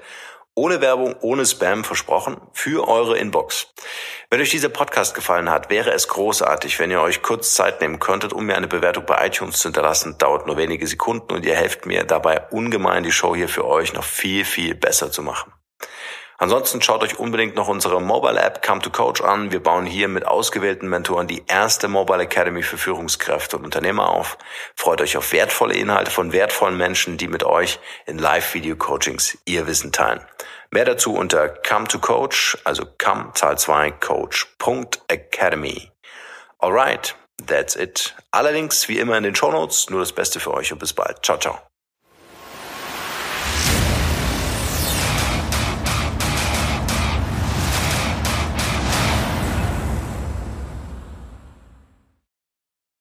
ohne 0.56 0.82
Werbung, 0.82 1.16
ohne 1.22 1.45
Spam 1.45 1.84
versprochen 1.84 2.38
für 2.53 2.88
eure 2.88 3.18
Inbox. 3.18 3.68
Wenn 4.30 4.41
euch 4.41 4.49
dieser 4.49 4.70
Podcast 4.70 5.14
gefallen 5.14 5.49
hat, 5.49 5.70
wäre 5.70 5.91
es 5.91 6.08
großartig, 6.08 6.80
wenn 6.80 6.91
ihr 6.91 7.01
euch 7.01 7.22
kurz 7.22 7.53
Zeit 7.53 7.82
nehmen 7.82 7.99
könntet, 7.99 8.34
um 8.34 8.45
mir 8.45 8.56
eine 8.56 8.68
Bewertung 8.68 9.06
bei 9.06 9.28
iTunes 9.28 9.60
zu 9.60 9.68
hinterlassen. 9.68 10.18
Dauert 10.18 10.47
nur 10.47 10.58
wenige 10.58 10.88
Sekunden 10.88 11.34
und 11.34 11.45
ihr 11.45 11.56
helft 11.56 11.86
mir 11.86 12.06
dabei 12.06 12.41
ungemein, 12.49 13.03
die 13.03 13.12
Show 13.12 13.36
hier 13.36 13.49
für 13.49 13.66
euch 13.66 13.93
noch 13.93 14.03
viel, 14.03 14.45
viel 14.45 14.74
besser 14.74 15.12
zu 15.12 15.22
machen. 15.22 15.55
Ansonsten 16.38 16.81
schaut 16.81 17.01
euch 17.01 17.17
unbedingt 17.17 17.55
noch 17.55 17.69
unsere 17.69 18.01
Mobile 18.01 18.39
App 18.39 18.65
Come 18.65 18.81
to 18.81 18.89
Coach 18.89 19.21
an. 19.21 19.51
Wir 19.51 19.63
bauen 19.63 19.86
hier 19.86 20.09
mit 20.09 20.27
ausgewählten 20.27 20.89
Mentoren 20.89 21.27
die 21.27 21.43
erste 21.47 21.88
Mobile 21.88 22.23
Academy 22.23 22.61
für 22.61 22.77
Führungskräfte 22.77 23.55
und 23.57 23.63
Unternehmer 23.63 24.09
auf. 24.09 24.38
Freut 24.75 25.01
euch 25.01 25.15
auf 25.15 25.31
wertvolle 25.31 25.75
Inhalte 25.75 26.11
von 26.11 26.33
wertvollen 26.33 26.75
Menschen, 26.75 27.17
die 27.17 27.29
mit 27.29 27.43
euch 27.43 27.79
in 28.05 28.17
Live-Video-Coachings 28.17 29.38
ihr 29.45 29.65
Wissen 29.65 29.93
teilen. 29.93 30.21
Mehr 30.71 30.86
dazu 30.86 31.13
unter 31.13 31.47
Come 31.47 31.88
to 31.88 31.99
Coach, 31.99 32.57
also 32.65 32.86
come 33.01 33.31
Zahl 33.33 33.57
2 33.57 33.91
Coach.academy. 33.91 35.89
Alright, 36.59 37.15
that's 37.47 37.77
it. 37.77 38.13
Allerdings 38.31 38.89
wie 38.89 38.99
immer 38.99 39.17
in 39.17 39.23
den 39.23 39.36
Show 39.36 39.51
Notes. 39.51 39.89
Nur 39.89 40.01
das 40.01 40.11
Beste 40.11 40.41
für 40.41 40.53
euch 40.53 40.73
und 40.73 40.79
bis 40.79 40.91
bald. 40.91 41.23
Ciao, 41.23 41.38
ciao. 41.38 41.59